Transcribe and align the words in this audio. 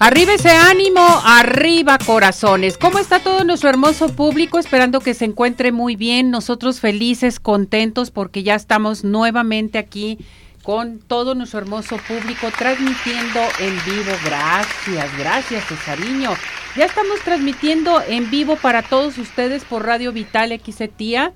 Arriba 0.00 0.34
ese 0.34 0.50
ánimo, 0.50 1.00
arriba 1.24 1.98
corazones. 1.98 2.78
¿Cómo 2.78 3.00
está 3.00 3.18
todo 3.18 3.42
nuestro 3.42 3.68
hermoso 3.68 4.08
público? 4.14 4.60
Esperando 4.60 5.00
que 5.00 5.12
se 5.12 5.24
encuentre 5.24 5.72
muy 5.72 5.96
bien. 5.96 6.30
Nosotros 6.30 6.78
felices, 6.78 7.40
contentos 7.40 8.12
porque 8.12 8.44
ya 8.44 8.54
estamos 8.54 9.02
nuevamente 9.02 9.76
aquí 9.76 10.18
con 10.62 11.00
todo 11.00 11.34
nuestro 11.34 11.58
hermoso 11.58 11.96
público 12.06 12.46
transmitiendo 12.56 13.40
en 13.58 13.74
vivo. 13.84 14.12
Gracias, 14.24 15.18
gracias 15.18 15.64
Cesariño. 15.64 16.30
Ya 16.76 16.84
estamos 16.84 17.18
transmitiendo 17.24 18.00
en 18.06 18.30
vivo 18.30 18.54
para 18.54 18.82
todos 18.82 19.18
ustedes 19.18 19.64
por 19.64 19.84
Radio 19.84 20.12
Vital 20.12 20.56
XETIA. 20.64 21.32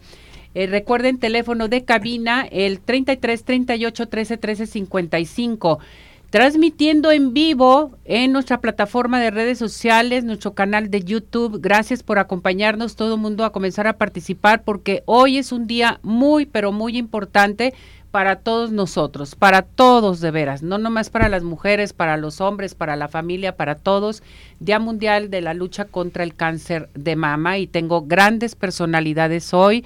Eh, 0.55 0.69
recuerden 0.69 1.19
teléfono 1.19 1.67
de 1.67 1.85
cabina 1.85 2.47
el 2.49 2.79
33 2.79 3.43
38 3.43 4.07
13 4.07 4.37
13 4.37 4.67
55 4.69 5.81
transmitiendo 6.33 7.13
en 7.13 7.35
vivo 7.35 7.99
en 8.07 8.33
nuestra 8.33 8.59
plataforma 8.63 9.21
de 9.21 9.31
redes 9.31 9.59
sociales, 9.59 10.25
nuestro 10.25 10.55
canal 10.55 10.91
de 10.91 11.03
YouTube. 11.03 11.61
Gracias 11.61 12.03
por 12.03 12.19
acompañarnos, 12.19 12.97
todo 12.97 13.17
el 13.17 13.21
mundo 13.21 13.45
a 13.45 13.53
comenzar 13.53 13.87
a 13.87 13.99
participar 13.99 14.65
porque 14.65 15.03
hoy 15.05 15.37
es 15.37 15.53
un 15.53 15.67
día 15.67 16.01
muy, 16.03 16.47
pero 16.47 16.73
muy 16.73 16.97
importante 16.97 17.75
para 18.11 18.37
todos 18.37 18.73
nosotros, 18.73 19.35
para 19.35 19.61
todos 19.61 20.21
de 20.21 20.31
veras, 20.31 20.63
no 20.63 20.79
nomás 20.79 21.11
para 21.11 21.29
las 21.29 21.43
mujeres, 21.43 21.93
para 21.93 22.17
los 22.17 22.41
hombres, 22.41 22.75
para 22.75 22.97
la 22.97 23.09
familia, 23.09 23.55
para 23.55 23.75
todos. 23.75 24.23
Día 24.59 24.79
Mundial 24.79 25.29
de 25.29 25.43
la 25.43 25.53
Lucha 25.53 25.85
contra 25.85 26.25
el 26.25 26.35
Cáncer 26.35 26.89
de 26.95 27.15
Mama 27.15 27.59
y 27.59 27.67
tengo 27.67 28.07
grandes 28.07 28.55
personalidades 28.55 29.53
hoy 29.53 29.85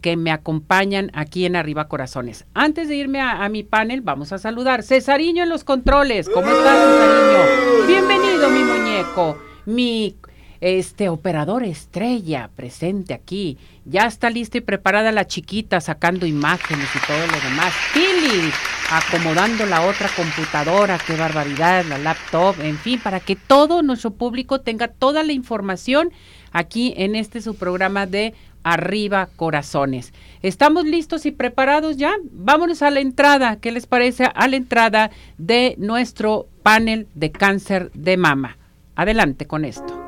que 0.00 0.16
me 0.16 0.30
acompañan 0.30 1.10
aquí 1.14 1.46
en 1.46 1.56
Arriba 1.56 1.88
Corazones. 1.88 2.46
Antes 2.54 2.88
de 2.88 2.96
irme 2.96 3.20
a, 3.20 3.48
mi 3.48 3.62
panel, 3.62 4.00
vamos 4.00 4.32
a 4.32 4.38
saludar. 4.38 4.82
Cesariño 4.82 5.42
en 5.42 5.48
los 5.48 5.64
controles. 5.64 6.28
¿Cómo 6.28 6.48
estás, 6.48 6.78
Cesariño? 6.78 7.86
Bienvenido, 7.86 8.50
mi 8.50 8.62
muñeco. 8.64 9.38
Mi 9.66 10.16
este 10.60 11.10
operador 11.10 11.62
estrella 11.62 12.48
presente 12.56 13.12
aquí. 13.12 13.58
Ya 13.84 14.06
está 14.06 14.30
lista 14.30 14.56
y 14.56 14.62
preparada 14.62 15.12
la 15.12 15.26
chiquita 15.26 15.78
sacando 15.82 16.24
imágenes 16.24 16.88
y 16.94 17.06
todo 17.06 17.26
lo 17.26 17.50
demás. 17.50 17.74
Pili 17.92 18.50
acomodando 18.90 19.66
la 19.66 19.82
otra 19.82 20.08
computadora, 20.16 20.98
qué 21.06 21.16
barbaridad, 21.16 21.84
la 21.84 21.98
laptop, 21.98 22.60
en 22.60 22.78
fin, 22.78 22.98
para 22.98 23.20
que 23.20 23.36
todo 23.36 23.82
nuestro 23.82 24.12
público 24.12 24.60
tenga 24.60 24.88
toda 24.88 25.22
la 25.22 25.32
información 25.32 26.10
aquí 26.52 26.94
en 26.96 27.14
este 27.14 27.42
su 27.42 27.56
programa 27.56 28.06
de 28.06 28.32
arriba 28.64 29.28
corazones. 29.36 30.12
¿Estamos 30.42 30.84
listos 30.84 31.26
y 31.26 31.30
preparados 31.30 31.96
ya? 31.96 32.14
Vámonos 32.32 32.82
a 32.82 32.90
la 32.90 33.00
entrada. 33.00 33.56
¿Qué 33.56 33.70
les 33.70 33.86
parece 33.86 34.24
a 34.34 34.48
la 34.48 34.56
entrada 34.56 35.10
de 35.38 35.76
nuestro 35.78 36.48
panel 36.62 37.06
de 37.14 37.30
cáncer 37.30 37.92
de 37.92 38.16
mama? 38.16 38.58
Adelante 38.96 39.46
con 39.46 39.64
esto. 39.64 40.00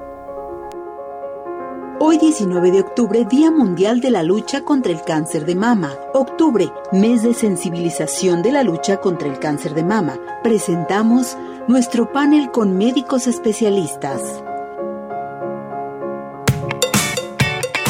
Hoy 1.98 2.18
19 2.18 2.72
de 2.72 2.80
octubre, 2.80 3.24
Día 3.24 3.50
Mundial 3.50 4.00
de 4.00 4.10
la 4.10 4.22
Lucha 4.22 4.60
contra 4.64 4.92
el 4.92 5.00
Cáncer 5.00 5.46
de 5.46 5.54
Mama. 5.54 5.94
Octubre, 6.12 6.70
mes 6.92 7.22
de 7.22 7.32
sensibilización 7.32 8.42
de 8.42 8.52
la 8.52 8.62
lucha 8.62 8.98
contra 8.98 9.28
el 9.28 9.38
cáncer 9.38 9.74
de 9.74 9.82
mama. 9.82 10.18
Presentamos 10.42 11.38
nuestro 11.68 12.12
panel 12.12 12.50
con 12.50 12.76
médicos 12.76 13.26
especialistas. 13.26 14.44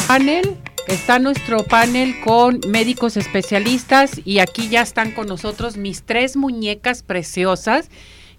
Panel 0.07 0.57
Está 0.87 1.19
nuestro 1.19 1.65
panel 1.65 2.21
con 2.21 2.61
médicos 2.69 3.17
especialistas 3.17 4.21
y 4.23 4.39
aquí 4.39 4.69
ya 4.69 4.81
están 4.81 5.11
con 5.11 5.27
nosotros 5.27 5.75
mis 5.75 6.03
tres 6.03 6.37
muñecas 6.37 7.03
preciosas, 7.03 7.89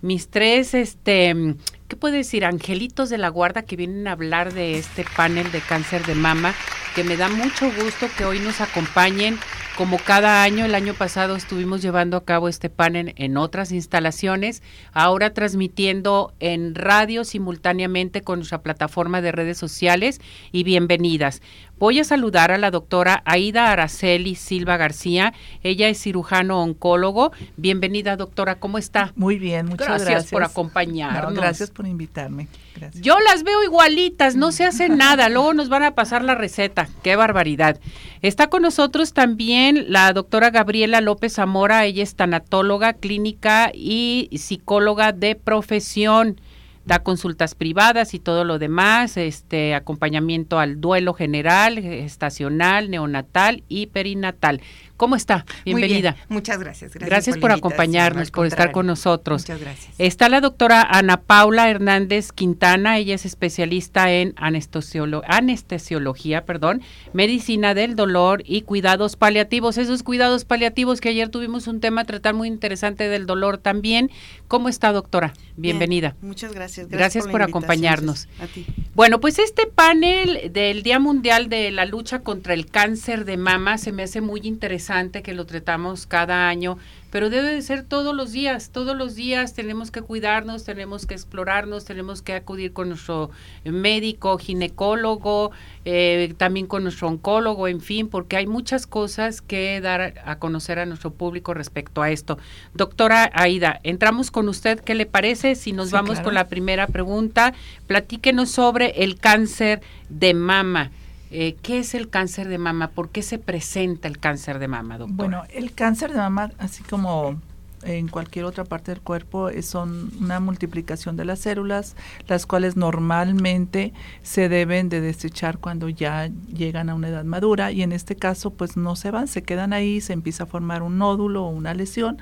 mis 0.01 0.31
tres, 0.31 0.73
este, 0.73 1.57
¿qué 1.89 1.97
puedo 1.97 2.15
decir? 2.15 2.47
Angelitos 2.47 3.11
de 3.11 3.19
la 3.19 3.28
guarda 3.28 3.65
que 3.65 3.77
vienen 3.77 4.09
a 4.09 4.12
hablar 4.12 4.55
de 4.55 4.78
este 4.78 5.05
panel 5.15 5.53
de 5.53 5.61
cáncer 5.61 6.07
de 6.07 6.15
mama, 6.15 6.55
que 6.95 7.05
me 7.05 7.19
da 7.19 7.28
mucho 7.28 7.71
gusto 7.71 8.09
que 8.17 8.25
hoy 8.25 8.39
nos 8.39 8.62
acompañen 8.62 9.39
como 9.78 9.97
cada 9.99 10.43
año, 10.43 10.65
el 10.65 10.75
año 10.75 10.93
pasado 10.93 11.37
estuvimos 11.37 11.81
llevando 11.83 12.16
a 12.16 12.25
cabo 12.25 12.49
este 12.49 12.69
panel 12.69 13.15
en 13.16 13.37
otras 13.37 13.71
instalaciones, 13.71 14.61
ahora 14.93 15.33
transmitiendo 15.33 16.34
en 16.41 16.75
radio 16.75 17.22
simultáneamente 17.22 18.22
con 18.22 18.41
nuestra 18.41 18.61
plataforma 18.61 19.21
de 19.21 19.31
redes 19.31 19.56
sociales 19.56 20.21
y 20.50 20.65
bienvenidas. 20.65 21.43
Voy 21.78 22.00
a 22.00 22.05
saludar 22.05 22.50
a 22.50 22.59
la 22.59 22.72
doctora 22.72 23.22
Aida 23.25 23.71
Araceli 23.71 24.34
Silva 24.34 24.77
García. 24.77 25.33
Ella 25.62 25.89
es 25.89 26.03
cirujano 26.03 26.60
oncólogo. 26.60 27.31
Bienvenida, 27.56 28.16
doctora. 28.16 28.59
¿Cómo 28.59 28.78
está? 28.78 29.12
Muy 29.15 29.39
bien, 29.39 29.66
muchas 29.66 29.87
gracias. 29.87 30.09
Gracias 30.09 30.33
por 30.33 30.43
acompañarnos. 30.43 31.34
gracias 31.34 31.71
por 31.71 31.87
invitarme. 31.87 32.49
Yo 32.94 33.19
las 33.21 33.43
veo 33.43 33.62
igualitas, 33.62 34.37
no 34.37 34.53
se 34.53 34.65
hace 34.65 34.89
nada. 34.89 35.28
Luego 35.28 35.55
nos 35.55 35.69
van 35.69 35.83
a 35.83 35.94
pasar 35.94 36.22
la 36.22 36.34
receta. 36.34 36.89
Qué 37.03 37.16
barbaridad. 37.16 37.81
Está 38.22 38.49
con 38.49 38.62
nosotros 38.62 39.12
también 39.12 39.87
la 39.89 40.12
doctora 40.12 40.50
Gabriela 40.50 41.00
López 41.00 41.34
Zamora. 41.34 41.84
Ella 41.84 42.03
es 42.03 42.15
tanatóloga 42.15 42.94
clínica 42.94 43.71
y 43.72 44.28
psicóloga 44.37 45.12
de 45.12 45.34
profesión 45.34 46.41
da 46.89 47.00
consultas 47.00 47.55
privadas 47.55 48.15
y 48.15 48.19
todo 48.19 48.44
lo 48.44 48.59
demás, 48.59 49.19
este 49.19 49.75
acompañamiento 49.75 50.59
al 50.59 50.81
duelo 50.81 51.12
general, 51.12 51.77
estacional, 51.77 52.91
neonatal 52.91 53.62
y 53.69 53.89
perinatal. 53.89 54.62
¿Cómo 54.98 55.14
está? 55.14 55.47
Bienvenida. 55.64 56.16
Muchas 56.28 56.59
gracias. 56.59 56.92
Gracias, 56.94 57.38
por, 57.38 57.53
acompañarnos, 57.53 58.32
por 58.32 58.48
estar 58.48 58.72
con 58.72 58.88
nosotros. 58.88 59.42
Muchas 59.42 59.60
gracias. 59.60 59.94
Está 59.97 60.28
la 60.28 60.41
doctora 60.41 60.82
Ana 60.82 61.20
Paula 61.20 61.70
Hernández 61.70 62.32
Quintana, 62.32 62.98
ella 62.98 63.14
es 63.14 63.25
especialista 63.25 64.10
en 64.10 64.34
anestesiología, 64.36 66.44
perdón, 66.44 66.82
medicina 67.12 67.75
del 67.75 67.94
dolor 67.94 68.42
y 68.44 68.62
cuidados 68.62 69.14
paliativos. 69.14 69.78
Esos 69.78 70.03
cuidados 70.03 70.44
paliativos 70.44 71.00
que 71.00 71.10
ayer 71.10 71.28
tuvimos 71.28 71.69
un 71.69 71.78
tema 71.78 72.00
a 72.00 72.04
tratar 72.04 72.34
muy 72.34 72.48
interesante 72.48 73.09
del 73.09 73.25
dolor 73.25 73.59
también. 73.59 74.10
¿Cómo 74.48 74.69
está, 74.69 74.91
doctora? 74.91 75.32
Bienvenida. 75.56 76.16
muchas 76.22 76.53
gracias. 76.53 76.88
Gracias, 76.88 77.28
por, 77.28 77.42
acompañarnos. 77.42 78.26
A 78.41 78.48
ti. 78.48 78.66
Bueno, 78.97 79.20
pues 79.20 79.38
este 79.38 79.69
panel 79.69 80.50
del 80.53 80.82
Día 80.82 80.98
Mundial 80.98 81.48
de 81.48 81.70
la 81.70 81.84
Lucha 81.84 82.19
contra 82.20 82.53
el 82.53 82.66
Cáncer 82.66 83.25
de 83.25 83.36
Mama 83.36 83.78
se 83.78 83.92
me 83.92 84.03
hace 84.03 84.20
muy 84.20 84.41
interesante 84.42 84.88
que 85.22 85.34
lo 85.34 85.44
tratamos 85.44 86.06
cada 86.06 86.49
año, 86.49 86.78
pero 87.10 87.28
debe 87.28 87.54
de 87.54 87.60
ser 87.60 87.82
todos 87.82 88.15
los 88.15 88.32
días, 88.32 88.71
todos 88.71 88.97
los 88.97 89.15
días 89.15 89.53
tenemos 89.53 89.91
que 89.91 90.00
cuidarnos, 90.00 90.65
tenemos 90.65 91.04
que 91.04 91.12
explorarnos, 91.12 91.84
tenemos 91.84 92.22
que 92.22 92.32
acudir 92.32 92.72
con 92.72 92.88
nuestro 92.88 93.31
médico, 93.65 94.38
ginecólogo, 94.38 95.50
eh, 95.84 96.32
también 96.38 96.66
con 96.66 96.84
nuestro 96.84 97.09
oncólogo, 97.09 97.69
en 97.69 97.82
fin, 97.82 98.09
porque 98.09 98.38
hay 98.38 98.47
muchas 98.47 98.87
cosas 98.87 99.43
que 99.43 99.82
dar 99.82 100.15
a 100.25 100.38
conocer 100.38 100.78
a 100.78 100.87
nuestro 100.87 101.12
público 101.12 101.53
respecto 101.53 102.00
a 102.00 102.10
esto. 102.10 102.38
Doctora 102.72 103.31
Aida, 103.34 103.81
entramos 103.82 104.31
con 104.31 104.48
usted, 104.48 104.81
¿qué 104.81 104.94
le 104.94 105.04
parece? 105.04 105.54
Si 105.54 105.72
nos 105.72 105.91
vamos 105.91 106.21
con 106.21 106.32
la 106.32 106.48
primera 106.48 106.87
pregunta, 106.87 107.53
platíquenos 107.87 108.50
sobre 108.50 109.04
el 109.04 109.19
cáncer 109.19 109.82
de 110.09 110.32
mama. 110.32 110.93
Eh, 111.31 111.56
¿Qué 111.62 111.78
es 111.80 111.95
el 111.95 112.09
cáncer 112.09 112.48
de 112.48 112.59
mama? 112.59 112.91
¿Por 112.91 113.10
qué 113.10 113.22
se 113.22 113.39
presenta 113.39 114.09
el 114.09 114.19
cáncer 114.19 114.59
de 114.59 114.69
mama, 114.69 114.98
doctora? 114.98 115.16
Bueno, 115.16 115.45
el 115.51 115.72
cáncer 115.72 116.13
de 116.13 116.19
mama, 116.19 116.53
así 116.59 116.83
como 116.84 117.41
en 117.89 118.09
cualquier 118.09 118.45
otra 118.45 118.65
parte 118.65 118.93
del 118.93 119.01
cuerpo 119.01 119.51
son 119.63 120.11
una 120.21 120.41
multiplicación 120.41 121.17
de 121.17 121.25
las 121.25 121.41
células, 121.41 121.97
las 122.27 122.47
cuales 122.47 122.77
normalmente 122.77 123.93
se 124.23 124.49
deben 124.49 124.89
de 124.89 125.01
desechar 125.01 125.59
cuando 125.59 125.89
ya 125.89 126.31
llegan 126.55 126.91
a 126.91 126.95
una 126.95 127.09
edad 127.09 127.25
madura 127.25 127.73
y 127.73 127.83
en 127.83 127.93
este 127.93 128.17
caso 128.17 128.51
pues 128.51 128.77
no 128.77 128.97
se 128.97 129.11
van, 129.11 129.29
se 129.29 129.43
quedan 129.43 129.73
ahí, 129.73 130.01
se 130.01 130.13
empieza 130.13 130.45
a 130.45 130.47
formar 130.47 130.83
un 130.83 130.99
nódulo 130.99 131.45
o 131.45 131.51
una 131.51 131.75
lesión 131.75 132.19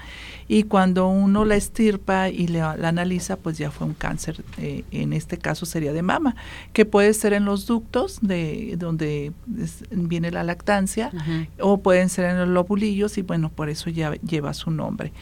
y 0.48 0.64
cuando 0.64 1.08
uno 1.08 1.44
la 1.44 1.56
estirpa 1.56 2.28
y 2.28 2.46
la 2.46 2.72
analiza 2.72 3.36
pues 3.36 3.58
ya 3.58 3.70
fue 3.70 3.86
un 3.86 3.94
cáncer, 3.94 4.44
eh, 4.58 4.84
en 4.90 5.12
este 5.12 5.38
caso 5.38 5.66
sería 5.66 5.92
de 5.92 6.02
mama, 6.02 6.36
que 6.72 6.84
puede 6.84 7.12
ser 7.14 7.32
en 7.32 7.44
los 7.44 7.66
ductos 7.66 8.18
de 8.22 8.76
donde 8.78 9.32
viene 9.90 10.30
la 10.30 10.44
lactancia 10.44 11.10
o 11.60 11.78
pueden 11.78 12.08
ser 12.08 12.26
en 12.26 12.38
los 12.38 12.48
lobulillos 12.48 13.18
y 13.18 13.22
bueno, 13.22 13.50
por 13.50 13.68
eso 13.68 13.90
ya 13.90 14.14
lleva 14.16 14.54
su 14.54 14.70
nombre. 14.70 15.12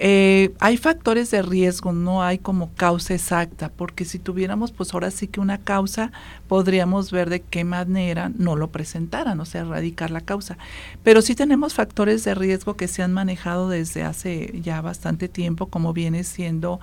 Eh, 0.00 0.54
hay 0.60 0.76
factores 0.76 1.28
de 1.32 1.42
riesgo, 1.42 1.92
no 1.92 2.22
hay 2.22 2.38
como 2.38 2.72
causa 2.74 3.14
exacta, 3.14 3.68
porque 3.68 4.04
si 4.04 4.20
tuviéramos, 4.20 4.70
pues 4.70 4.94
ahora 4.94 5.10
sí 5.10 5.26
que 5.26 5.40
una 5.40 5.58
causa, 5.58 6.12
podríamos 6.46 7.10
ver 7.10 7.28
de 7.30 7.40
qué 7.40 7.64
manera 7.64 8.30
no 8.36 8.54
lo 8.54 8.70
presentaran, 8.70 9.40
o 9.40 9.44
sea, 9.44 9.62
erradicar 9.62 10.12
la 10.12 10.20
causa. 10.20 10.56
Pero 11.02 11.20
sí 11.20 11.34
tenemos 11.34 11.74
factores 11.74 12.22
de 12.22 12.36
riesgo 12.36 12.76
que 12.76 12.86
se 12.86 13.02
han 13.02 13.12
manejado 13.12 13.68
desde 13.68 14.04
hace 14.04 14.60
ya 14.62 14.80
bastante 14.82 15.28
tiempo, 15.28 15.66
como 15.66 15.92
viene 15.92 16.22
siendo 16.22 16.78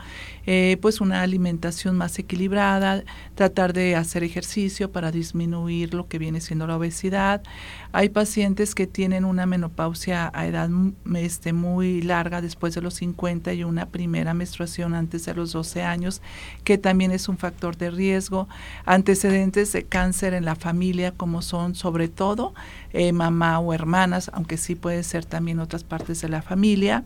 eh, 0.45 0.77
pues 0.81 0.99
una 0.99 1.21
alimentación 1.21 1.95
más 1.95 2.19
equilibrada, 2.19 3.03
tratar 3.33 3.71
de 3.71 3.95
hacer 3.95 4.25
ejercicio 4.25 4.91
para 4.91 5.11
disminuir 5.11 5.93
lo 5.93 6.09
que 6.09 6.19
viene 6.19 6.41
siendo 6.41 6.67
la 6.67 6.75
obesidad. 6.75 7.43
Hay 7.93 8.09
pacientes 8.09 8.75
que 8.75 8.87
tienen 8.87 9.23
una 9.23 9.45
menopausia 9.45 10.31
a 10.33 10.45
edad 10.47 10.69
este, 11.15 11.53
muy 11.53 12.01
larga 12.01 12.41
después 12.41 12.75
de 12.75 12.81
los 12.81 13.01
50 13.05 13.53
y 13.53 13.63
una 13.63 13.85
primera 13.85 14.33
menstruación 14.33 14.95
antes 14.95 15.25
de 15.25 15.33
los 15.35 15.51
12 15.51 15.83
años, 15.83 16.21
que 16.63 16.77
también 16.77 17.11
es 17.11 17.29
un 17.29 17.37
factor 17.37 17.77
de 17.77 17.91
riesgo. 17.91 18.47
Antecedentes 18.85 19.71
de 19.73 19.83
cáncer 19.83 20.33
en 20.33 20.45
la 20.45 20.55
familia, 20.55 21.11
como 21.11 21.41
son 21.41 21.75
sobre 21.75 22.07
todo 22.07 22.53
eh, 22.93 23.11
mamá 23.11 23.59
o 23.59 23.73
hermanas, 23.73 24.31
aunque 24.33 24.57
sí 24.57 24.75
puede 24.75 25.03
ser 25.03 25.25
también 25.25 25.59
otras 25.59 25.83
partes 25.83 26.21
de 26.21 26.29
la 26.29 26.41
familia. 26.41 27.03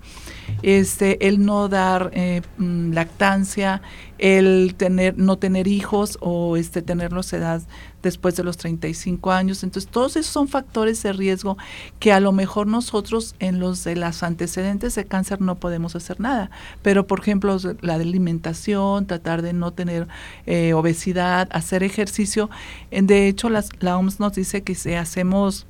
Este, 0.62 1.28
el 1.28 1.46
no 1.46 1.68
dar 1.68 2.12
eh, 2.13 2.42
mm, 2.57 2.94
lactancia, 2.94 3.81
el 4.18 4.75
tener, 4.78 5.18
no 5.18 5.38
tener 5.38 5.68
hijos 5.68 6.18
o 6.22 6.57
este, 6.57 6.81
tenerlos 6.81 7.34
edad 7.34 7.62
después 8.01 8.36
de 8.36 8.44
los 8.44 8.57
35 8.57 9.31
años. 9.31 9.63
Entonces, 9.63 9.90
todos 9.90 10.16
esos 10.16 10.31
son 10.31 10.48
factores 10.48 11.01
de 11.04 11.13
riesgo 11.13 11.57
que 12.00 12.12
a 12.12 12.19
lo 12.19 12.31
mejor 12.31 12.68
nosotros 12.68 13.36
en 13.40 13.60
los 13.60 13.84
de 13.84 13.96
las 13.96 14.24
antecedentes 14.24 14.96
de 14.96 15.06
cáncer 15.06 15.42
no 15.42 15.56
podemos 15.56 15.96
hacer 15.96 16.19
nada. 16.19 16.50
Pero, 16.81 17.07
por 17.07 17.19
ejemplo, 17.19 17.57
la 17.81 17.96
alimentación, 17.96 19.06
tratar 19.06 19.42
de 19.42 19.54
no 19.54 19.72
tener 19.72 20.07
eh, 20.46 20.74
obesidad, 20.74 21.50
hacer 21.51 21.84
ejercicio. 21.84 22.50
De 22.92 23.28
hecho, 23.28 23.50
las, 23.50 23.69
la 23.80 23.98
OMS 23.98 24.19
nos 24.19 24.34
dice 24.34 24.63
que 24.63 24.75
si 24.75 24.94
hacemos 24.94 25.66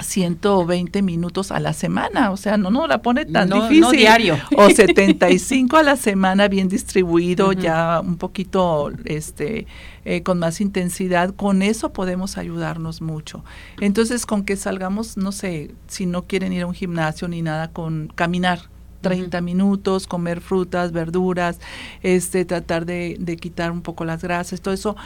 120 0.00 1.02
minutos 1.02 1.50
a 1.50 1.60
la 1.60 1.72
semana, 1.72 2.30
o 2.30 2.36
sea, 2.36 2.56
no 2.56 2.70
no 2.70 2.86
la 2.86 3.02
pone 3.02 3.24
tan 3.24 3.50
difícil. 3.50 3.80
No 3.80 3.90
diario. 3.90 4.38
O 4.56 4.70
75 4.70 5.76
a 5.76 5.82
la 5.82 5.96
semana 5.96 6.48
bien 6.48 6.68
distribuido, 6.68 7.52
ya 7.52 8.00
un 8.00 8.16
poquito 8.16 8.90
este 9.04 9.66
eh, 10.10 10.22
con 10.22 10.38
más 10.38 10.62
intensidad, 10.62 11.34
con 11.34 11.60
eso 11.60 11.92
podemos 11.92 12.38
ayudarnos 12.38 13.02
mucho. 13.02 13.44
Entonces, 13.78 14.24
con 14.24 14.42
que 14.42 14.56
salgamos, 14.56 15.18
no 15.18 15.32
sé, 15.32 15.74
si 15.86 16.06
no 16.06 16.22
quieren 16.22 16.54
ir 16.54 16.62
a 16.62 16.66
un 16.66 16.72
gimnasio 16.72 17.28
ni 17.28 17.42
nada, 17.42 17.72
con 17.72 18.10
caminar, 18.14 18.70
30 19.02 19.42
minutos, 19.42 20.06
comer 20.06 20.40
frutas, 20.40 20.92
verduras, 20.92 21.60
este, 22.02 22.46
tratar 22.46 22.86
de, 22.86 23.18
de, 23.20 23.36
quitar 23.36 23.70
un 23.70 23.82
poco 23.82 24.06
las 24.06 24.22
grasas, 24.22 24.62
todo 24.62 24.72
eso 24.72 24.96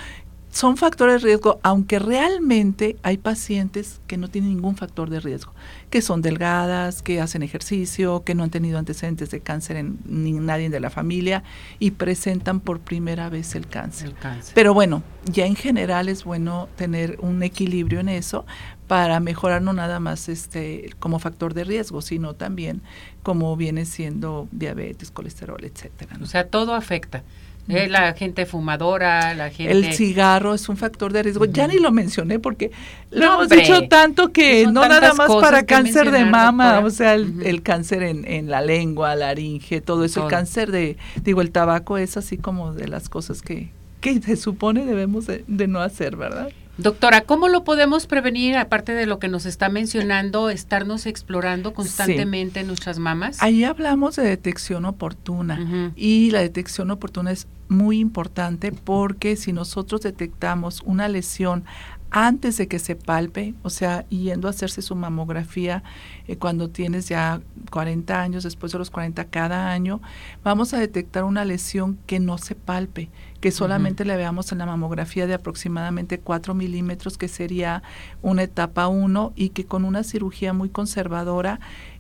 son 0.53 0.77
factores 0.77 1.23
de 1.23 1.29
riesgo, 1.29 1.59
aunque 1.63 1.99
realmente 1.99 2.97
hay 3.03 3.17
pacientes 3.17 4.01
que 4.07 4.19
no 4.19 4.29
tienen 4.29 4.51
ningún 4.51 4.77
factor 4.77 5.09
de 5.09 5.19
riesgo, 5.19 5.55
que 5.89 6.03
son 6.03 6.21
delgadas, 6.21 7.01
que 7.01 7.23
hacen 7.23 7.43
ejercicio, 7.43 8.23
que 8.23 8.35
no 8.35 8.45
han 8.45 8.51
tenido 8.51 8.79
antecedentes 8.79 9.31
de 9.31 9.41
cáncer 9.41 9.79
en 9.79 9.99
ni 10.05 10.33
nadie 10.33 10.69
de 10.69 10.79
la 10.79 10.91
familia 10.91 11.43
y 11.79 11.93
presentan 11.93 12.61
por 12.61 12.81
primera 12.81 13.31
vez 13.31 13.55
el 13.55 13.67
cáncer. 13.67 14.09
el 14.09 14.15
cáncer. 14.15 14.53
Pero 14.55 14.75
bueno, 14.75 15.03
ya 15.25 15.47
en 15.47 15.57
general 15.57 16.11
es 16.11 16.23
bueno 16.23 16.69
tener 16.77 17.17
un 17.21 17.43
equilibrio 17.43 18.01
en 18.01 18.11
eso 18.11 18.45
para 18.89 19.21
mejorar 19.21 19.63
no 19.63 19.73
nada 19.73 20.01
más 20.01 20.29
este 20.29 20.91
como 20.99 21.19
factor 21.19 21.55
de 21.55 21.65
riesgo, 21.65 22.03
sino 22.03 22.35
también 22.35 22.83
como 23.23 23.57
viene 23.57 23.87
siendo 23.87 24.49
diabetes, 24.53 25.11
colesterol, 25.11 25.65
etcétera. 25.65 26.19
O 26.21 26.27
sea, 26.27 26.49
todo 26.49 26.75
afecta. 26.75 27.23
Eh, 27.69 27.89
la 27.89 28.13
gente 28.15 28.45
fumadora, 28.45 29.35
la 29.35 29.51
gente... 29.51 29.73
El 29.73 29.93
cigarro 29.93 30.53
es 30.53 30.69
un 30.69 30.77
factor 30.77 31.13
de 31.13 31.23
riesgo. 31.23 31.45
Ya 31.45 31.69
ni 31.69 31.79
lo 31.79 31.93
mencioné 31.93 32.39
porque 32.39 32.73
lo 33.11 33.25
hemos 33.25 33.49
dicho 33.49 33.89
tanto 33.89 34.33
que 34.33 34.67
no 34.67 34.87
nada 34.87 35.15
más 35.15 35.31
para 35.41 35.65
cáncer 35.65 36.11
de 36.11 36.25
mama, 36.25 36.81
o 36.81 36.91
sea, 36.91 37.15
el, 37.15 37.63
cáncer 37.63 38.03
en, 38.03 38.25
en, 38.27 38.51
la 38.51 38.63
lengua, 38.63 39.15
laringe, 39.15 39.81
todo 39.81 40.05
eso. 40.05 40.25
El 40.25 40.31
cáncer 40.31 40.73
de, 40.73 40.97
digo, 41.23 41.41
el 41.41 41.53
tabaco 41.53 41.99
es 41.99 42.17
así 42.17 42.37
como 42.37 42.75
de 42.75 42.89
las 42.89 43.09
cosas 43.09 43.43
que, 43.43 43.71
que 44.01 44.21
se 44.21 44.37
supone 44.37 44.85
debemos 44.85 45.27
de 45.27 45.69
no 45.69 45.81
hacer, 45.81 46.17
¿verdad? 46.17 46.51
Doctora, 46.79 47.21
¿cómo 47.23 47.49
lo 47.49 47.65
podemos 47.65 48.07
prevenir, 48.07 48.57
aparte 48.57 48.93
de 48.93 49.05
lo 49.05 49.19
que 49.19 49.29
nos 49.29 49.45
está 49.45 49.69
mencionando, 49.69 50.49
estarnos 50.49 51.05
explorando 51.05 51.75
constantemente 51.75 52.65
nuestras 52.65 52.99
mamas? 52.99 53.43
Ahí 53.43 53.65
hablamos 53.65 54.17
de 54.17 54.23
detección 54.23 54.87
oportuna 54.87 55.93
y 55.97 56.31
la 56.31 56.41
detección 56.41 56.91
oportuna 56.91 57.31
es 57.31 57.47
muy 57.69 57.99
importante 57.99 58.73
porque 58.73 59.37
si 59.37 59.53
nosotros 59.53 60.01
detectamos 60.01 60.83
una 60.85 61.09
lesión 61.09 61.65
antes 62.13 62.59
de 62.59 62.69
que 62.69 62.79
se 62.79 62.95
palpe, 62.95 63.55
o 63.63 63.71
sea, 63.71 64.07
yendo 64.11 64.47
a 64.47 64.51
hacerse 64.51 64.83
su 64.83 64.95
mamografía 64.95 65.83
eh, 66.29 66.37
cuando 66.37 66.69
tienes 66.69 67.09
ya 67.09 67.41
40 67.71 68.21
años, 68.21 68.45
después 68.45 68.73
de 68.73 68.79
los 68.79 68.91
40 68.91 69.25
cada 69.27 69.73
año, 69.73 70.03
vamos 70.45 70.75
a 70.75 70.79
detectar 70.79 71.25
una 71.25 71.47
lesión 71.47 71.99
que 72.07 72.21
no 72.21 72.37
se 72.37 72.55
palpe, 72.55 73.09
que 73.43 73.51
solamente 73.51 74.05
le 74.05 74.17
veamos 74.17 74.53
en 74.53 74.59
la 74.59 74.67
mamografía 74.67 75.27
de 75.27 75.35
aproximadamente 75.35 76.21
4 76.21 76.55
milímetros, 76.55 77.19
que 77.19 77.27
sería 77.27 77.83
una 78.23 78.45
etapa 78.45 78.87
1 78.87 79.33
y 79.35 79.49
que 79.49 79.67
con 79.67 79.85
una 79.85 80.05
cirugía 80.05 80.53
muy 80.53 80.69
conservadora 80.69 81.59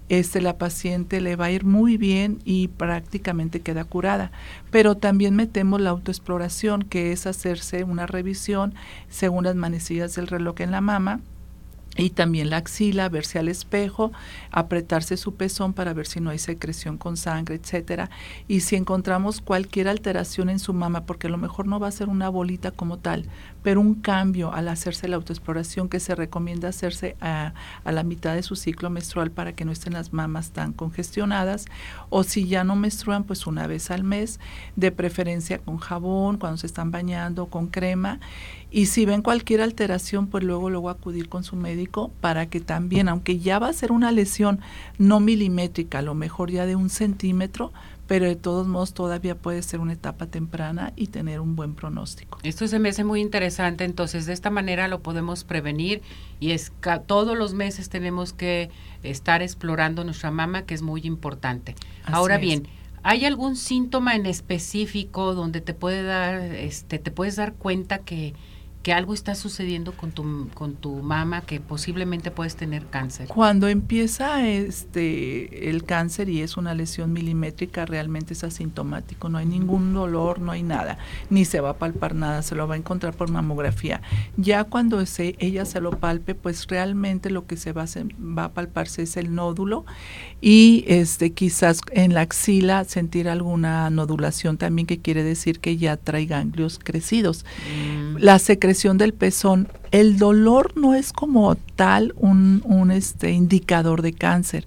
este, 0.09 0.41
la 0.41 0.56
paciente 0.56 1.21
le 1.21 1.35
va 1.35 1.47
a 1.47 1.50
ir 1.50 1.65
muy 1.65 1.97
bien 1.97 2.39
y 2.44 2.69
prácticamente 2.69 3.61
queda 3.61 3.83
curada. 3.83 4.31
Pero 4.71 4.97
también 4.97 5.35
metemos 5.35 5.81
la 5.81 5.91
autoexploración, 5.91 6.83
que 6.83 7.11
es 7.11 7.27
hacerse 7.27 7.83
una 7.83 8.06
revisión 8.06 8.75
según 9.09 9.43
las 9.43 9.56
manecillas 9.56 10.15
del 10.15 10.29
reloj 10.29 10.61
en 10.61 10.71
la 10.71 10.81
mama 10.81 11.21
y 11.97 12.11
también 12.11 12.49
la 12.49 12.56
axila, 12.56 13.09
verse 13.09 13.39
al 13.39 13.49
espejo, 13.49 14.12
apretarse 14.50 15.17
su 15.17 15.35
pezón 15.35 15.75
para 15.75 15.93
ver 15.93 16.06
si 16.06 16.21
no 16.21 16.31
hay 16.31 16.39
secreción 16.39 16.97
con 16.97 17.17
sangre, 17.17 17.56
etcétera. 17.56 18.09
Y 18.49 18.61
si 18.61 18.77
encontramos 18.77 19.41
cualquier 19.43 19.89
alteración 19.89 20.49
en 20.49 20.59
su 20.59 20.73
mama, 20.73 21.05
porque 21.05 21.27
a 21.27 21.31
lo 21.31 21.37
mejor 21.37 21.67
no 21.67 21.79
va 21.79 21.89
a 21.89 21.93
ser 21.93 22.09
una 22.09 22.31
bolita 22.31 22.71
como 22.71 22.99
tal, 22.99 23.27
pero 23.62 23.81
un 23.81 23.94
cambio 23.94 24.53
al 24.53 24.69
hacerse 24.69 25.09
la 25.09 25.17
autoexploración 25.17 25.88
que 25.88 26.00
se 26.00 26.14
recomienda 26.14 26.69
hacerse 26.69 27.17
a, 27.20 27.55
a 27.85 27.93
la 27.93 28.03
mitad 28.03 28.35
de 28.35 28.43
su 28.43 28.56
ciclo 28.56 28.91
menstrual 28.91 29.31
para 29.31 29.53
que 29.53 29.64
no 29.64 29.73
estén 29.73 29.93
las 29.93 30.12
mamas 30.12 30.50
tan 30.50 30.73
congestionadas, 30.73 31.67
o 32.11 32.25
si 32.25 32.47
ya 32.47 32.64
no 32.64 32.76
menstruan, 32.76 33.25
pues 33.25 33.47
una 33.47 33.67
vez 33.67 33.91
al 33.91 34.05
mes, 34.05 34.41
de 34.76 34.93
preferencia 34.93 35.59
con 35.59 35.79
jabón, 35.79 36.38
cuando 36.38 36.59
se 36.59 36.67
están 36.67 36.91
bañando, 36.91 37.47
con 37.47 37.69
crema. 37.69 38.20
Y 38.70 38.87
si 38.87 39.05
ven 39.05 39.20
cualquier 39.20 39.61
alteración, 39.61 40.29
pues 40.29 40.44
luego 40.44 40.70
luego 40.70 40.88
acudir 40.88 41.29
con 41.29 41.44
su 41.44 41.56
médico 41.56 42.11
para 42.20 42.46
que 42.46 42.60
también, 42.60 43.08
aunque 43.08 43.39
ya 43.39 43.58
va 43.58 43.69
a 43.69 43.72
ser 43.72 43.93
una 43.93 44.13
lesión 44.13 44.60
no 44.98 45.20
milimétrica, 45.20 45.98
a 45.98 46.03
lo 46.03 46.15
mejor 46.15 46.51
ya 46.51 46.65
de 46.65 46.75
un 46.75 46.89
centímetro, 46.89 47.72
pero 48.12 48.26
de 48.26 48.36
todos 48.36 48.69
modos 48.69 48.92
todavía 48.92 49.38
puede 49.38 49.62
ser 49.62 49.81
una 49.81 49.94
etapa 49.94 50.26
temprana 50.26 50.92
y 50.96 51.06
tener 51.06 51.40
un 51.40 51.56
buen 51.56 51.74
pronóstico. 51.74 52.38
Esto 52.42 52.69
se 52.69 52.78
me 52.78 52.90
hace 52.90 53.04
muy 53.04 53.22
interesante, 53.22 53.84
entonces 53.84 54.26
de 54.26 54.34
esta 54.34 54.50
manera 54.50 54.86
lo 54.86 55.00
podemos 55.00 55.44
prevenir 55.44 56.02
y 56.38 56.50
es 56.50 56.74
todos 57.06 57.38
los 57.38 57.54
meses 57.54 57.88
tenemos 57.88 58.34
que 58.34 58.69
estar 59.02 59.40
explorando 59.40 60.04
nuestra 60.04 60.31
mama, 60.31 60.66
que 60.66 60.74
es 60.74 60.82
muy 60.82 61.00
importante. 61.06 61.74
Ahora 62.04 62.36
bien, 62.36 62.69
¿hay 63.02 63.24
algún 63.24 63.56
síntoma 63.56 64.14
en 64.14 64.26
específico 64.26 65.32
donde 65.32 65.62
te 65.62 65.72
puede 65.72 66.02
dar, 66.02 66.34
este, 66.34 66.98
te 66.98 67.10
puedes 67.12 67.36
dar 67.36 67.54
cuenta 67.54 68.00
que 68.00 68.34
que 68.82 68.93
algo 68.93 69.15
está 69.15 69.34
sucediendo 69.34 69.93
con 69.93 70.10
tu, 70.10 70.48
con 70.55 70.74
tu 70.74 70.96
mama, 70.96 71.43
que 71.43 71.60
posiblemente 71.60 72.31
puedes 72.31 72.56
tener 72.56 72.86
cáncer. 72.86 73.29
Cuando 73.29 73.69
empieza 73.69 74.48
este 74.48 75.70
el 75.70 75.84
cáncer 75.84 76.29
y 76.29 76.41
es 76.41 76.56
una 76.56 76.74
lesión 76.74 77.12
milimétrica, 77.12 77.86
realmente 77.86 78.34
es 78.34 78.43
asintomático, 78.43 79.29
no 79.29 79.39
hay 79.39 79.46
ningún 79.46 79.94
dolor, 79.94 80.41
no 80.41 80.51
hay 80.51 80.65
nada, 80.65 80.98
ni 81.31 81.44
se 81.44 81.60
va 81.60 81.70
a 81.70 81.77
palpar 81.79 82.15
nada, 82.17 82.43
se 82.43 82.56
lo 82.56 82.67
va 82.67 82.74
a 82.74 82.79
encontrar 82.79 83.15
por 83.15 83.31
mamografía. 83.31 84.03
Ya 84.36 84.65
cuando 84.65 85.05
se, 85.06 85.36
ella 85.39 85.65
se 85.65 85.81
lo 85.81 85.93
palpe, 85.98 86.34
pues 86.34 86.67
realmente 86.67 87.31
lo 87.31 87.46
que 87.46 87.56
se 87.56 87.72
va 87.72 87.82
a, 87.82 87.86
va 88.20 88.44
a 88.44 88.53
palparse 88.53 89.03
es 89.03 89.17
el 89.17 89.32
nódulo 89.32 89.84
y 90.41 90.84
este 90.89 91.32
quizás 91.32 91.81
en 91.93 92.15
la 92.15 92.22
axila 92.22 92.82
sentir 92.84 93.29
alguna 93.29 93.91
nodulación 93.91 94.58
también 94.58 94.86
que 94.86 94.98
quiere 94.98 95.22
decir 95.22 95.60
que 95.60 95.77
ya 95.77 95.96
trae 95.96 96.27
ganglios 96.27 96.81
crecidos. 96.82 97.44
Mm. 97.69 98.17
La 98.19 98.41
secreción 98.41 98.71
del 98.72 99.12
pezón, 99.12 99.69
el 99.91 100.19
dolor 100.19 100.72
no 100.76 100.94
es 100.94 101.12
como 101.12 101.55
tal 101.76 102.14
un, 102.17 102.62
un 102.64 102.91
este 102.91 103.31
indicador 103.32 104.00
de 104.00 104.12
cáncer, 104.14 104.67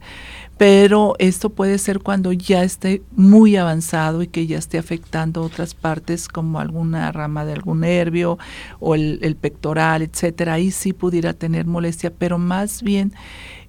pero 0.58 1.16
esto 1.20 1.50
puede 1.50 1.78
ser 1.78 2.00
cuando 2.00 2.32
ya 2.32 2.64
esté 2.64 3.02
muy 3.16 3.58
avanzado 3.58 4.22
y 4.22 4.28
que 4.28 4.48
ya 4.48 4.58
esté 4.58 4.78
afectando 4.78 5.42
otras 5.42 5.74
partes 5.74 6.30
como 6.30 6.60
alguna 6.60 7.12
rama 7.12 7.44
de 7.44 7.54
algún 7.54 7.82
nervio 7.82 8.38
o 8.80 8.96
el, 8.96 9.36
pectoral, 9.36 10.02
etcétera. 10.02 10.54
Ahí 10.54 10.72
sí 10.72 10.94
pudiera 10.94 11.34
tener 11.34 11.66
molestia, 11.66 12.10
pero 12.10 12.38
más 12.38 12.84
bien 12.84 13.12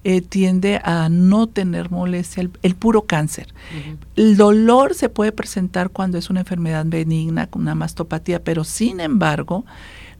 eh, 0.05 0.21
tiende 0.21 0.79
a 0.81 1.09
no 1.09 1.47
tener 1.47 1.91
molestia 1.91 2.49
el, 2.61 2.75
puro 2.75 3.01
cáncer. 3.01 3.53
El 4.15 4.37
dolor 4.37 4.93
se 4.95 5.09
puede 5.09 5.33
presentar 5.33 5.89
cuando 5.89 6.17
es 6.17 6.29
una 6.29 6.41
enfermedad 6.41 6.85
benigna, 6.85 7.47
con 7.47 7.63
una 7.63 7.75
mastopatía, 7.75 8.41
pero 8.41 8.63
sin 8.63 9.01
embargo, 9.01 9.65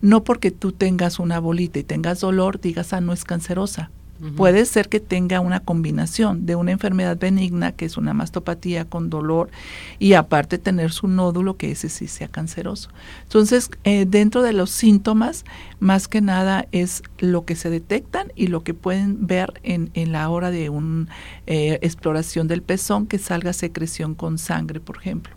no 0.01 0.23
porque 0.23 0.51
tú 0.51 0.71
tengas 0.71 1.19
una 1.19 1.39
bolita 1.39 1.79
y 1.79 1.83
tengas 1.83 2.19
dolor, 2.19 2.59
digas, 2.59 2.93
ah, 2.93 3.01
no 3.01 3.13
es 3.13 3.23
cancerosa. 3.23 3.91
Puede 4.35 4.65
ser 4.65 4.89
que 4.89 4.99
tenga 4.99 5.41
una 5.41 5.59
combinación 5.59 6.47
de 6.47 6.55
una 6.55 6.71
enfermedad 6.71 7.19
benigna, 7.19 7.73
que 7.73 7.85
es 7.85 7.97
una 7.97 8.15
mastopatía 8.15 8.85
con 8.85 9.11
dolor, 9.11 9.51
y 9.99 10.13
aparte 10.13 10.57
tener 10.57 10.91
su 10.91 11.07
nódulo, 11.07 11.57
que 11.57 11.69
ese 11.69 11.87
sí 11.87 12.07
sea 12.07 12.27
canceroso. 12.27 12.89
Entonces, 13.23 13.69
eh, 13.83 14.07
dentro 14.07 14.41
de 14.41 14.53
los 14.53 14.71
síntomas, 14.71 15.45
más 15.79 16.07
que 16.07 16.21
nada 16.21 16.67
es 16.71 17.03
lo 17.19 17.45
que 17.45 17.55
se 17.55 17.69
detectan 17.69 18.31
y 18.35 18.47
lo 18.47 18.63
que 18.63 18.73
pueden 18.73 19.27
ver 19.27 19.53
en, 19.61 19.91
en 19.93 20.11
la 20.11 20.27
hora 20.29 20.49
de 20.49 20.69
una 20.69 21.07
eh, 21.45 21.77
exploración 21.83 22.47
del 22.47 22.63
pezón, 22.63 23.05
que 23.05 23.19
salga 23.19 23.53
secreción 23.53 24.15
con 24.15 24.39
sangre, 24.39 24.79
por 24.79 24.97
ejemplo. 24.97 25.35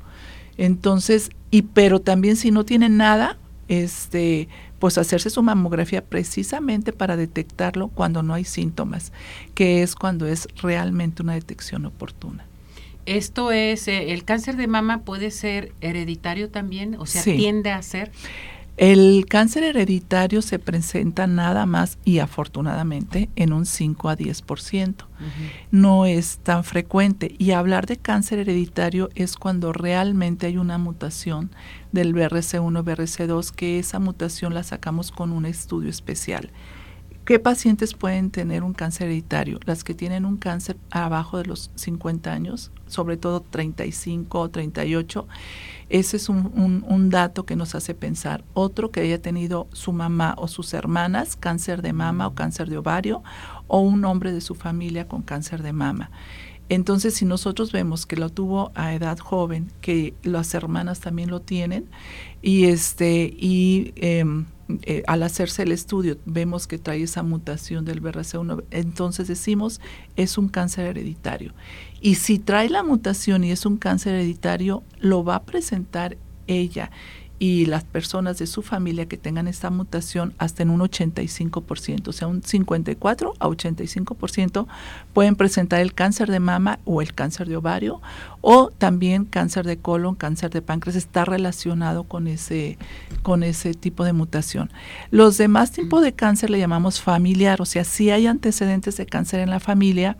Entonces, 0.57 1.29
y 1.50 1.62
pero 1.62 2.00
también 2.00 2.37
si 2.37 2.50
no 2.50 2.64
tienen 2.64 2.97
nada, 2.97 3.37
este, 3.70 4.48
pues 4.80 4.98
hacerse 4.98 5.30
su 5.30 5.44
mamografía 5.44 6.04
precisamente 6.04 6.92
para 6.92 7.16
detectarlo 7.16 7.86
cuando 7.88 8.22
no 8.24 8.34
hay 8.34 8.44
síntomas, 8.44 9.12
que 9.54 9.82
es 9.82 9.94
cuando 9.94 10.26
es 10.26 10.48
realmente 10.60 11.22
una 11.22 11.34
detección 11.34 11.86
oportuna. 11.86 12.44
Esto 13.06 13.52
es, 13.52 13.86
eh, 13.86 14.12
el 14.12 14.24
cáncer 14.24 14.56
de 14.56 14.66
mama 14.66 15.02
puede 15.02 15.30
ser 15.30 15.72
hereditario 15.80 16.50
también, 16.50 16.96
o 16.98 17.06
sea, 17.06 17.22
tiende 17.22 17.70
a 17.70 17.80
ser. 17.82 18.10
El 18.76 19.26
cáncer 19.28 19.62
hereditario 19.62 20.42
se 20.42 20.58
presenta 20.58 21.26
nada 21.26 21.66
más 21.66 21.98
y 22.04 22.18
afortunadamente 22.18 23.28
en 23.36 23.52
un 23.52 23.66
5 23.66 24.08
a 24.08 24.16
10%. 24.16 25.04
No 25.70 26.06
es 26.06 26.38
tan 26.38 26.64
frecuente. 26.64 27.34
Y 27.36 27.50
hablar 27.50 27.84
de 27.84 27.98
cáncer 27.98 28.38
hereditario 28.38 29.10
es 29.14 29.36
cuando 29.36 29.74
realmente 29.74 30.46
hay 30.46 30.56
una 30.56 30.78
mutación 30.78 31.50
del 31.92 32.14
BRC1, 32.14 32.82
BRC2, 32.85 33.50
que 33.50 33.78
esa 33.78 33.99
mutación 33.99 34.54
la 34.54 34.62
sacamos 34.62 35.11
con 35.11 35.32
un 35.32 35.47
estudio 35.47 35.90
especial. 35.90 36.50
¿Qué 37.25 37.38
pacientes 37.38 37.94
pueden 37.94 38.30
tener 38.30 38.64
un 38.64 38.73
cáncer 38.73 39.06
hereditario? 39.06 39.61
Las 39.64 39.85
que 39.85 39.94
tienen 39.94 40.25
un 40.25 40.37
cáncer 40.37 40.76
abajo 40.90 41.38
de 41.38 41.44
los 41.44 41.70
50 41.76 42.32
años, 42.32 42.73
sobre 42.87 43.16
todo 43.16 43.40
35 43.40 44.40
o 44.40 44.50
38 44.50 45.28
ese 45.90 46.18
es 46.18 46.28
un, 46.28 47.11
dato 47.11 47.44
que 47.44 47.56
nos 47.56 47.75
hace 47.75 47.94
pensar. 47.94 48.44
Otro 48.54 48.92
que 48.92 49.00
haya 49.00 49.20
tenido 49.20 49.66
su 49.73 49.92
mamá 49.92 50.37
o 50.38 50.47
sus 50.47 50.73
hermanas 50.73 51.35
cáncer 51.35 51.82
de 51.82 51.92
mama 51.92 52.28
o 52.28 52.35
cáncer 52.37 52.70
de 52.70 52.78
ovario, 52.78 53.25
o 53.66 53.80
un 53.80 54.04
hombre 54.04 54.32
de 54.32 54.40
su 54.40 54.54
familia 54.54 55.09
con 55.09 55.23
cáncer 55.23 55.64
de 55.64 55.73
mama. 55.73 56.12
Entonces, 56.70 57.14
si 57.14 57.24
nosotros 57.24 57.72
vemos 57.72 58.06
que 58.06 58.14
lo 58.14 58.30
tuvo 58.30 58.70
a 58.76 58.94
edad 58.94 59.18
joven, 59.18 59.72
que 59.80 60.14
las 60.22 60.54
hermanas 60.54 61.00
también 61.00 61.28
lo 61.28 61.40
tienen, 61.40 61.90
y 62.42 62.66
este, 62.66 63.34
y 63.36 63.92
em, 63.96 64.46
eh, 64.82 65.02
al 65.08 65.24
hacerse 65.24 65.64
el 65.64 65.72
estudio 65.72 66.16
vemos 66.26 66.68
que 66.68 66.78
trae 66.78 67.02
esa 67.02 67.24
mutación 67.24 67.84
del 67.84 68.00
BRCA1, 68.00 68.62
entonces 68.70 69.26
decimos 69.26 69.80
es 70.14 70.38
un 70.38 70.48
cáncer 70.48 70.86
hereditario. 70.86 71.52
Y 72.00 72.14
si 72.14 72.38
trae 72.38 72.70
la 72.70 72.84
mutación 72.84 73.42
y 73.42 73.50
es 73.50 73.66
un 73.66 73.76
cáncer 73.76 74.14
hereditario, 74.14 74.84
lo 75.00 75.24
va 75.24 75.34
a 75.34 75.42
presentar 75.42 76.16
ella 76.46 76.92
y 77.42 77.64
las 77.64 77.85
personas 77.85 78.38
de 78.38 78.47
su 78.47 78.61
familia 78.61 79.06
que 79.06 79.16
tengan 79.16 79.49
esta 79.49 79.70
mutación 79.70 80.35
hasta 80.37 80.62
en 80.62 80.68
un 80.68 80.80
85%, 80.80 82.09
o 82.09 82.12
sea, 82.12 82.28
un 82.28 82.42
54 82.42 83.32
a 83.38 83.49
85% 83.49 84.66
pueden 85.14 85.37
presentar 85.37 85.80
el 85.80 85.94
cáncer 85.94 86.30
de 86.30 86.38
mama 86.38 86.80
o 86.85 87.00
el 87.00 87.14
cáncer 87.14 87.49
de 87.49 87.56
ovario 87.56 88.02
o 88.42 88.70
también 88.76 89.25
cáncer 89.25 89.64
de 89.64 89.78
colon, 89.78 90.16
cáncer 90.16 90.50
de 90.50 90.61
páncreas 90.61 90.97
está 90.97 91.25
relacionado 91.25 92.04
con 92.04 92.26
ese 92.26 92.76
con 93.23 93.42
ese 93.42 93.73
tipo 93.73 94.04
de 94.04 94.12
mutación. 94.12 94.70
Los 95.11 95.38
demás 95.38 95.73
tipos 95.73 96.02
de 96.02 96.12
cáncer 96.12 96.50
le 96.50 96.59
llamamos 96.59 97.00
familiar, 97.00 97.62
o 97.62 97.64
sea, 97.64 97.85
sí 97.85 98.11
hay 98.11 98.26
antecedentes 98.26 98.99
de 98.99 99.06
cáncer 99.06 99.40
en 99.40 99.49
la 99.49 99.61
familia, 99.61 100.18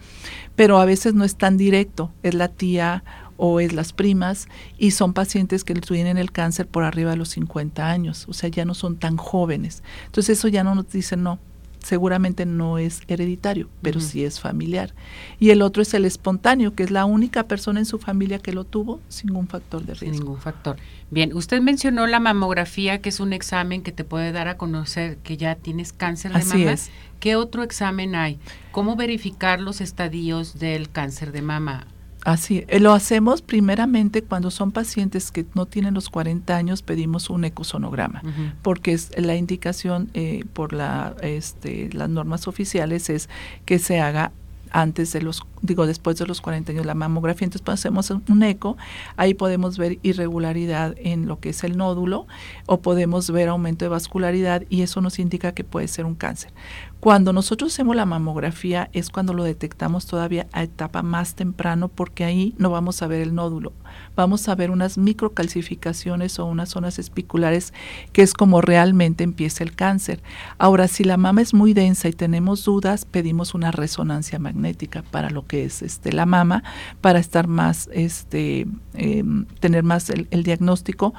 pero 0.57 0.79
a 0.79 0.87
veces 0.87 1.13
no 1.13 1.25
es 1.25 1.37
tan 1.37 1.59
directo, 1.59 2.13
es 2.23 2.33
la 2.33 2.49
tía 2.49 3.05
o 3.43 3.59
es 3.59 3.73
las 3.73 3.95
primas 3.95 4.49
y 4.79 4.91
son 4.91 5.15
pacientes 5.15 5.65
que 5.65 5.75
tienen 5.75 6.19
el 6.19 6.31
cáncer 6.31 6.69
por 6.69 6.85
arriba 6.85 7.13
de 7.13 7.17
los 7.17 7.31
50 7.31 7.91
años, 7.91 8.27
o 8.29 8.35
sea, 8.35 8.51
ya 8.51 8.67
no 8.67 8.75
son 8.75 8.99
tan 8.99 9.17
jóvenes. 9.17 9.83
Entonces 10.05 10.39
eso 10.39 10.49
ya 10.49 10.63
no 10.63 10.75
nos 10.75 10.91
dice 10.91 11.17
no, 11.17 11.39
seguramente 11.83 12.45
no 12.45 12.77
es 12.77 13.01
hereditario, 13.09 13.71
pero 13.81 13.99
sí 13.99 14.27
es 14.27 14.41
familiar. 14.41 14.95
Y 15.39 15.51
el 15.51 15.63
otro 15.63 15.81
es 15.83 15.95
el 15.95 16.05
espontáneo, 16.05 16.75
que 16.75 16.83
es 16.83 16.91
la 16.91 17.07
única 17.07 17.45
persona 17.45 17.81
en 17.81 17.87
su 17.87 17.99
familia 17.99 18.41
que 18.41 18.53
lo 18.53 18.65
tuvo 18.65 19.01
sin 19.09 19.29
ningún 19.29 19.49
factor 19.49 19.87
de 19.87 19.95
riesgo. 19.95 20.15
Sin 20.15 20.23
ningún 20.23 20.41
factor. 20.41 20.77
Bien, 21.11 21.35
usted 21.35 21.63
mencionó 21.63 22.07
la 22.07 22.21
mamografía, 22.21 23.01
que 23.01 23.09
es 23.09 23.21
un 23.21 23.33
examen 23.33 23.83
que 23.83 23.91
te 23.91 24.05
puede 24.05 24.33
dar 24.33 24.49
a 24.49 24.59
conocer 24.59 25.17
que 25.17 25.39
ya 25.39 25.55
tienes 25.55 25.95
cáncer 25.95 26.35
de 26.35 26.45
mama. 26.45 26.73
Es. 26.73 26.91
¿Qué 27.21 27.37
otro 27.37 27.63
examen 27.63 28.15
hay? 28.15 28.39
¿Cómo 28.71 28.97
verificar 28.97 29.63
los 29.63 29.81
estadios 29.81 30.59
del 30.59 30.91
cáncer 30.91 31.33
de 31.33 31.41
mama? 31.41 31.87
Así, 32.25 32.65
eh, 32.69 32.81
lo 32.81 32.93
hacemos 32.93 33.41
primeramente 33.41 34.23
cuando 34.23 34.51
son 34.51 34.73
pacientes 34.73 35.31
que 35.31 35.47
no 35.55 35.67
tienen 35.67 35.95
los 35.95 36.11
40 36.11 36.55
años, 36.55 36.83
pedimos 36.83 37.31
un 37.31 37.45
ecosonograma, 37.45 38.23
porque 38.63 38.93
es 38.93 39.11
la 39.17 39.37
indicación 39.37 40.11
eh, 40.15 40.45
por 40.53 40.73
la, 40.73 41.15
este, 41.23 41.89
las 41.93 42.11
normas 42.11 42.47
oficiales 42.47 43.09
es 43.09 43.29
que 43.65 43.79
se 43.79 44.01
haga 44.01 44.33
antes 44.71 45.13
de 45.13 45.23
los, 45.23 45.43
digo, 45.63 45.87
después 45.87 46.17
de 46.17 46.27
los 46.27 46.41
40 46.41 46.73
años 46.73 46.87
la 46.87 46.95
mamografía, 46.95 47.45
entonces 47.45 47.63
pues, 47.65 47.81
hacemos 47.81 48.11
un 48.11 48.43
eco, 48.43 48.77
ahí 49.17 49.35
podemos 49.35 49.79
ver 49.79 49.99
irregularidad 50.03 50.95
en 50.99 51.27
lo 51.27 51.41
que 51.41 51.51
es 51.51 51.65
el 51.65 51.77
nódulo 51.77 52.27
o 52.67 52.81
podemos 52.81 53.31
ver 53.31 53.49
aumento 53.49 53.85
de 53.85 53.89
vascularidad 53.89 54.63
y 54.69 54.83
eso 54.83 55.01
nos 55.01 55.19
indica 55.19 55.53
que 55.53 55.65
puede 55.65 55.89
ser 55.89 56.07
un 56.07 56.15
cáncer. 56.15 56.53
Cuando 57.01 57.33
nosotros 57.33 57.73
hacemos 57.73 57.97
la 57.97 58.05
mamografía 58.05 58.91
es 58.93 59.09
cuando 59.09 59.33
lo 59.33 59.45
detectamos 59.45 60.05
todavía 60.05 60.47
a 60.53 60.63
etapa 60.63 61.03
más 61.03 61.35
temprano 61.35 61.89
porque 61.89 62.25
ahí 62.25 62.55
no 62.59 62.69
vamos 62.71 63.01
a 63.01 63.07
ver 63.07 63.23
el 63.23 63.35
nódulo, 63.35 63.73
vamos 64.17 64.47
a 64.49 64.55
ver 64.55 64.71
unas 64.71 64.99
microcalcificaciones 64.99 66.39
o 66.39 66.45
unas 66.45 66.69
zonas 66.69 66.99
espiculares 66.99 67.73
que 68.13 68.21
es 68.21 68.35
como 68.35 68.61
realmente 68.61 69.25
empieza 69.25 69.65
el 69.65 69.75
cáncer. 69.75 70.23
Ahora, 70.59 70.89
si 70.89 71.05
la 71.05 71.17
mama 71.17 71.41
es 71.41 71.55
muy 71.55 71.73
densa 71.73 72.09
y 72.09 72.13
tenemos 72.13 72.65
dudas, 72.65 73.07
pedimos 73.07 73.55
una 73.55 73.71
resonancia 73.71 74.39
magnética 74.39 75.03
para 75.03 75.31
lo 75.31 75.47
que 75.51 75.65
es 75.65 75.83
este, 75.83 76.13
la 76.13 76.27
mama, 76.27 76.63
para 77.01 77.19
estar 77.19 77.49
más, 77.49 77.91
este, 77.93 78.69
em, 78.95 79.47
tener 79.59 79.83
más 79.83 80.09
el, 80.09 80.29
el 80.31 80.45
diagnóstico 80.45 81.13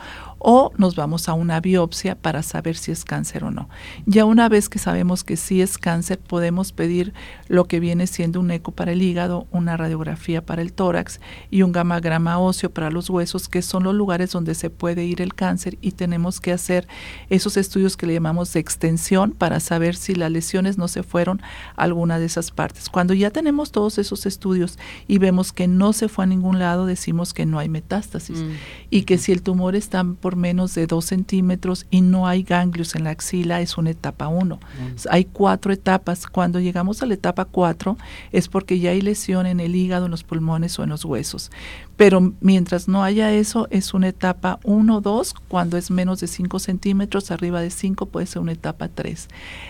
o 0.43 0.71
nos 0.77 0.95
vamos 0.95 1.29
a 1.29 1.33
una 1.33 1.59
biopsia 1.59 2.15
para 2.15 2.41
saber 2.41 2.75
si 2.75 2.91
es 2.91 3.05
cáncer 3.05 3.43
o 3.43 3.51
no. 3.51 3.69
Ya 4.07 4.25
una 4.25 4.49
vez 4.49 4.69
que 4.69 4.79
sabemos 4.79 5.23
que 5.23 5.37
sí 5.37 5.61
es 5.61 5.77
cáncer, 5.77 6.19
podemos 6.19 6.71
pedir 6.71 7.13
lo 7.47 7.65
que 7.65 7.79
viene 7.79 8.07
siendo 8.07 8.39
un 8.39 8.49
eco 8.49 8.71
para 8.71 8.91
el 8.91 9.03
hígado, 9.03 9.45
una 9.51 9.77
radiografía 9.77 10.43
para 10.43 10.63
el 10.63 10.73
tórax 10.73 11.19
y 11.51 11.61
un 11.61 11.71
gamagrama 11.71 12.39
óseo 12.39 12.71
para 12.71 12.89
los 12.89 13.09
huesos, 13.09 13.47
que 13.47 13.61
son 13.61 13.83
los 13.83 13.93
lugares 13.93 14.31
donde 14.31 14.55
se 14.55 14.71
puede 14.71 15.05
ir 15.05 15.21
el 15.21 15.35
cáncer 15.35 15.77
y 15.79 15.91
tenemos 15.91 16.39
que 16.39 16.51
hacer 16.51 16.87
esos 17.29 17.55
estudios 17.55 17.95
que 17.95 18.07
le 18.07 18.13
llamamos 18.13 18.51
de 18.53 18.59
extensión 18.59 19.31
para 19.31 19.59
saber 19.59 19.95
si 19.95 20.15
las 20.15 20.31
lesiones 20.31 20.77
no 20.77 20.87
se 20.87 21.03
fueron 21.03 21.41
a 21.75 21.83
alguna 21.83 22.17
de 22.17 22.25
esas 22.25 22.49
partes. 22.49 22.89
Cuando 22.89 23.13
ya 23.13 23.29
tenemos 23.29 23.71
todos 23.71 23.99
esos 23.99 24.25
estudios 24.25 24.79
y 25.07 25.19
vemos 25.19 25.53
que 25.53 25.67
no 25.67 25.93
se 25.93 26.09
fue 26.09 26.23
a 26.23 26.27
ningún 26.27 26.57
lado, 26.57 26.87
decimos 26.87 27.33
que 27.33 27.45
no 27.45 27.59
hay 27.59 27.69
metástasis 27.69 28.39
mm. 28.39 28.51
y 28.89 29.03
que 29.03 29.19
si 29.19 29.31
el 29.31 29.43
tumor 29.43 29.75
está 29.75 30.03
por 30.03 30.30
menos 30.35 30.75
de 30.75 30.87
2 30.87 31.03
centímetros 31.03 31.85
y 31.89 32.01
no 32.01 32.27
hay 32.27 32.43
ganglios 32.43 32.95
en 32.95 33.03
la 33.03 33.11
axila, 33.11 33.61
es 33.61 33.77
una 33.77 33.91
etapa 33.91 34.27
1. 34.27 34.59
Hay 35.09 35.25
cuatro 35.25 35.73
etapas. 35.73 36.27
Cuando 36.27 36.59
llegamos 36.59 37.01
a 37.01 37.05
la 37.05 37.13
etapa 37.13 37.45
4 37.45 37.97
es 38.31 38.47
porque 38.47 38.79
ya 38.79 38.91
hay 38.91 39.01
lesión 39.01 39.45
en 39.45 39.59
el 39.59 39.75
hígado, 39.75 40.05
en 40.05 40.11
los 40.11 40.23
pulmones 40.23 40.77
o 40.79 40.83
en 40.83 40.89
los 40.89 41.05
huesos. 41.05 41.51
Pero 41.97 42.33
mientras 42.41 42.87
no 42.87 43.03
haya 43.03 43.31
eso, 43.31 43.67
es 43.69 43.93
una 43.93 44.07
etapa 44.07 44.59
1 44.63 44.97
o 44.97 45.01
2. 45.01 45.33
Cuando 45.47 45.77
es 45.77 45.91
menos 45.91 46.19
de 46.19 46.27
5 46.27 46.59
centímetros, 46.59 47.31
arriba 47.31 47.61
de 47.61 47.69
5 47.69 48.07
puede 48.07 48.25
ser 48.25 48.41
una 48.41 48.53
etapa 48.53 48.87
3. 48.87 49.27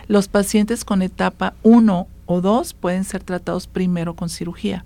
Los 0.08 0.28
pacientes 0.28 0.86
con 0.86 1.02
etapa 1.02 1.56
1 1.64 2.08
o 2.26 2.42
2 2.42 2.74
pueden 2.74 3.04
ser 3.04 3.24
tratados 3.24 3.68
primero 3.68 4.16
con 4.16 4.30
cirugía. 4.30 4.86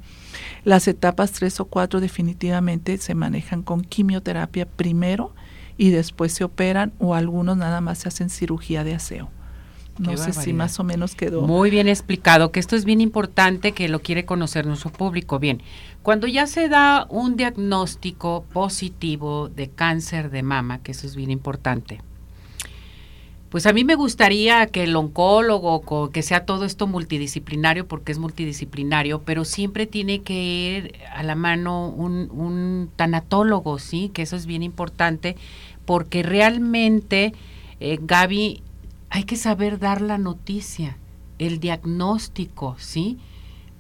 Las 0.64 0.88
etapas 0.88 1.32
3 1.34 1.60
o 1.60 1.66
4 1.66 2.00
definitivamente 2.00 2.98
se 2.98 3.16
manejan 3.16 3.62
con 3.62 3.82
quimioterapia 3.82 4.66
primero 4.66 5.34
y 5.78 5.90
después 5.90 6.34
se 6.34 6.44
operan 6.44 6.94
o 7.00 7.16
algunos 7.16 7.58
nada 7.58 7.82
más 7.82 8.00
se 8.00 8.08
hacen 8.08 8.30
cirugía 8.30 8.84
de 8.84 8.96
aseo. 8.96 9.30
No 9.98 10.18
sé 10.18 10.34
si 10.34 10.52
más 10.52 10.78
o 10.80 10.84
menos 10.84 11.16
quedó. 11.16 11.44
Muy 11.44 11.70
bien 11.70 11.88
explicado, 11.88 12.52
que 12.52 12.60
esto 12.60 12.76
es 12.76 12.84
bien 12.84 13.00
importante, 13.00 13.72
que 13.72 13.88
lo 13.88 14.02
quiere 14.02 14.26
conocer 14.26 14.66
nuestro 14.66 14.92
público. 14.92 15.40
Bien, 15.40 15.62
cuando 16.04 16.28
ya 16.28 16.48
se 16.48 16.68
da 16.68 17.08
un 17.10 17.38
diagnóstico 17.38 18.44
positivo 18.52 19.48
de 19.48 19.70
cáncer 19.70 20.32
de 20.32 20.44
mama, 20.44 20.84
que 20.84 20.92
eso 20.92 21.08
es 21.08 21.16
bien 21.16 21.32
importante, 21.32 22.02
pues 23.56 23.68
a 23.68 23.72
mí 23.72 23.86
me 23.86 23.96
gustaría 23.96 24.68
que 24.68 24.84
el 24.84 24.94
oncólogo, 24.98 26.10
que 26.12 26.22
sea 26.24 26.46
todo 26.46 26.66
esto 26.66 26.88
multidisciplinario, 26.88 27.88
porque 27.88 28.12
es 28.12 28.20
multidisciplinario, 28.20 29.22
pero 29.22 29.46
siempre 29.46 29.88
tiene 29.88 30.24
que 30.24 30.34
ir 30.34 30.96
a 31.16 31.24
la 31.24 31.36
mano 31.36 31.88
un, 31.88 32.30
un 32.32 32.90
tanatólogo, 32.98 33.80
¿sí? 33.80 34.12
Que 34.14 34.24
eso 34.24 34.36
es 34.36 34.46
bien 34.46 34.62
importante, 34.62 35.38
porque 35.86 36.22
realmente, 36.22 37.34
eh, 37.80 37.98
Gaby, 38.02 38.62
hay 39.10 39.24
que 39.24 39.38
saber 39.38 39.80
dar 39.80 40.02
la 40.02 40.18
noticia, 40.18 40.98
el 41.40 41.62
diagnóstico, 41.62 42.76
¿sí? 42.78 43.20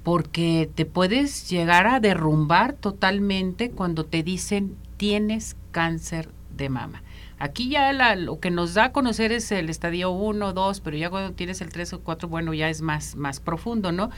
Porque 0.03 0.69
te 0.73 0.85
puedes 0.85 1.49
llegar 1.49 1.85
a 1.87 1.99
derrumbar 1.99 2.71
totalmente 2.71 3.71
cuando 3.71 4.05
te 4.05 4.23
dicen 4.23 4.77
tienes 4.95 5.57
cáncer 5.71 6.29
de 6.55 6.69
mama. 6.69 7.03
Aquí 7.37 7.69
ya 7.69 7.91
lo 8.15 8.39
que 8.39 8.49
nos 8.49 8.73
da 8.73 8.85
a 8.85 8.91
conocer 8.91 9.31
es 9.31 9.51
el 9.51 9.69
estadio 9.69 10.11
1, 10.11 10.53
2, 10.53 10.79
pero 10.79 10.95
ya 10.95 11.09
cuando 11.09 11.33
tienes 11.33 11.59
el 11.61 11.69
3 11.69 11.93
o 11.93 11.99
4, 11.99 12.29
bueno, 12.29 12.53
ya 12.53 12.69
es 12.69 12.81
más, 12.81 13.15
más 13.15 13.39
profundo, 13.39 13.91
¿no? 13.91 14.09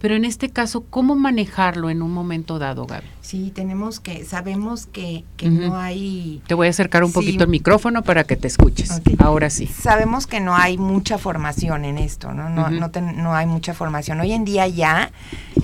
Pero 0.00 0.16
en 0.16 0.24
este 0.24 0.50
caso, 0.50 0.84
¿cómo 0.90 1.14
manejarlo 1.14 1.88
en 1.88 2.02
un 2.02 2.12
momento 2.12 2.58
dado, 2.58 2.84
Gaby? 2.84 3.06
Sí, 3.20 3.52
tenemos 3.54 4.00
que, 4.00 4.24
sabemos 4.24 4.86
que, 4.86 5.24
que 5.36 5.48
no 5.48 5.76
hay... 5.76 6.42
Te 6.46 6.54
voy 6.54 6.66
a 6.66 6.70
acercar 6.70 7.04
un 7.04 7.12
poquito 7.12 7.44
el 7.44 7.50
micrófono 7.50 8.02
para 8.02 8.24
que 8.24 8.36
te 8.36 8.48
escuches. 8.48 9.00
Ahora 9.18 9.48
sí. 9.50 9.66
Sabemos 9.66 10.26
que 10.26 10.40
no 10.40 10.54
hay 10.54 10.76
mucha 10.76 11.16
formación 11.16 11.84
en 11.84 11.96
esto, 11.96 12.32
¿no? 12.32 12.50
No, 12.50 12.68
no, 12.70 12.90
no 12.90 13.34
hay 13.34 13.46
mucha 13.46 13.72
formación. 13.72 14.20
Hoy 14.20 14.32
en 14.32 14.44
día 14.44 14.66
ya, 14.66 15.10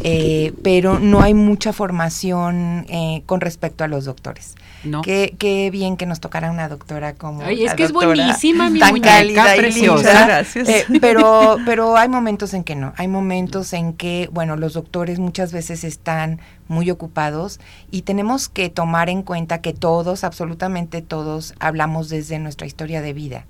eh, 0.03 0.55
pero 0.63 0.99
no 0.99 1.21
hay 1.21 1.35
mucha 1.35 1.73
formación 1.73 2.87
eh, 2.89 3.23
con 3.27 3.41
respecto 3.41 3.85
a 3.85 3.89
los 3.89 4.05
doctores. 4.05 4.55
No. 4.85 5.03
Qué, 5.03 5.35
qué 5.39 5.71
bien 5.71 5.99
que 5.99 6.07
nos 6.07 6.21
tocara 6.21 6.51
una 6.51 6.69
doctora 6.71 7.00
como. 7.15 7.43
Ay, 7.43 7.65
es 7.65 7.75
que 7.75 7.85
es 7.85 7.93
buenísima, 7.93 8.71
mi 8.71 8.81
muñeca 8.81 9.55
preciosa. 9.57 10.27
Gracias. 10.27 10.69
Eh, 10.69 10.85
pero, 11.01 11.57
pero 11.65 11.97
hay 11.97 12.09
momentos 12.09 12.55
en 12.55 12.65
que 12.65 12.77
no. 12.77 12.93
Hay 12.97 13.09
momentos 13.09 13.73
en 13.73 13.93
que, 13.93 14.29
bueno, 14.33 14.57
los 14.57 14.75
doctores 14.75 15.19
muchas 15.19 15.53
veces 15.53 15.85
están 15.85 16.41
muy 16.69 16.91
ocupados 16.91 17.61
y 17.91 18.03
tenemos 18.03 18.49
que 18.49 18.69
tomar 18.69 19.09
en 19.09 19.23
cuenta 19.23 19.61
que 19.61 19.73
todos, 19.73 20.25
absolutamente 20.25 21.03
todos, 21.03 21.55
hablamos 21.59 22.09
desde 22.09 22.39
nuestra 22.39 22.67
historia 22.67 23.03
de 23.03 23.13
vida 23.13 23.47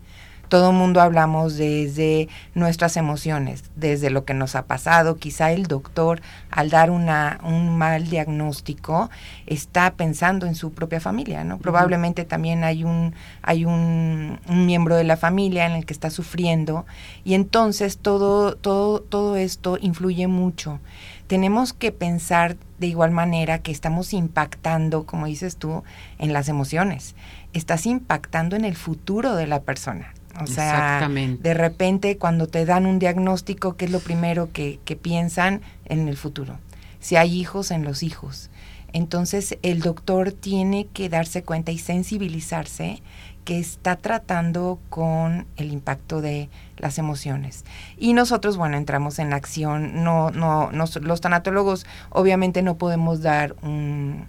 todo 0.51 0.71
el 0.71 0.77
mundo 0.77 1.01
hablamos 1.01 1.57
desde 1.57 2.29
nuestras 2.57 2.97
emociones, 2.97 3.63
desde 3.77 4.11
lo 4.11 4.25
que 4.25 4.35
nos 4.35 4.57
ha 4.57 4.65
pasado. 4.67 5.17
Quizá 5.17 5.53
el 5.53 5.69
doctor, 5.69 6.21
al 6.51 6.71
dar 6.71 6.91
una, 6.91 7.39
un 7.45 7.79
mal 7.79 8.11
diagnóstico, 8.11 9.11
está 9.47 9.93
pensando 9.93 10.47
en 10.47 10.57
su 10.57 10.73
propia 10.73 10.99
familia, 10.99 11.45
¿no? 11.45 11.59
Probablemente 11.59 12.25
también 12.25 12.65
hay 12.65 12.83
un, 12.83 13.15
hay 13.43 13.65
un, 13.65 14.41
miembro 14.49 14.97
de 14.97 15.05
la 15.05 15.17
familia 15.17 15.67
en 15.67 15.73
el 15.73 15.87
que 15.87 15.93
está 15.93 16.11
sufriendo 16.11 16.85
y 17.25 17.35
entonces 17.35 17.99
todo, 17.99 18.57
todo, 18.57 19.01
todo 19.01 19.37
esto 19.37 19.79
influye 19.81 20.27
mucho. 20.27 20.81
Tenemos 21.29 21.73
que 21.73 21.93
pensar 21.93 22.57
de 22.81 22.89
igual 22.89 23.13
manera 23.13 23.61
que 23.61 23.71
estamos 23.71 24.13
impactando, 24.13 25.07
como 25.07 25.27
dices 25.27 25.57
tú, 25.57 25.85
en 26.19 26.33
las 26.33 26.49
emociones. 26.49 27.15
Estás 27.53 27.87
impactando 27.87 28.57
en 28.57 28.65
el 28.65 28.75
futuro 28.75 29.37
de 29.37 29.47
la 29.47 29.61
persona 29.61 30.13
o 30.41 30.47
sea, 30.47 31.09
de 31.09 31.55
repente 31.55 32.17
cuando 32.17 32.47
te 32.47 32.65
dan 32.65 32.87
un 32.87 32.99
diagnóstico, 32.99 33.77
¿qué 33.77 33.87
es 33.87 33.91
lo 33.91 34.01
primero 34.01 34.51
que, 34.53 34.79
que 34.85 34.97
piensan 34.97 35.61
en 35.87 36.09
el 36.09 36.17
futuro? 36.17 36.59
Si 37.01 37.17
hay 37.17 37.39
hijos, 37.39 37.71
en 37.71 37.85
los 37.85 38.03
hijos. 38.03 38.51
Entonces 38.93 39.59
el 39.63 39.81
doctor 39.81 40.33
tiene 40.33 40.87
que 40.93 41.09
darse 41.09 41.43
cuenta 41.43 41.73
y 41.73 41.79
sensibilizarse 41.79 43.03
que 43.45 43.59
está 43.59 43.97
tratando 43.97 44.79
con 44.89 45.47
el 45.57 45.73
impacto 45.73 46.21
de 46.21 46.49
las 46.81 46.99
emociones. 46.99 47.65
Y 47.99 48.15
nosotros, 48.15 48.57
bueno, 48.57 48.77
entramos 48.77 49.19
en 49.19 49.33
acción. 49.33 50.03
No, 50.03 50.31
no, 50.31 50.71
los 50.73 51.21
tanatólogos 51.21 51.87
obviamente 52.11 52.63
no 52.63 52.77
podemos 52.77 53.23
dar 53.23 53.55
un, 53.63 54.29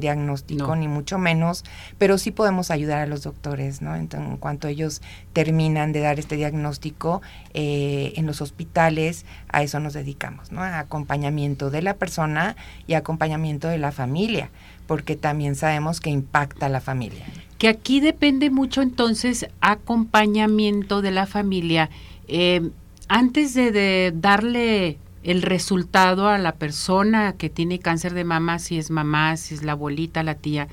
diagnóstico, 0.00 0.74
ni 0.74 0.88
mucho 0.88 1.18
menos, 1.18 1.64
pero 1.98 2.18
sí 2.18 2.30
podemos 2.32 2.70
ayudar 2.70 2.98
a 2.98 3.06
los 3.06 3.22
doctores, 3.22 3.82
¿no? 3.82 3.94
en 3.94 4.08
cuanto 4.38 4.68
ellos 4.68 5.00
terminan 5.32 5.92
de 5.92 6.00
dar 6.00 6.18
este 6.18 6.36
diagnóstico 6.36 7.22
eh, 7.54 8.12
en 8.16 8.26
los 8.26 8.40
hospitales, 8.40 9.24
a 9.48 9.62
eso 9.62 9.78
nos 9.80 9.92
dedicamos, 9.92 10.50
¿no? 10.50 10.62
A 10.62 10.80
acompañamiento 10.80 11.70
de 11.70 11.82
la 11.82 11.94
persona 11.94 12.56
y 12.86 12.94
acompañamiento 12.94 13.68
de 13.68 13.78
la 13.78 13.92
familia, 13.92 14.50
porque 14.86 15.16
también 15.16 15.54
sabemos 15.54 16.00
que 16.00 16.10
impacta 16.10 16.66
a 16.66 16.68
la 16.68 16.80
familia 16.80 17.24
que 17.62 17.68
aquí 17.68 18.00
depende 18.00 18.50
mucho 18.50 18.82
entonces 18.82 19.46
acompañamiento 19.60 21.00
de 21.00 21.12
la 21.12 21.26
familia. 21.26 21.90
Eh, 22.26 22.72
antes 23.06 23.54
de, 23.54 24.12
darle 24.16 24.98
el 25.22 25.42
resultado 25.42 26.26
a 26.26 26.38
la 26.38 26.56
persona 26.56 27.34
que 27.34 27.50
tiene 27.50 27.78
cáncer 27.78 28.14
de 28.14 28.24
mama, 28.24 28.58
si 28.58 28.78
es 28.78 28.90
mamá, 28.90 29.36
si 29.36 29.54
es 29.54 29.62
la 29.62 29.72
abuelita, 29.72 30.24
la 30.24 30.34
tía, 30.34 30.66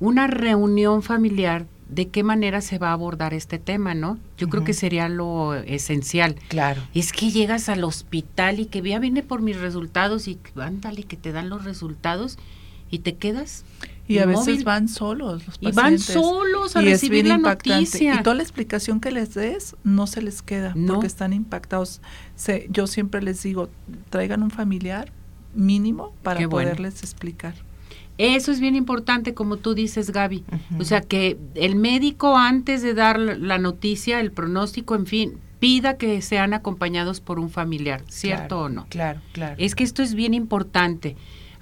una 0.00 0.26
reunión 0.26 1.04
familiar, 1.04 1.66
¿de 1.88 2.08
qué 2.08 2.24
manera 2.24 2.62
se 2.62 2.78
va 2.78 2.88
a 2.88 2.94
abordar 2.94 3.32
este 3.32 3.60
tema, 3.60 3.94
no? 3.94 4.18
Yo 4.38 4.48
creo 4.48 4.64
que 4.64 4.74
sería 4.74 5.08
lo 5.08 5.54
esencial. 5.54 6.34
Claro. 6.48 6.82
Es 6.94 7.12
que 7.12 7.30
llegas 7.30 7.68
al 7.68 7.84
hospital 7.84 8.58
y 8.58 8.66
que 8.66 8.82
ya 8.82 8.98
viene 8.98 9.22
por 9.22 9.40
mis 9.40 9.60
resultados 9.60 10.26
y 10.26 10.36
ándale 10.56 11.04
que 11.04 11.16
te 11.16 11.30
dan 11.30 11.48
los 11.48 11.64
resultados 11.64 12.40
y 12.90 12.98
te 13.00 13.14
quedas 13.14 13.64
y 14.08 14.18
a 14.18 14.26
veces 14.26 14.64
van 14.64 14.88
solos 14.88 15.46
los 15.46 15.58
pacientes. 15.58 15.72
Y 15.72 15.76
van 15.76 15.98
solos 15.98 16.76
a 16.76 16.80
recibir 16.80 17.26
la 17.26 17.38
noticia. 17.38 18.16
Y 18.16 18.22
toda 18.22 18.36
la 18.36 18.42
explicación 18.42 19.00
que 19.00 19.10
les 19.10 19.34
des 19.34 19.76
no 19.84 20.06
se 20.06 20.22
les 20.22 20.42
queda 20.42 20.74
porque 20.86 21.06
están 21.06 21.32
impactados. 21.32 22.00
Se, 22.34 22.66
yo 22.70 22.86
siempre 22.86 23.22
les 23.22 23.42
digo, 23.42 23.68
traigan 24.10 24.42
un 24.42 24.50
familiar 24.50 25.12
mínimo 25.54 26.14
para 26.22 26.48
poderles 26.48 27.02
explicar. 27.02 27.54
Eso 28.16 28.50
es 28.50 28.58
bien 28.58 28.74
importante, 28.74 29.32
como 29.32 29.58
tú 29.58 29.74
dices, 29.74 30.10
Gaby. 30.10 30.44
O 30.80 30.84
sea, 30.84 31.02
que 31.02 31.38
el 31.54 31.76
médico 31.76 32.36
antes 32.36 32.82
de 32.82 32.94
dar 32.94 33.18
la 33.18 33.58
noticia, 33.58 34.18
el 34.18 34.32
pronóstico, 34.32 34.96
en 34.96 35.06
fin, 35.06 35.38
pida 35.60 35.96
que 35.96 36.20
sean 36.20 36.52
acompañados 36.52 37.20
por 37.20 37.38
un 37.38 37.50
familiar, 37.50 38.02
¿cierto 38.08 38.62
o 38.62 38.68
no? 38.68 38.86
Claro, 38.88 39.20
claro. 39.32 39.54
Es 39.58 39.74
que 39.74 39.84
esto 39.84 40.02
es 40.02 40.14
bien 40.14 40.34
importante. 40.34 41.16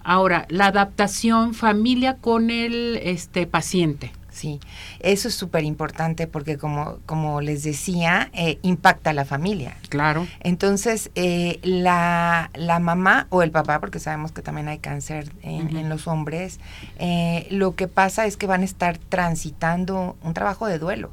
Ahora, 0.08 0.46
la 0.50 0.66
adaptación 0.66 1.52
familia 1.52 2.18
con 2.18 2.50
el 2.50 3.00
este 3.02 3.44
paciente. 3.48 4.12
Sí, 4.30 4.60
eso 5.00 5.26
es 5.26 5.34
súper 5.34 5.64
importante 5.64 6.28
porque 6.28 6.58
como, 6.58 6.98
como 7.06 7.40
les 7.40 7.64
decía, 7.64 8.30
eh, 8.32 8.60
impacta 8.62 9.10
a 9.10 9.12
la 9.14 9.24
familia. 9.24 9.76
Claro. 9.88 10.28
Entonces, 10.38 11.10
eh, 11.16 11.58
la, 11.64 12.52
la, 12.54 12.78
mamá 12.78 13.26
o 13.30 13.42
el 13.42 13.50
papá, 13.50 13.80
porque 13.80 13.98
sabemos 13.98 14.30
que 14.30 14.42
también 14.42 14.68
hay 14.68 14.78
cáncer 14.78 15.32
en, 15.42 15.88
los 15.88 16.06
hombres, 16.06 16.60
eh, 17.00 17.48
lo 17.50 17.74
que 17.74 17.88
pasa 17.88 18.26
es 18.26 18.36
que 18.36 18.46
van 18.46 18.60
a 18.60 18.64
estar 18.64 18.98
transitando 18.98 20.16
un 20.22 20.34
trabajo 20.34 20.68
de 20.68 20.78
duelo. 20.78 21.10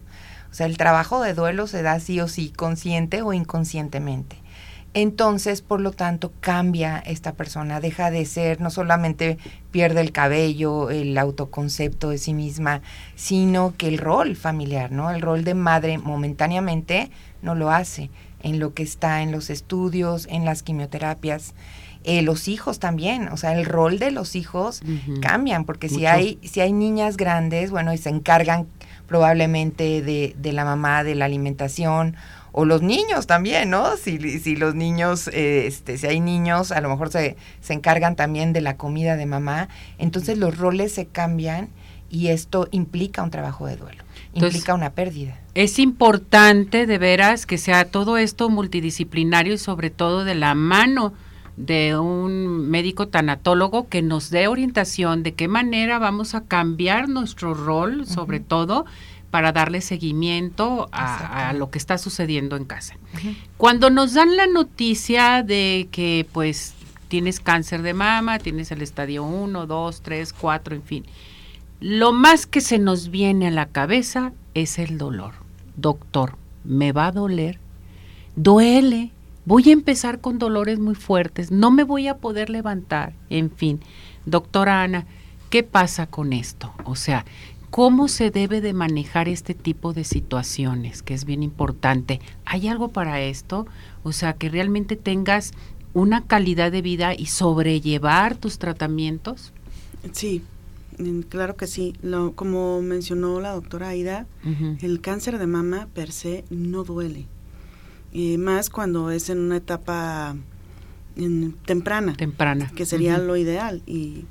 O 0.51 0.53
sea, 0.53 0.67
el 0.67 0.77
trabajo 0.77 1.19
de 1.23 1.33
duelo 1.33 1.65
se 1.65 1.81
da 1.81 1.99
sí 1.99 2.19
o 2.19 2.27
sí, 2.27 2.51
consciente 2.51 3.23
o 3.23 3.33
inconscientemente 3.33 4.42
entonces, 4.93 5.61
por 5.61 5.81
lo 5.81 5.91
tanto, 5.91 6.31
cambia 6.39 6.99
esta 6.99 7.33
persona, 7.33 7.79
deja 7.79 8.11
de 8.11 8.25
ser, 8.25 8.61
no 8.61 8.69
solamente 8.69 9.39
pierde 9.71 10.01
el 10.01 10.11
cabello, 10.11 10.91
el 10.91 11.17
autoconcepto 11.17 12.09
de 12.09 12.19
sí 12.19 12.35
misma, 12.35 12.81
sino 13.15 13.73
que 13.75 13.87
el 13.87 13.97
rol 13.97 14.35
familiar, 14.35 14.91
¿no? 14.91 15.09
El 15.09 15.21
rol 15.21 15.43
de 15.43 15.55
madre 15.55 15.97
momentáneamente 15.97 17.09
no 17.41 17.55
lo 17.55 17.71
hace 17.71 18.11
en 18.43 18.59
lo 18.59 18.75
que 18.75 18.83
está 18.83 19.23
en 19.23 19.31
los 19.31 19.49
estudios, 19.49 20.27
en 20.29 20.45
las 20.45 20.61
quimioterapias. 20.61 21.55
Eh, 22.03 22.21
los 22.21 22.47
hijos 22.47 22.79
también, 22.79 23.29
o 23.29 23.37
sea, 23.37 23.57
el 23.57 23.65
rol 23.65 23.97
de 23.97 24.11
los 24.11 24.35
hijos 24.35 24.81
cambian, 25.21 25.63
porque 25.63 25.87
si 25.87 26.05
hay, 26.05 26.37
si 26.43 26.59
hay 26.59 26.73
niñas 26.73 27.15
grandes, 27.15 27.71
bueno, 27.71 27.93
y 27.93 27.97
se 27.97 28.09
encargan 28.09 28.67
probablemente 29.07 30.01
de, 30.01 30.35
de 30.37 30.51
la 30.51 30.65
mamá, 30.65 31.03
de 31.05 31.15
la 31.15 31.25
alimentación, 31.25 32.17
o 32.53 32.65
los 32.65 32.81
niños 32.81 33.27
también, 33.27 33.71
¿no? 33.71 33.97
Si, 33.97 34.39
si 34.39 34.55
los 34.55 34.75
niños, 34.75 35.27
eh, 35.27 35.65
este, 35.67 35.97
si 35.97 36.07
hay 36.07 36.19
niños, 36.19 36.71
a 36.71 36.79
lo 36.79 36.89
mejor 36.89 37.11
se, 37.11 37.35
se 37.59 37.73
encargan 37.73 38.15
también 38.15 38.53
de 38.53 38.61
la 38.61 38.77
comida 38.77 39.17
de 39.17 39.25
mamá, 39.25 39.67
entonces 39.97 40.37
los 40.37 40.57
roles 40.57 40.93
se 40.93 41.07
cambian 41.07 41.69
y 42.09 42.27
esto 42.27 42.67
implica 42.69 43.23
un 43.23 43.31
trabajo 43.31 43.65
de 43.65 43.75
duelo, 43.75 44.03
implica 44.33 44.75
una 44.75 44.91
pérdida. 44.91 45.39
Es 45.55 45.79
importante 45.79 46.85
de 46.85 46.97
veras 46.99 47.47
que 47.47 47.57
sea 47.57 47.85
todo 47.85 48.17
esto 48.17 48.49
multidisciplinario 48.49 49.55
y 49.55 49.57
sobre 49.57 49.89
todo 49.89 50.23
de 50.23 50.35
la 50.35 50.53
mano 50.53 51.13
de 51.57 51.97
un 51.97 52.69
médico 52.69 53.07
tanatólogo 53.07 53.87
que 53.87 54.01
nos 54.03 54.29
dé 54.29 54.47
orientación 54.47 55.23
de 55.23 55.33
qué 55.33 55.47
manera 55.47 55.97
vamos 55.99 56.35
a 56.35 56.41
cambiar 56.41 57.09
nuestro 57.09 57.55
rol, 57.55 58.05
sobre 58.05 58.39
todo 58.39 58.85
para 59.33 59.51
darle 59.51 59.81
seguimiento 59.81 60.89
a, 60.91 61.53
lo 61.57 61.71
que 61.71 61.79
está 61.79 61.97
sucediendo 61.97 62.55
en 62.55 62.65
casa. 62.65 62.97
Cuando 63.57 63.89
nos 63.89 64.13
dan 64.13 64.37
la 64.37 64.45
noticia 64.45 65.41
de 65.41 65.87
que 65.91 66.27
pues 66.31 66.75
tienes 67.07 67.39
cáncer 67.39 67.81
de 67.81 67.95
mama, 67.95 68.37
tienes 68.37 68.71
el 68.71 68.83
estadio 68.83 69.23
1, 69.23 69.65
2, 69.65 70.01
3, 70.03 70.33
4, 70.33 70.75
en 70.75 70.83
fin, 70.83 71.05
lo 71.79 72.13
más 72.13 72.45
que 72.45 72.61
se 72.61 72.77
nos 72.77 73.09
viene 73.09 73.47
a 73.47 73.49
la 73.49 73.65
cabeza 73.65 74.33
es 74.53 74.77
el 74.77 74.99
dolor. 74.99 75.33
Doctor, 75.77 76.37
me 76.63 76.91
va 76.91 77.07
a 77.07 77.11
doler, 77.11 77.57
duele, 78.35 79.09
voy 79.45 79.67
a 79.69 79.73
empezar 79.73 80.21
con 80.21 80.37
dolores 80.37 80.77
muy 80.77 80.93
fuertes, 80.93 81.49
no 81.49 81.71
me 81.71 81.83
voy 81.83 82.07
a 82.07 82.17
poder 82.17 82.51
levantar, 82.51 83.13
en 83.31 83.49
fin. 83.49 83.79
Doctora 84.27 84.83
Ana, 84.83 85.07
¿qué 85.49 85.63
pasa 85.63 86.05
con 86.05 86.33
esto? 86.33 86.71
O 86.83 86.95
sea, 86.95 87.25
¿cómo 87.73 88.07
se 88.07 88.29
debe 88.29 88.61
de 88.61 88.71
manejar 88.71 89.27
este 89.27 89.55
tipo 89.55 89.93
de 89.93 90.03
situaciones? 90.03 91.01
Que 91.01 91.15
es 91.15 91.25
bien 91.25 91.41
importante. 91.41 92.19
¿Hay 92.45 92.67
algo 92.67 92.89
para 92.89 93.19
esto? 93.19 93.65
O 94.03 94.11
sea, 94.11 94.33
que 94.33 94.47
realmente 94.47 94.95
tengas 94.95 95.53
una 95.91 96.23
calidad 96.23 96.71
de 96.71 96.83
vida 96.83 97.15
y 97.15 97.25
sobrellevar 97.25 98.37
tus 98.37 98.59
tratamientos. 98.59 99.53
Sí, 100.11 100.43
Claro 101.29 101.55
que 101.55 101.65
sí. 101.65 101.95
Lo, 102.03 102.33
como 102.33 102.79
mencionó 102.83 103.41
la 103.41 103.53
doctora 103.53 103.89
Aida, 103.89 104.27
el 104.79 105.01
cáncer 105.01 105.39
de 105.39 105.47
mama 105.47 105.87
per 105.95 106.11
se 106.11 106.45
no 106.51 106.83
duele. 106.83 107.25
Y 108.11 108.37
más 108.37 108.69
cuando 108.69 109.09
es 109.09 109.31
en 109.31 109.39
una 109.39 109.57
etapa 109.57 110.35
temprana. 111.65 112.13
Temprana. 112.13 112.71
Que 112.75 112.85
sería 112.85 113.17
lo 113.17 113.35
ideal. 113.35 113.81
Y 113.87 114.25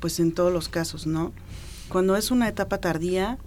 pues 0.00 0.18
en 0.18 0.32
todos 0.32 0.52
los 0.52 0.68
casos, 0.68 1.06
¿no? 1.06 1.32
Cuando 1.88 2.16
es 2.16 2.30
una 2.30 2.48
etapa 2.48 2.78
tardía, 2.78 3.38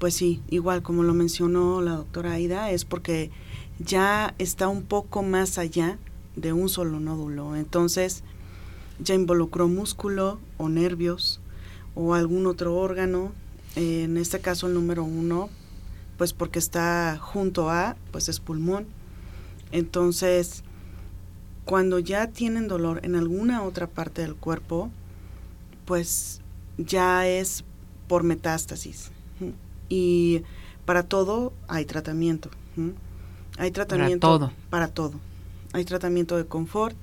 pues 0.00 0.14
sí, 0.14 0.42
igual 0.48 0.82
como 0.82 1.04
lo 1.04 1.14
mencionó 1.14 1.80
la 1.80 1.92
doctora 1.92 2.32
Aida, 2.32 2.70
es 2.70 2.84
porque 2.84 3.30
ya 3.78 4.34
está 4.38 4.66
un 4.66 4.82
poco 4.82 5.22
más 5.22 5.58
allá 5.58 5.98
de 6.34 6.52
un 6.52 6.68
solo 6.68 6.98
nódulo. 6.98 7.54
Entonces, 7.54 8.24
ya 8.98 9.14
involucró 9.14 9.68
músculo 9.68 10.40
o 10.56 10.68
nervios 10.68 11.40
o 11.94 12.14
algún 12.14 12.46
otro 12.46 12.74
órgano, 12.74 13.32
en 13.76 14.16
este 14.16 14.40
caso 14.40 14.66
el 14.66 14.74
número 14.74 15.04
uno, 15.04 15.48
pues 16.18 16.32
porque 16.32 16.58
está 16.58 17.18
junto 17.20 17.70
a, 17.70 17.96
pues 18.10 18.28
es 18.28 18.40
pulmón. 18.40 18.86
Entonces, 19.70 20.64
cuando 21.64 22.00
ya 22.00 22.26
tienen 22.26 22.66
dolor 22.66 23.00
en 23.04 23.14
alguna 23.14 23.62
otra 23.62 23.86
parte 23.86 24.22
del 24.22 24.34
cuerpo, 24.34 24.90
pues 25.84 26.40
ya 26.76 27.26
es 27.28 27.64
por 28.06 28.22
metástasis. 28.22 29.10
Y 29.88 30.42
para 30.84 31.04
todo 31.04 31.52
hay 31.68 31.84
tratamiento. 31.84 32.50
Hay 33.58 33.70
tratamiento 33.70 34.26
para 34.26 34.38
todo. 34.38 34.52
para 34.70 34.88
todo. 34.88 35.20
Hay 35.72 35.84
tratamiento 35.84 36.36
de 36.36 36.46
confort, 36.46 36.96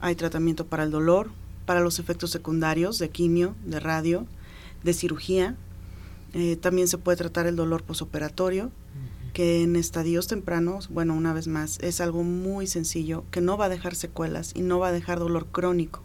hay 0.00 0.14
tratamiento 0.14 0.66
para 0.66 0.84
el 0.84 0.90
dolor, 0.90 1.30
para 1.66 1.80
los 1.80 1.98
efectos 1.98 2.30
secundarios 2.30 2.98
de 2.98 3.10
quimio, 3.10 3.54
de 3.64 3.80
radio, 3.80 4.26
de 4.82 4.92
cirugía. 4.92 5.56
Eh, 6.34 6.56
también 6.56 6.88
se 6.88 6.98
puede 6.98 7.16
tratar 7.16 7.46
el 7.46 7.56
dolor 7.56 7.82
posoperatorio, 7.82 8.70
que 9.32 9.62
en 9.62 9.76
estadios 9.76 10.26
tempranos, 10.26 10.88
bueno, 10.88 11.14
una 11.14 11.32
vez 11.32 11.48
más, 11.48 11.78
es 11.80 12.00
algo 12.00 12.22
muy 12.22 12.66
sencillo, 12.66 13.24
que 13.30 13.40
no 13.40 13.56
va 13.56 13.66
a 13.66 13.68
dejar 13.68 13.94
secuelas 13.94 14.52
y 14.54 14.62
no 14.62 14.78
va 14.78 14.88
a 14.88 14.92
dejar 14.92 15.18
dolor 15.18 15.46
crónico. 15.46 16.02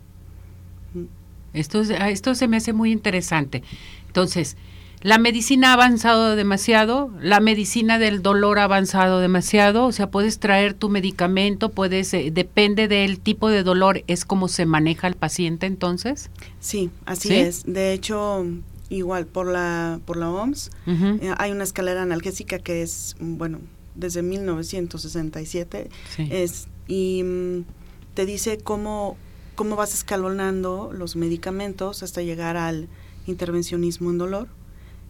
Esto, 1.53 1.81
esto 1.81 2.35
se 2.35 2.47
me 2.47 2.57
hace 2.57 2.73
muy 2.73 2.91
interesante. 2.91 3.63
Entonces, 4.07 4.57
la 5.01 5.17
medicina 5.17 5.69
ha 5.69 5.73
avanzado 5.73 6.35
demasiado, 6.35 7.09
la 7.21 7.39
medicina 7.39 7.99
del 7.99 8.21
dolor 8.21 8.59
ha 8.59 8.65
avanzado 8.65 9.19
demasiado, 9.19 9.85
o 9.85 9.91
sea, 9.93 10.11
puedes 10.11 10.39
traer 10.39 10.73
tu 10.73 10.89
medicamento, 10.89 11.69
puedes, 11.69 12.13
eh, 12.13 12.31
depende 12.33 12.89
del 12.89 13.19
tipo 13.19 13.49
de 13.49 13.63
dolor, 13.63 14.03
es 14.07 14.25
como 14.25 14.49
se 14.49 14.65
maneja 14.65 15.07
el 15.07 15.15
paciente 15.15 15.67
entonces. 15.67 16.29
Sí, 16.59 16.89
así 17.05 17.33
es. 17.33 17.63
De 17.65 17.93
hecho, 17.93 18.45
igual 18.89 19.25
por 19.25 19.47
la 19.47 20.01
por 20.05 20.17
la 20.17 20.29
OMS 20.29 20.71
eh, 20.87 21.33
hay 21.37 21.51
una 21.51 21.63
escalera 21.63 22.01
analgésica 22.01 22.59
que 22.59 22.81
es 22.81 23.15
bueno 23.19 23.59
desde 23.95 24.23
1967 24.23 25.89
es 26.17 26.67
y 26.87 27.21
mm, 27.23 27.65
te 28.15 28.25
dice 28.25 28.57
cómo 28.57 29.15
cómo 29.59 29.75
vas 29.75 29.93
escalonando 29.93 30.89
los 30.93 31.17
medicamentos 31.17 32.01
hasta 32.01 32.21
llegar 32.21 32.55
al 32.55 32.87
intervencionismo 33.27 34.09
en 34.09 34.17
dolor 34.17 34.47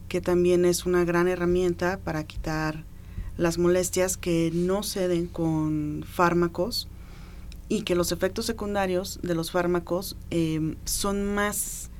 que 0.07 0.21
también 0.21 0.65
es 0.65 0.87
una 0.87 1.05
gran 1.05 1.27
herramienta 1.27 1.99
para 2.03 2.23
quitar 2.23 2.83
las 3.37 3.59
molestias 3.59 4.17
que 4.17 4.49
no 4.51 4.81
ceden 4.81 5.27
con 5.27 6.03
fármacos 6.03 6.87
y 7.67 7.83
que 7.83 7.93
los 7.93 8.11
efectos 8.11 8.47
secundarios 8.47 9.19
de 9.21 9.35
los 9.35 9.51
fármacos 9.51 10.17
em, 10.31 10.77
son 10.83 11.23
más, 11.25 11.91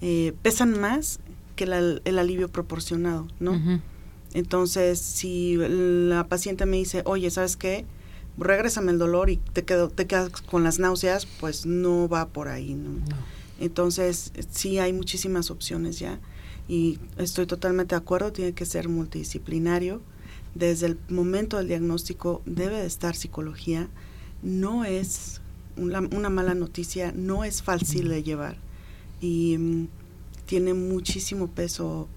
eh, 0.00 0.32
pesan 0.42 0.78
más 0.80 1.18
que 1.56 1.64
el 1.64 2.18
alivio 2.20 2.48
proporcionado, 2.48 3.26
¿no? 3.40 3.60
Entonces, 4.32 5.00
si 5.00 5.56
la 5.56 6.28
paciente 6.28 6.66
me 6.66 6.76
dice, 6.76 7.02
oye, 7.04 7.32
¿sabes 7.32 7.56
qué? 7.56 7.84
Regrésame 8.38 8.92
el 8.92 8.98
dolor 8.98 9.30
y 9.30 9.38
te, 9.38 9.64
quedo, 9.64 9.88
te 9.88 10.06
quedas 10.06 10.30
con 10.42 10.62
las 10.62 10.78
náuseas, 10.78 11.26
pues 11.26 11.64
no 11.66 12.08
va 12.08 12.28
por 12.28 12.48
ahí, 12.48 12.74
¿no? 12.74 12.90
Entonces, 13.58 14.32
sí 14.50 14.78
hay 14.78 14.92
muchísimas 14.92 15.50
opciones 15.50 15.98
ya 15.98 16.20
y 16.68 16.98
estoy 17.16 17.46
totalmente 17.46 17.94
de 17.94 18.00
acuerdo, 18.00 18.32
tiene 18.32 18.52
que 18.52 18.66
ser 18.66 18.88
multidisciplinario. 18.88 20.02
Desde 20.54 20.86
el 20.86 20.98
momento 21.08 21.58
del 21.58 21.68
diagnóstico 21.68 22.42
debe 22.44 22.78
de 22.78 22.86
estar 22.86 23.14
psicología. 23.14 23.88
No 24.42 24.84
es 24.84 25.40
una, 25.76 26.30
mala 26.30 26.54
noticia, 26.54 27.12
no 27.14 27.44
es 27.44 27.62
fácil 27.62 28.08
de 28.08 28.22
llevar 28.22 28.56
y 29.20 29.56
mm, 29.58 29.88
tiene 30.46 30.74
muchísimo 30.74 31.48
peso 31.48 32.08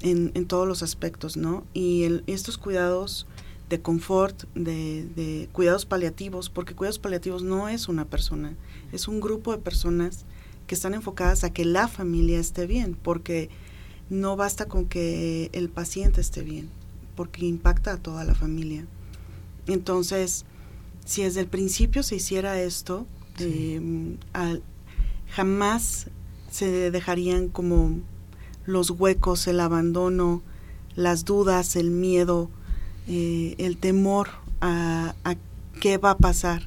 en, 0.00 0.32
en, 0.34 0.46
todos 0.46 0.66
los 0.66 0.82
aspectos, 0.82 1.36
¿no? 1.36 1.64
Y 1.74 2.22
estos 2.26 2.58
cuidados 2.58 3.26
de 3.68 3.80
confort, 3.80 4.44
de, 4.54 5.04
de, 5.14 5.48
cuidados 5.52 5.84
paliativos, 5.84 6.48
porque 6.50 6.74
cuidados 6.74 6.98
paliativos 6.98 7.42
no 7.42 7.68
es 7.68 7.88
una 7.88 8.04
persona, 8.04 8.54
es 8.92 9.08
un 9.08 9.20
grupo 9.20 9.52
de 9.52 9.58
personas 9.58 10.24
que 10.66 10.74
están 10.74 10.94
enfocadas 10.94 11.44
a 11.44 11.52
que 11.52 11.64
la 11.64 11.88
familia 11.88 12.38
esté 12.38 12.66
bien, 12.66 12.96
porque 13.02 13.50
no 14.10 14.36
basta 14.36 14.66
con 14.66 14.86
que 14.86 15.50
el 15.52 15.68
paciente 15.68 16.20
esté 16.20 16.42
bien, 16.42 16.68
porque 17.14 17.44
impacta 17.46 17.94
a 17.94 17.96
toda 17.98 18.24
la 18.24 18.34
familia. 18.34 18.86
Entonces, 19.66 20.44
si 21.04 21.22
desde 21.22 21.40
el 21.40 21.46
principio 21.46 22.02
se 22.02 22.16
hiciera 22.16 22.60
esto, 22.60 23.06
eh, 23.38 24.18
jamás 25.30 26.08
se 26.50 26.90
dejarían 26.90 27.48
como 27.48 28.00
los 28.64 28.90
huecos, 28.90 29.46
el 29.46 29.60
abandono, 29.60 30.42
las 30.94 31.24
dudas, 31.24 31.76
el 31.76 31.90
miedo, 31.90 32.50
eh, 33.08 33.54
el 33.58 33.76
temor 33.78 34.28
a, 34.60 35.14
qué 35.80 35.98
va 35.98 36.12
a 36.12 36.18
pasar. 36.18 36.62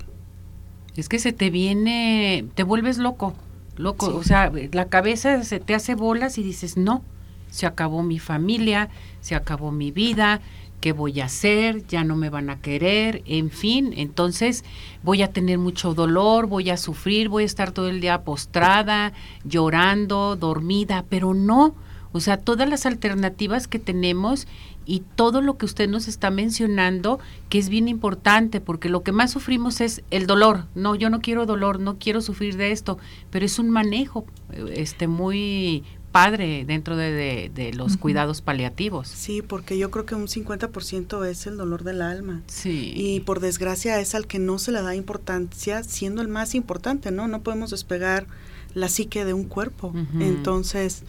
Es 0.95 1.07
que 1.07 1.19
se 1.19 1.33
te 1.33 1.49
viene, 1.49 2.45
te 2.55 2.63
vuelves 2.63 2.97
loco, 2.97 3.33
loco, 3.77 4.07
o 4.07 4.23
sea, 4.23 4.51
la 4.71 4.85
cabeza 4.85 5.43
se 5.43 5.59
te 5.59 5.73
hace 5.73 5.95
bolas 5.95 6.37
y 6.37 6.43
dices, 6.43 6.77
no, 6.77 7.03
se 7.49 7.65
acabó 7.65 8.03
mi 8.03 8.19
familia, 8.19 8.89
se 9.21 9.35
acabó 9.35 9.71
mi 9.71 9.91
vida, 9.91 10.41
¿qué 10.81 10.91
voy 10.91 11.21
a 11.21 11.25
hacer? 11.25 11.85
Ya 11.87 12.03
no 12.03 12.15
me 12.15 12.29
van 12.29 12.49
a 12.49 12.59
querer, 12.59 13.21
en 13.25 13.51
fin, 13.51 13.93
entonces 13.95 14.65
voy 15.03 15.21
a 15.21 15.31
tener 15.31 15.59
mucho 15.59 15.93
dolor, 15.93 16.47
voy 16.47 16.71
a 16.71 16.77
sufrir, 16.77 17.29
voy 17.29 17.43
a 17.43 17.45
estar 17.45 17.71
todo 17.71 17.87
el 17.87 18.01
día 18.01 18.23
postrada, 18.23 19.13
llorando, 19.45 20.35
dormida, 20.35 21.05
pero 21.07 21.33
no, 21.33 21.75
o 22.11 22.19
sea, 22.19 22.37
todas 22.37 22.69
las 22.69 22.85
alternativas 22.85 23.67
que 23.67 23.79
tenemos 23.79 24.47
y 24.85 25.03
todo 25.15 25.41
lo 25.41 25.57
que 25.57 25.65
usted 25.65 25.89
nos 25.89 26.07
está 26.07 26.31
mencionando, 26.31 27.19
que 27.49 27.59
es 27.59 27.69
bien 27.69 27.87
importante, 27.87 28.61
porque 28.61 28.89
lo 28.89 29.03
que 29.03 29.11
más 29.11 29.31
sufrimos 29.31 29.79
es 29.79 30.03
el 30.11 30.27
dolor. 30.27 30.65
No, 30.75 30.95
yo 30.95 31.09
no 31.09 31.21
quiero 31.21 31.45
dolor, 31.45 31.79
no 31.79 31.97
quiero 31.97 32.21
sufrir 32.21 32.57
de 32.57 32.71
esto, 32.71 32.97
pero 33.29 33.45
es 33.45 33.59
un 33.59 33.69
manejo 33.69 34.25
este 34.73 35.07
muy 35.07 35.83
padre 36.11 36.65
dentro 36.65 36.97
de, 36.97 37.71
los 37.73 37.97
cuidados 37.97 38.41
paliativos. 38.41 39.07
Sí, 39.07 39.41
porque 39.41 39.77
yo 39.77 39.91
creo 39.91 40.05
que 40.05 40.15
un 40.15 40.27
50% 40.27 41.25
es 41.25 41.47
el 41.47 41.57
dolor 41.57 41.83
del 41.83 42.01
alma. 42.01 42.41
Sí. 42.47 42.91
Y 42.95 43.21
por 43.21 43.39
desgracia 43.39 43.99
es 43.99 44.13
al 44.13 44.27
que 44.27 44.39
no 44.39 44.59
se 44.59 44.71
le 44.71 44.81
da 44.81 44.95
importancia, 44.95 45.83
siendo 45.83 46.21
el 46.21 46.27
más 46.27 46.53
importante, 46.53 47.11
¿no? 47.11 47.27
No 47.27 47.41
podemos 47.41 47.71
despegar 47.71 48.27
la 48.73 48.89
psique 48.89 49.25
de 49.25 49.33
un 49.33 49.45
cuerpo. 49.45 49.93
Entonces, 50.19 51.03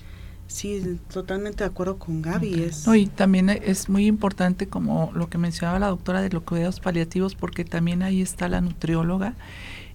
sí, 0.53 1.01
totalmente 1.13 1.65
de 1.65 1.71
acuerdo 1.71 1.99
con 1.99 2.23
Gaby. 2.23 2.63
Es... 2.63 2.87
y 2.87 3.07
también 3.07 3.51
es 3.51 3.89
muy 3.89 4.07
importante, 4.07 4.69
como 4.69 5.11
lo 5.15 5.29
que 5.29 5.39
mencionaba 5.39 5.79
la 5.79 5.89
doctora 5.89 6.23
de 6.23 6.31
los 6.31 6.43
cuidados 6.43 6.81
paliativos, 6.81 7.35
porque 7.35 7.65
también 7.65 8.03
ahí 8.03 8.23
está 8.23 8.49
la 8.49 8.61
nutrióloga 8.61 9.35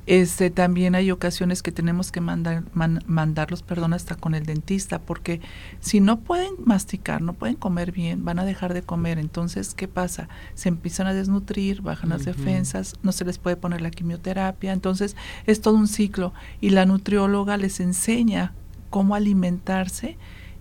Este, 0.08 0.50
también 0.50 0.96
hay 0.96 1.12
ocasiones 1.12 1.62
que 1.62 1.74
tenemos 1.74 2.14
que 2.14 2.22
mandar, 2.22 2.64
mandarlos, 2.74 3.62
perdón, 3.62 3.94
hasta 3.94 4.16
con 4.16 4.36
el 4.36 4.46
dentista, 4.46 5.00
porque 5.00 5.42
si 5.82 6.00
no 6.00 6.22
pueden 6.22 6.54
masticar, 6.64 7.22
no 7.22 7.34
pueden 7.34 7.58
comer 7.58 7.92
bien, 7.92 8.24
van 8.24 8.40
a 8.40 8.46
dejar 8.46 8.74
de 8.74 8.84
comer. 8.84 9.20
Entonces, 9.20 9.74
¿qué 9.74 9.90
pasa? 9.90 10.30
Se 10.56 10.70
empiezan 10.70 11.08
a 11.08 11.14
desnutrir, 11.14 11.82
bajan 11.82 12.12
las 12.12 12.24
defensas, 12.24 12.96
no 13.04 13.12
se 13.12 13.26
les 13.26 13.38
puede 13.38 13.58
poner 13.58 13.82
la 13.82 13.92
quimioterapia. 13.92 14.72
Entonces, 14.72 15.18
es 15.46 15.60
todo 15.60 15.76
un 15.76 15.90
ciclo. 15.90 16.34
Y 16.62 16.70
la 16.70 16.86
nutrióloga 16.86 17.58
les 17.58 17.82
enseña 17.82 18.54
cómo 18.90 19.14
alimentarse, 19.14 20.18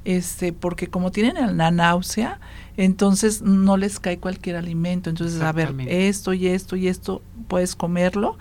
este, 0.06 0.52
porque 0.52 0.86
como 0.86 1.10
tienen 1.10 1.56
la 1.56 1.70
náusea, 1.72 2.38
entonces 2.76 3.42
no 3.42 3.76
les 3.76 3.98
cae 3.98 4.18
cualquier 4.18 4.56
alimento. 4.56 5.10
Entonces, 5.10 5.42
a 5.42 5.52
ver, 5.52 5.74
esto 5.88 6.32
y 6.32 6.46
esto 6.46 6.76
y 6.76 6.88
esto 6.88 7.22
puedes 7.48 7.74
comerlo 7.74 8.38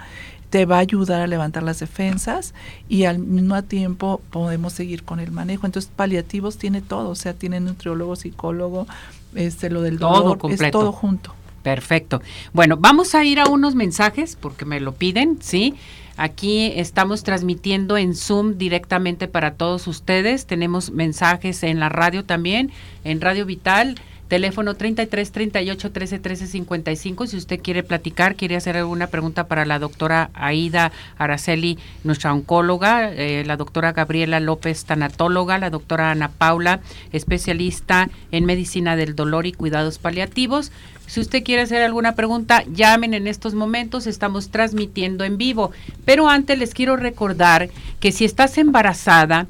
te 0.51 0.65
va 0.65 0.78
a 0.78 0.80
ayudar 0.80 1.21
a 1.21 1.28
levantar 1.28 1.63
las 1.63 1.80
defensas 1.80 2.54
y 2.88 3.06
al 3.06 3.19
mismo 3.19 3.62
tiempo 3.63 4.21
podemos 4.30 4.71
seguir 4.71 5.04
con 5.04 5.19
el 5.19 5.32
manejo. 5.32 5.65
Entonces, 5.65 5.91
paliativos 5.93 6.58
tiene 6.58 6.82
todo, 6.82 7.10
o 7.10 7.15
sea, 7.15 7.34
tiene 7.34 7.60
nutriólogo, 7.60 8.15
psicólogo, 8.15 8.88
este, 9.34 9.69
lo 9.69 9.82
del 9.82 9.97
dolor, 9.97 10.38
todo 10.38 10.51
es 10.51 10.71
todo 10.71 10.91
junto. 10.93 11.34
Perfecto. 11.62 12.21
Bueno, 12.54 12.78
vamos 12.78 13.15
a 13.15 13.25
ir 13.25 13.39
a 13.39 13.47
unos 13.47 13.75
mensajes 13.75 14.38
porque 14.39 14.65
me 14.65 14.80
lo 14.80 14.93
piden, 14.93 15.39
¿sí? 15.41 15.73
Aquí 16.17 16.71
estamos 16.75 17.23
transmitiendo 17.23 17.97
en 17.97 18.15
Zoom 18.15 18.58
directamente 18.58 19.28
para 19.28 19.56
todos 19.56 19.88
ustedes. 19.88 20.45
Tenemos 20.45 20.91
mensajes 20.91 21.63
en 21.63 21.80
la 21.80 21.89
radio 21.89 22.23
también, 22.23 22.71
en 23.04 23.19
Radio 23.21 23.45
Vital 23.45 23.95
Teléfono 24.27 24.73
33 24.73 25.31
38 25.31 25.91
13 25.91 26.19
13 26.19 26.47
55. 26.47 27.27
Si 27.27 27.38
usted 27.38 27.61
quiere 27.61 27.83
platicar, 27.83 28.35
quiere 28.35 28.55
hacer 28.55 28.75
alguna 28.75 29.07
pregunta 29.07 29.47
para 29.47 29.65
la 29.65 29.77
doctora 29.77 30.31
Aida 30.33 30.91
Araceli, 31.19 31.77
nuestra 32.03 32.33
oncóloga, 32.33 33.11
eh, 33.13 33.43
la 33.45 33.55
doctora 33.55 33.93
Gabriela 33.93 34.39
López, 34.39 34.85
tanatóloga, 34.85 35.59
la 35.59 35.69
doctora 35.69 36.09
Ana 36.09 36.29
Paula, 36.29 36.79
especialista 37.11 38.09
en 38.31 38.45
medicina 38.45 38.95
del 38.95 39.15
dolor 39.15 39.45
y 39.45 39.51
cuidados 39.51 39.99
paliativos. 39.99 40.71
Si 41.05 41.19
usted 41.19 41.43
quiere 41.43 41.61
hacer 41.61 41.83
alguna 41.83 42.15
pregunta, 42.15 42.63
llamen 42.71 43.13
en 43.13 43.27
estos 43.27 43.53
momentos, 43.53 44.07
estamos 44.07 44.49
transmitiendo 44.49 45.23
en 45.23 45.38
vivo. 45.38 45.71
Pero 46.03 46.29
antes 46.29 46.57
les 46.57 46.73
quiero 46.73 46.97
recordar 46.97 47.69
que 47.99 48.11
si 48.11 48.25
estás 48.25 48.57
embarazada, 48.57 49.45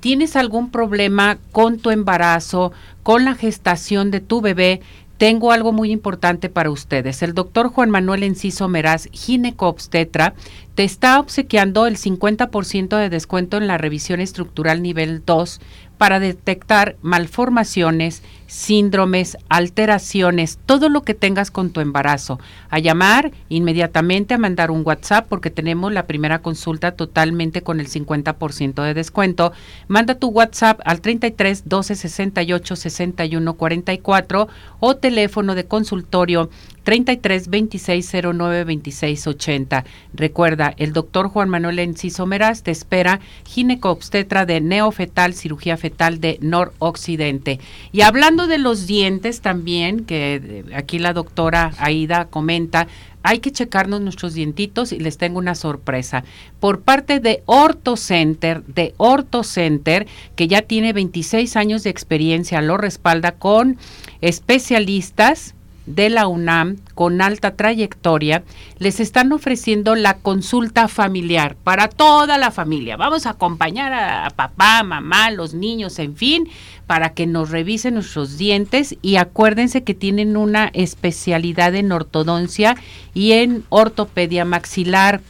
tienes 0.00 0.36
algún 0.36 0.70
problema 0.70 1.38
con 1.52 1.78
tu 1.78 1.90
embarazo, 1.90 2.72
con 3.02 3.24
la 3.24 3.34
gestación 3.34 4.10
de 4.10 4.20
tu 4.20 4.40
bebé, 4.40 4.80
tengo 5.18 5.50
algo 5.50 5.72
muy 5.72 5.90
importante 5.90 6.48
para 6.48 6.70
ustedes. 6.70 7.22
El 7.22 7.34
doctor 7.34 7.68
Juan 7.68 7.90
Manuel 7.90 8.22
Enciso 8.22 8.68
Meraz, 8.68 9.08
ginecobstetra, 9.12 10.34
te 10.76 10.84
está 10.84 11.18
obsequiando 11.18 11.86
el 11.86 11.96
50% 11.96 12.96
de 12.96 13.10
descuento 13.10 13.56
en 13.56 13.66
la 13.66 13.78
revisión 13.78 14.20
estructural 14.20 14.80
nivel 14.80 15.24
2 15.26 15.60
para 15.98 16.20
detectar 16.20 16.96
malformaciones, 17.02 18.22
síndromes, 18.48 19.36
alteraciones, 19.48 20.58
todo 20.66 20.88
lo 20.88 21.02
que 21.02 21.14
tengas 21.14 21.52
con 21.52 21.70
tu 21.70 21.80
embarazo. 21.80 22.40
A 22.70 22.80
llamar 22.80 23.30
inmediatamente, 23.48 24.34
a 24.34 24.38
mandar 24.38 24.70
un 24.72 24.82
WhatsApp 24.84 25.26
porque 25.28 25.50
tenemos 25.50 25.92
la 25.92 26.06
primera 26.06 26.40
consulta 26.40 26.92
totalmente 26.92 27.62
con 27.62 27.78
el 27.78 27.88
50% 27.88 28.82
de 28.82 28.94
descuento. 28.94 29.52
Manda 29.86 30.16
tu 30.16 30.28
WhatsApp 30.28 30.80
al 30.84 31.00
33 31.00 31.68
12 31.68 31.94
68 31.94 32.76
61 32.76 33.54
44 33.54 34.48
o 34.80 34.96
teléfono 34.96 35.54
de 35.54 35.66
consultorio 35.66 36.48
33 36.84 37.50
26 37.50 38.12
09 38.32 38.64
26 38.64 39.26
80. 39.26 39.84
Recuerda, 40.14 40.72
el 40.78 40.94
doctor 40.94 41.28
Juan 41.28 41.50
Manuel 41.50 41.80
Enciso 41.80 42.24
Meraz 42.24 42.62
te 42.62 42.70
espera 42.70 43.20
ginecobstetra 43.44 44.46
de 44.46 44.62
neofetal, 44.62 45.34
cirugía 45.34 45.76
fetal 45.76 46.18
de 46.18 46.38
noroccidente. 46.40 47.60
Y 47.92 48.00
hablando 48.00 48.37
de 48.46 48.58
los 48.58 48.86
dientes 48.86 49.40
también, 49.40 50.04
que 50.04 50.40
eh, 50.42 50.64
aquí 50.74 50.98
la 50.98 51.12
doctora 51.12 51.72
Aida 51.78 52.26
comenta, 52.26 52.86
hay 53.22 53.40
que 53.40 53.52
checarnos 53.52 54.00
nuestros 54.00 54.34
dientitos 54.34 54.92
y 54.92 55.00
les 55.00 55.18
tengo 55.18 55.38
una 55.38 55.54
sorpresa. 55.54 56.24
Por 56.60 56.80
parte 56.80 57.20
de 57.20 57.42
OrtoCenter, 57.46 58.64
de 58.64 58.94
OrtoCenter, 58.96 60.06
que 60.36 60.48
ya 60.48 60.62
tiene 60.62 60.92
26 60.92 61.56
años 61.56 61.82
de 61.82 61.90
experiencia, 61.90 62.62
lo 62.62 62.76
respalda 62.76 63.32
con 63.32 63.76
especialistas 64.20 65.54
de 65.94 66.10
la 66.10 66.28
UNAM 66.28 66.76
con 66.94 67.20
alta 67.20 67.56
trayectoria 67.56 68.42
les 68.78 69.00
están 69.00 69.32
ofreciendo 69.32 69.94
la 69.94 70.18
consulta 70.18 70.88
familiar 70.88 71.56
para 71.64 71.88
toda 71.88 72.38
la 72.38 72.50
familia. 72.50 72.96
Vamos 72.96 73.26
a 73.26 73.30
acompañar 73.30 73.92
a, 73.92 74.30
papá, 74.30 74.82
mamá, 74.82 75.30
los 75.30 75.54
niños, 75.54 75.98
en 75.98 76.16
fin, 76.16 76.48
para 76.86 77.10
que 77.10 77.26
nos 77.26 77.50
revisen 77.50 77.94
nuestros 77.94 78.38
dientes 78.38 78.96
y 79.02 79.16
acuérdense 79.16 79.84
que 79.84 79.94
tienen 79.94 80.36
una 80.36 80.70
especialidad 80.74 81.74
en 81.74 81.92
ortodoncia 81.92 82.76
y 83.14 83.32
en 83.32 83.64
ortopedia 83.68 84.44
maxilar. 84.44 85.20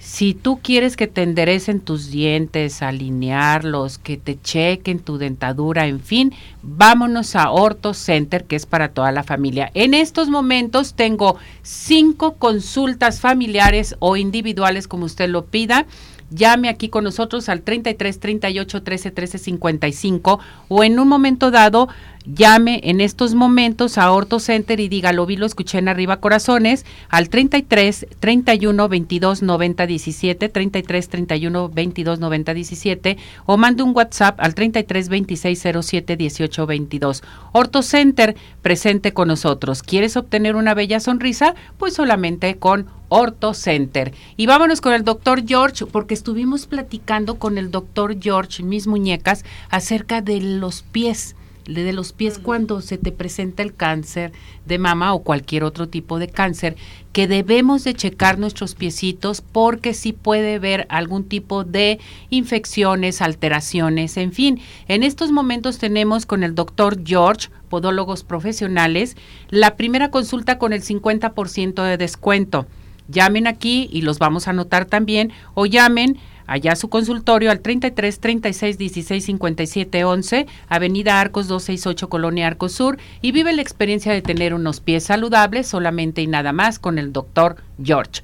Si 0.00 0.32
tú 0.32 0.60
quieres 0.62 0.96
que 0.96 1.06
te 1.06 1.22
enderecen 1.22 1.78
tus 1.78 2.10
dientes, 2.10 2.80
alinearlos, 2.80 3.98
que 3.98 4.16
te 4.16 4.40
chequen 4.40 4.98
tu 4.98 5.18
dentadura, 5.18 5.86
en 5.86 6.00
fin, 6.00 6.32
vámonos 6.62 7.36
a 7.36 7.50
Orto 7.50 7.92
Center, 7.92 8.44
que 8.46 8.56
es 8.56 8.64
para 8.64 8.94
toda 8.94 9.12
la 9.12 9.24
familia. 9.24 9.70
En 9.74 9.92
estos 9.92 10.30
momentos 10.30 10.94
tengo 10.94 11.36
cinco 11.62 12.36
consultas 12.36 13.20
familiares 13.20 13.94
o 13.98 14.16
individuales, 14.16 14.88
como 14.88 15.04
usted 15.04 15.28
lo 15.28 15.44
pida 15.44 15.86
llame 16.30 16.68
aquí 16.68 16.88
con 16.88 17.04
nosotros 17.04 17.48
al 17.48 17.62
33 17.62 18.20
38 18.20 18.82
13 18.82 19.10
13 19.10 19.38
55 19.38 20.40
o 20.68 20.84
en 20.84 20.98
un 20.98 21.08
momento 21.08 21.50
dado 21.50 21.88
llame 22.24 22.80
en 22.84 23.00
estos 23.00 23.34
momentos 23.34 23.98
a 23.98 24.10
Orto 24.12 24.40
Center 24.40 24.80
y 24.80 24.88
diga, 24.88 25.12
lo 25.12 25.26
vi, 25.26 25.36
lo 25.36 25.46
escuché 25.46 25.78
en 25.78 25.88
arriba 25.88 26.20
corazones, 26.20 26.84
al 27.08 27.28
33 27.28 28.06
31 28.18 28.88
22 28.88 29.42
90 29.42 29.86
17, 29.86 30.48
33 30.48 31.08
31 31.08 31.68
22 31.68 32.20
90 32.20 32.54
17, 32.54 33.16
o 33.46 33.56
mande 33.56 33.82
un 33.82 33.94
WhatsApp 33.94 34.40
al 34.40 34.54
33 34.54 35.08
26 35.08 35.66
07 35.82 36.16
18 36.16 36.66
22. 36.66 37.22
Orto 37.52 37.82
Center, 37.82 38.36
presente 38.62 39.12
con 39.12 39.28
nosotros. 39.28 39.82
¿Quieres 39.82 40.16
obtener 40.16 40.56
una 40.56 40.74
bella 40.74 41.00
sonrisa? 41.00 41.54
Pues 41.78 41.94
solamente 41.94 42.56
con 42.56 42.86
Orto 43.08 43.54
Center. 43.54 44.14
Y 44.36 44.46
vámonos 44.46 44.80
con 44.80 44.92
el 44.92 45.04
doctor 45.04 45.46
George, 45.46 45.86
porque 45.86 46.14
estuvimos 46.14 46.66
platicando 46.66 47.36
con 47.36 47.58
el 47.58 47.70
doctor 47.70 48.16
George, 48.20 48.62
mis 48.62 48.86
muñecas, 48.86 49.44
acerca 49.70 50.20
de 50.22 50.40
los 50.40 50.82
pies 50.82 51.34
de 51.74 51.92
los 51.92 52.12
pies 52.12 52.38
cuando 52.38 52.80
se 52.80 52.98
te 52.98 53.12
presenta 53.12 53.62
el 53.62 53.74
cáncer 53.74 54.32
de 54.66 54.78
mama 54.78 55.14
o 55.14 55.22
cualquier 55.22 55.64
otro 55.64 55.88
tipo 55.88 56.18
de 56.18 56.28
cáncer, 56.28 56.76
que 57.12 57.26
debemos 57.26 57.84
de 57.84 57.94
checar 57.94 58.38
nuestros 58.38 58.74
piecitos 58.74 59.40
porque 59.40 59.94
sí 59.94 60.12
puede 60.12 60.56
haber 60.56 60.86
algún 60.90 61.24
tipo 61.24 61.64
de 61.64 61.98
infecciones, 62.30 63.22
alteraciones, 63.22 64.16
en 64.16 64.32
fin. 64.32 64.60
En 64.88 65.02
estos 65.02 65.32
momentos 65.32 65.78
tenemos 65.78 66.26
con 66.26 66.42
el 66.42 66.54
doctor 66.54 67.00
George, 67.04 67.48
podólogos 67.68 68.24
profesionales, 68.24 69.16
la 69.48 69.76
primera 69.76 70.10
consulta 70.10 70.58
con 70.58 70.72
el 70.72 70.82
50% 70.82 71.82
de 71.82 71.96
descuento. 71.96 72.66
Llamen 73.08 73.46
aquí 73.46 73.88
y 73.92 74.02
los 74.02 74.18
vamos 74.18 74.46
a 74.46 74.50
anotar 74.50 74.84
también 74.84 75.32
o 75.54 75.66
llamen 75.66 76.18
allá 76.50 76.74
su 76.74 76.88
consultorio 76.88 77.52
al 77.52 77.60
33 77.60 78.18
36 78.18 78.76
16 78.76 79.24
57 79.24 80.04
11, 80.04 80.46
Avenida 80.68 81.20
Arcos 81.20 81.46
268 81.46 82.08
Colonia 82.08 82.48
Arcos 82.48 82.72
Sur 82.72 82.98
y 83.22 83.30
vive 83.30 83.52
la 83.52 83.62
experiencia 83.62 84.12
de 84.12 84.20
tener 84.20 84.52
unos 84.52 84.80
pies 84.80 85.04
saludables 85.04 85.68
solamente 85.68 86.22
y 86.22 86.26
nada 86.26 86.52
más 86.52 86.80
con 86.80 86.98
el 86.98 87.12
doctor 87.12 87.56
George. 87.82 88.22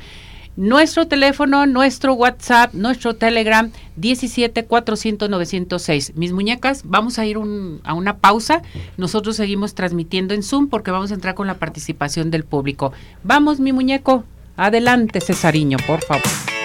Nuestro 0.56 1.06
teléfono, 1.06 1.66
nuestro 1.66 2.14
WhatsApp, 2.14 2.74
nuestro 2.74 3.14
Telegram 3.14 3.70
17 3.96 4.64
400 4.64 5.28
906. 5.28 6.14
Mis 6.16 6.32
muñecas, 6.32 6.82
vamos 6.84 7.18
a 7.18 7.26
ir 7.26 7.36
a 7.36 7.94
una 7.94 8.16
pausa. 8.16 8.62
Nosotros 8.96 9.36
seguimos 9.36 9.74
transmitiendo 9.74 10.34
en 10.34 10.42
Zoom 10.42 10.68
porque 10.68 10.90
vamos 10.90 11.12
a 11.12 11.14
entrar 11.14 11.34
con 11.34 11.46
la 11.46 11.58
participación 11.58 12.30
del 12.30 12.44
público. 12.44 12.92
Vamos, 13.22 13.60
mi 13.60 13.72
muñeco. 13.72 14.24
Adelante, 14.56 15.20
Cesariño, 15.20 15.76
por 15.86 16.02
favor. 16.02 16.55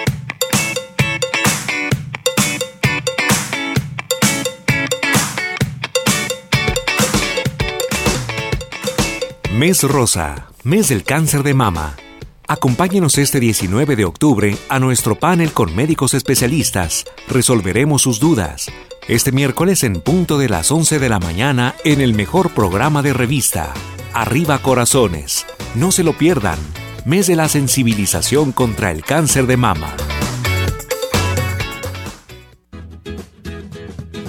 Mes 9.62 9.84
Rosa, 9.84 10.48
mes 10.64 10.88
del 10.88 11.04
cáncer 11.04 11.44
de 11.44 11.54
mama. 11.54 11.94
Acompáñenos 12.48 13.16
este 13.16 13.38
19 13.38 13.94
de 13.94 14.04
octubre 14.04 14.56
a 14.68 14.80
nuestro 14.80 15.14
panel 15.14 15.52
con 15.52 15.72
médicos 15.76 16.14
especialistas. 16.14 17.04
Resolveremos 17.28 18.02
sus 18.02 18.18
dudas. 18.18 18.72
Este 19.06 19.30
miércoles 19.30 19.84
en 19.84 20.00
punto 20.00 20.36
de 20.36 20.48
las 20.48 20.72
11 20.72 20.98
de 20.98 21.08
la 21.08 21.20
mañana 21.20 21.76
en 21.84 22.00
el 22.00 22.12
mejor 22.12 22.50
programa 22.50 23.02
de 23.02 23.12
revista. 23.12 23.72
Arriba 24.12 24.58
Corazones. 24.58 25.46
No 25.76 25.92
se 25.92 26.02
lo 26.02 26.18
pierdan. 26.18 26.58
Mes 27.04 27.28
de 27.28 27.36
la 27.36 27.48
sensibilización 27.48 28.50
contra 28.50 28.90
el 28.90 29.04
cáncer 29.04 29.46
de 29.46 29.58
mama. 29.58 29.94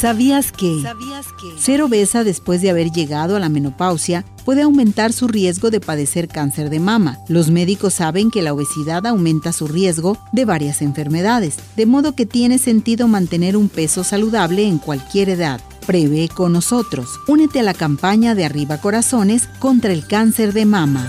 ¿Sabías 0.00 0.52
que, 0.52 0.84
ser 1.58 1.80
obesa 1.80 2.22
después 2.22 2.60
de 2.60 2.68
haber 2.68 2.90
llegado 2.90 3.34
a 3.34 3.40
la 3.40 3.48
menopausia 3.48 4.26
puede 4.44 4.62
aumentar 4.62 5.12
su 5.14 5.26
riesgo 5.26 5.70
de 5.70 5.80
padecer 5.80 6.28
cáncer 6.28 6.68
de 6.68 6.80
mama? 6.80 7.18
Los 7.28 7.50
médicos 7.50 7.94
saben 7.94 8.30
que 8.30 8.42
la 8.42 8.52
obesidad 8.52 9.06
aumenta 9.06 9.52
su 9.52 9.66
riesgo 9.66 10.18
de 10.32 10.44
varias 10.44 10.82
enfermedades, 10.82 11.56
de 11.76 11.86
modo 11.86 12.14
que 12.14 12.26
tiene 12.26 12.58
sentido 12.58 13.08
mantener 13.08 13.56
un 13.56 13.70
peso 13.70 14.04
saludable 14.04 14.66
en 14.66 14.78
cualquier 14.78 15.30
edad. 15.30 15.60
Prevé 15.86 16.28
con 16.28 16.52
nosotros. 16.52 17.08
Únete 17.26 17.60
a 17.60 17.62
la 17.62 17.72
campaña 17.72 18.34
de 18.34 18.44
Arriba 18.44 18.78
Corazones 18.80 19.48
contra 19.60 19.92
el 19.92 20.06
cáncer 20.06 20.52
de 20.52 20.66
mama. 20.66 21.08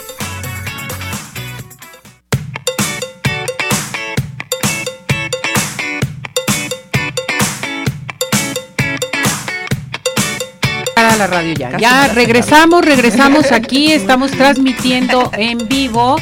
La 11.21 11.27
radio 11.27 11.53
ya. 11.53 11.77
Ya 11.77 12.07
regresamos, 12.07 12.83
regresamos 12.83 13.51
aquí, 13.51 13.91
estamos 13.91 14.31
transmitiendo 14.31 15.29
en 15.37 15.67
vivo 15.67 16.15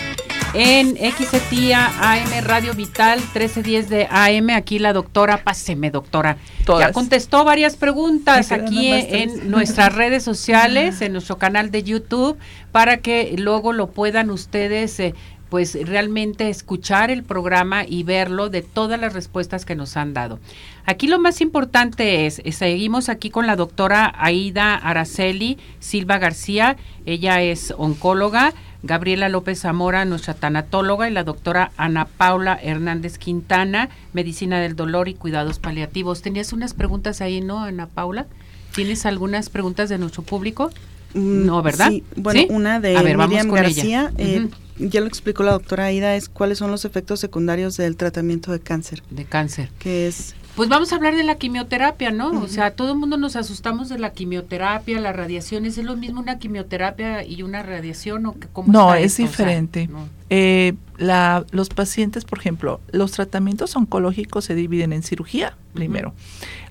en 0.54 0.98
XETIA 0.98 1.90
AM 2.02 2.44
Radio 2.44 2.74
Vital 2.74 3.20
1310 3.20 3.90
de 3.90 4.08
AM. 4.10 4.50
Aquí 4.50 4.78
la 4.78 4.92
doctora, 4.92 5.42
páseme 5.44 5.90
doctora. 5.90 6.36
Ya 6.68 6.92
contestó 6.92 7.46
varias 7.46 7.78
preguntas 7.78 8.52
aquí 8.52 8.90
en 8.92 9.50
nuestras 9.50 9.96
redes 9.96 10.24
sociales, 10.24 11.02
en 11.02 11.14
nuestro 11.14 11.38
canal 11.38 11.72
de 11.72 11.84
YouTube, 11.84 12.38
para 12.74 12.98
que 12.98 13.36
luego 13.38 13.72
lo 13.72 13.92
puedan 13.92 14.30
ustedes 14.30 15.00
eh, 15.00 15.16
pues 15.50 15.78
realmente 15.88 16.50
escuchar 16.50 17.12
el 17.12 17.24
programa 17.24 17.84
y 17.86 18.04
verlo 18.04 18.50
de 18.50 18.62
todas 18.62 19.00
las 19.00 19.14
respuestas 19.14 19.66
que 19.66 19.76
nos 19.76 19.98
han 19.98 20.14
dado. 20.14 20.40
Aquí 20.86 21.08
lo 21.08 21.20
más 21.20 21.42
importante 21.42 22.26
es, 22.26 22.42
eh, 22.44 22.52
seguimos 22.52 23.10
aquí 23.10 23.30
con 23.30 23.48
la 23.48 23.56
doctora 23.56 24.14
Aida 24.18 24.76
Araceli 24.76 25.58
Silva 25.80 26.18
García, 26.18 26.78
ella 27.06 27.42
es 27.42 27.74
oncóloga, 27.78 28.54
Gabriela 28.82 29.28
López 29.28 29.60
Zamora, 29.60 30.06
nuestra 30.06 30.34
tanatóloga, 30.34 31.10
y 31.10 31.12
la 31.12 31.24
doctora 31.24 31.72
Ana 31.76 32.06
Paula 32.06 32.58
Hernández 32.62 33.18
Quintana, 33.18 33.90
medicina 34.14 34.60
del 34.62 34.76
dolor 34.76 35.10
y 35.10 35.16
cuidados 35.16 35.60
paliativos. 35.60 36.22
Tenías 36.22 36.54
unas 36.54 36.74
preguntas 36.74 37.22
ahí, 37.22 37.42
¿no, 37.42 37.60
Ana 37.60 37.88
Paula? 37.88 38.28
¿Tienes 38.74 39.06
algunas 39.06 39.50
preguntas 39.50 39.90
de 39.90 39.98
nuestro 39.98 40.24
público? 40.24 40.70
Mm, 41.14 41.46
no, 41.46 41.62
¿verdad? 41.62 41.90
Sí, 41.90 42.04
bueno, 42.16 42.42
una 42.50 42.80
de 42.80 42.98
Miriam 43.18 43.52
García. 43.52 44.14
Eh, 44.18 44.48
ya 44.80 45.02
lo 45.02 45.08
explicó 45.08 45.44
la 45.44 45.52
doctora 45.52 45.86
Aida, 45.86 46.16
es 46.16 46.30
cuáles 46.30 46.58
son 46.58 46.72
los 46.72 46.86
efectos 46.86 47.20
secundarios 47.20 47.78
del 47.78 47.98
tratamiento 47.98 48.52
de 48.52 48.60
cáncer. 48.60 49.04
De 49.10 49.26
cáncer. 49.26 49.70
Que 49.78 50.08
es 50.08 50.36
pues 50.60 50.68
vamos 50.68 50.92
a 50.92 50.98
hablar 50.98 51.16
de 51.16 51.24
la 51.24 51.36
quimioterapia, 51.36 52.12
¿no? 52.12 52.32
O 52.32 52.48
sea, 52.50 52.72
todo 52.72 52.92
el 52.92 52.98
mundo 52.98 53.16
nos 53.16 53.38
asustamos 53.38 53.88
de 53.88 53.98
la 53.98 54.12
quimioterapia, 54.12 55.00
las 55.00 55.16
radiaciones. 55.16 55.78
¿Es 55.78 55.86
lo 55.86 55.96
mismo 55.96 56.20
una 56.20 56.38
quimioterapia 56.38 57.24
y 57.24 57.44
una 57.44 57.64
radiación 57.64 58.26
o 58.26 58.36
cómo 58.52 58.70
No, 58.70 58.94
es 58.94 59.16
diferente. 59.16 59.90
Eh, 60.30 60.74
la, 60.98 61.46
los 61.52 61.70
pacientes, 61.70 62.26
por 62.26 62.40
ejemplo, 62.40 62.82
los 62.92 63.14
tratamientos 63.14 63.74
oncológicos 63.78 64.44
se 64.44 64.54
dividen 64.54 64.92
en 64.92 65.02
cirugía 65.02 65.56
primero, 65.74 66.14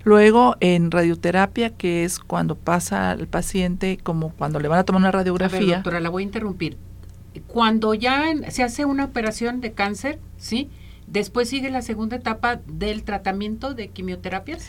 luego 0.05 0.57
en 0.61 0.91
radioterapia, 0.91 1.71
que 1.71 2.05
es 2.05 2.19
cuando 2.19 2.57
pasa 2.57 3.13
al 3.13 3.27
paciente 3.27 3.99
como 4.03 4.35
cuando 4.35 4.61
le 4.61 4.69
van 4.69 4.81
a 4.81 4.85
tomar 4.85 5.01
una 5.01 5.13
radiografía. 5.13 5.59
A 5.59 5.63
ver, 5.63 5.75
doctora, 5.77 6.01
la 6.01 6.11
voy 6.11 6.25
a 6.25 6.27
interrumpir. 6.27 6.77
Cuando 7.49 7.95
ya 7.95 8.27
se 8.51 8.63
hace 8.63 8.85
una 8.85 9.07
operación 9.07 9.61
de 9.61 9.73
cáncer, 9.73 10.21
¿sí? 10.37 10.71
Después 11.07 11.49
sigue 11.49 11.71
la 11.71 11.83
segunda 11.83 12.17
etapa 12.17 12.61
del 12.67 13.03
tratamiento 13.03 13.73
de 13.75 13.89
quimioterapias. 13.89 14.69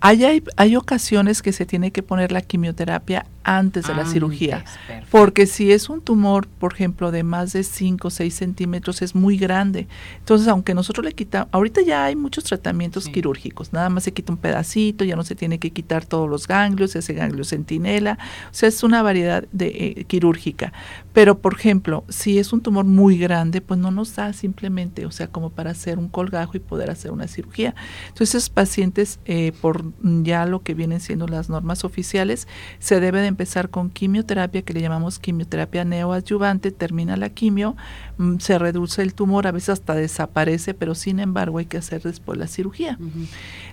Hay, 0.00 0.42
hay, 0.56 0.76
ocasiones 0.76 1.42
que 1.42 1.52
se 1.52 1.66
tiene 1.66 1.90
que 1.90 2.02
poner 2.02 2.30
la 2.30 2.40
quimioterapia 2.40 3.26
antes 3.42 3.86
de 3.86 3.94
la 3.94 4.04
cirugía, 4.04 4.64
porque 5.10 5.46
si 5.46 5.72
es 5.72 5.88
un 5.88 6.02
tumor, 6.02 6.46
por 6.46 6.74
ejemplo, 6.74 7.10
de 7.10 7.22
más 7.22 7.52
de 7.52 7.64
5 7.64 8.06
o 8.06 8.10
6 8.10 8.34
centímetros, 8.34 9.02
es 9.02 9.14
muy 9.14 9.38
grande. 9.38 9.88
Entonces, 10.18 10.46
aunque 10.48 10.74
nosotros 10.74 11.04
le 11.04 11.14
quitamos, 11.14 11.48
ahorita 11.50 11.80
ya 11.80 12.04
hay 12.04 12.14
muchos 12.14 12.44
tratamientos 12.44 13.08
quirúrgicos, 13.08 13.72
nada 13.72 13.88
más 13.88 14.04
se 14.04 14.12
quita 14.12 14.32
un 14.32 14.38
pedacito, 14.38 15.04
ya 15.04 15.16
no 15.16 15.24
se 15.24 15.34
tiene 15.34 15.58
que 15.58 15.70
quitar 15.70 16.04
todos 16.04 16.28
los 16.28 16.46
ganglios, 16.46 16.94
ese 16.94 17.14
ganglio 17.14 17.44
centinela, 17.44 18.18
o 18.50 18.54
sea, 18.54 18.68
es 18.68 18.82
una 18.82 19.02
variedad 19.02 19.44
de 19.50 19.66
eh, 19.68 20.04
quirúrgica. 20.04 20.72
Pero, 21.12 21.38
por 21.38 21.54
ejemplo, 21.54 22.04
si 22.08 22.38
es 22.38 22.52
un 22.52 22.60
tumor 22.60 22.84
muy 22.84 23.18
grande, 23.18 23.60
pues 23.60 23.80
no 23.80 23.90
nos 23.90 24.14
da 24.14 24.32
simplemente, 24.32 25.06
o 25.06 25.10
sea, 25.10 25.26
como 25.26 25.50
para 25.50 25.70
hacer 25.72 25.98
un 25.98 26.08
colgajo 26.08 26.56
y 26.56 26.60
poder 26.60 26.90
hacer 26.90 27.10
una 27.10 27.26
cirugía. 27.26 27.74
Entonces, 28.08 28.48
pacientes, 28.50 29.18
eh, 29.24 29.52
por 29.60 29.87
ya 30.02 30.46
lo 30.46 30.62
que 30.62 30.74
vienen 30.74 31.00
siendo 31.00 31.26
las 31.26 31.48
normas 31.48 31.84
oficiales, 31.84 32.48
se 32.78 33.00
debe 33.00 33.20
de 33.20 33.26
empezar 33.26 33.70
con 33.70 33.90
quimioterapia, 33.90 34.62
que 34.62 34.72
le 34.72 34.80
llamamos 34.80 35.18
quimioterapia 35.18 35.84
neoadyuvante, 35.84 36.70
termina 36.70 37.16
la 37.16 37.30
quimio, 37.30 37.76
mm, 38.18 38.38
se 38.38 38.58
reduce 38.58 39.02
el 39.02 39.14
tumor, 39.14 39.46
a 39.46 39.52
veces 39.52 39.70
hasta 39.70 39.94
desaparece, 39.94 40.74
pero 40.74 40.94
sin 40.94 41.20
embargo 41.20 41.58
hay 41.58 41.66
que 41.66 41.78
hacer 41.78 42.02
después 42.02 42.38
la 42.38 42.46
cirugía. 42.46 42.98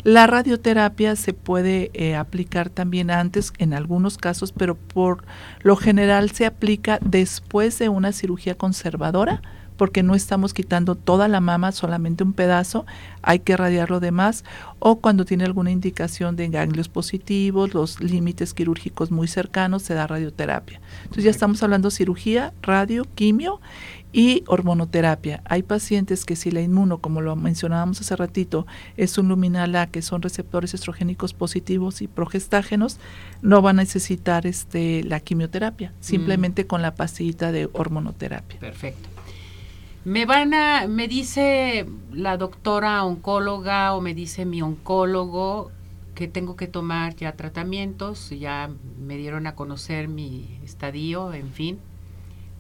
La 0.04 0.28
radioterapia 0.28 1.16
se 1.16 1.34
puede 1.34 1.92
eh, 1.94 2.16
aplicar 2.16 2.70
también 2.70 3.12
antes 3.12 3.54
en 3.58 3.74
algunos 3.74 4.18
casos, 4.18 4.52
pero 4.52 4.76
por 4.76 5.24
lo 5.62 5.76
general 5.76 6.32
se 6.32 6.46
aplica 6.46 7.00
después 7.02 7.80
de 7.80 7.90
una 7.90 8.12
cirugía 8.12 8.56
conservadora 8.56 9.42
porque 9.78 10.04
no 10.04 10.16
estamos 10.16 10.54
quitando 10.54 10.96
toda 10.96 11.28
la 11.28 11.40
mama, 11.40 11.72
solamente 11.72 12.24
un 12.24 12.34
pedazo, 12.34 12.86
hay 13.22 13.40
que 13.40 13.58
radiar 13.58 13.90
lo 13.90 14.00
demás, 14.00 14.44
o 14.80 14.98
cuando 14.98 15.26
tiene 15.26 15.44
alguna 15.44 15.72
indicación 15.72 16.36
de 16.36 16.48
ganglios 16.50 16.90
positivos, 16.90 17.74
los 17.74 18.02
límites 18.02 18.54
quirúrgicos 18.54 19.12
muy 19.12 19.28
cercanos, 19.28 19.84
se 19.84 19.94
da 19.94 20.08
radioterapia. 20.08 20.82
Entonces 21.04 21.24
ya 21.26 21.32
estamos 21.32 21.62
hablando 21.64 21.92
cirugía, 21.92 22.54
radio, 22.62 23.06
quimio 23.16 23.60
y 24.16 24.46
hormonoterapia. 24.48 25.42
Hay 25.44 25.64
pacientes 25.64 26.24
que 26.24 26.38
si 26.38 26.50
la 26.50 26.62
inmuno, 26.62 27.00
como 27.00 27.20
lo 27.20 27.36
mencionábamos 27.36 28.00
hace 28.00 28.16
ratito, 28.16 28.66
es 28.96 29.18
un 29.18 29.28
luminal 29.28 29.76
A, 29.76 29.88
que 29.88 30.02
son 30.02 30.22
receptores 30.22 30.74
estrogénicos 30.74 31.34
positivos 31.34 32.02
y 32.02 32.08
progestágenos, 32.08 32.98
no 33.42 33.62
van 33.62 33.80
a 33.80 33.84
necesitar 33.84 34.48
este, 34.48 35.04
la 35.04 35.20
quimioterapia, 35.20 35.90
mm. 35.90 35.94
simplemente 36.00 36.66
con 36.66 36.82
la 36.82 36.96
pastillita 36.96 37.52
de 37.52 37.68
hormonoterapia. 37.74 38.58
Perfecto. 38.60 39.15
Me 40.06 40.28
van 40.28 40.54
a, 40.54 40.86
me 40.88 41.08
dice 41.08 41.88
la 42.14 42.38
doctora 42.38 43.04
oncóloga 43.04 43.96
o 43.96 44.02
me 44.02 44.14
dice 44.14 44.46
mi 44.46 44.62
oncólogo 44.62 45.72
que 46.14 46.28
tengo 46.28 46.56
que 46.56 46.68
tomar 46.68 47.16
ya 47.16 47.36
tratamientos, 47.36 48.30
ya 48.30 48.70
me 49.00 49.18
dieron 49.18 49.48
a 49.48 49.56
conocer 49.56 50.08
mi 50.08 50.60
estadio, 50.64 51.34
en 51.34 51.52
fin. 51.52 51.80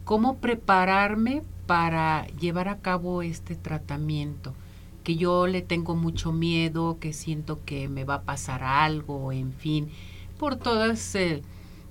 ¿Cómo 0.06 0.38
prepararme 0.38 1.44
para 1.68 2.26
llevar 2.40 2.68
a 2.68 2.80
cabo 2.80 3.22
este 3.22 3.56
tratamiento? 3.56 4.56
Que 5.04 5.16
yo 5.16 5.46
le 5.46 5.62
tengo 5.62 5.96
mucho 5.96 6.32
miedo, 6.32 6.98
que 7.00 7.14
siento 7.14 7.64
que 7.64 7.88
me 7.90 8.06
va 8.06 8.16
a 8.16 8.22
pasar 8.24 8.64
algo, 8.64 9.32
en 9.32 9.54
fin, 9.54 9.90
por 10.40 10.56
todas 10.56 11.14
eh, 11.14 11.44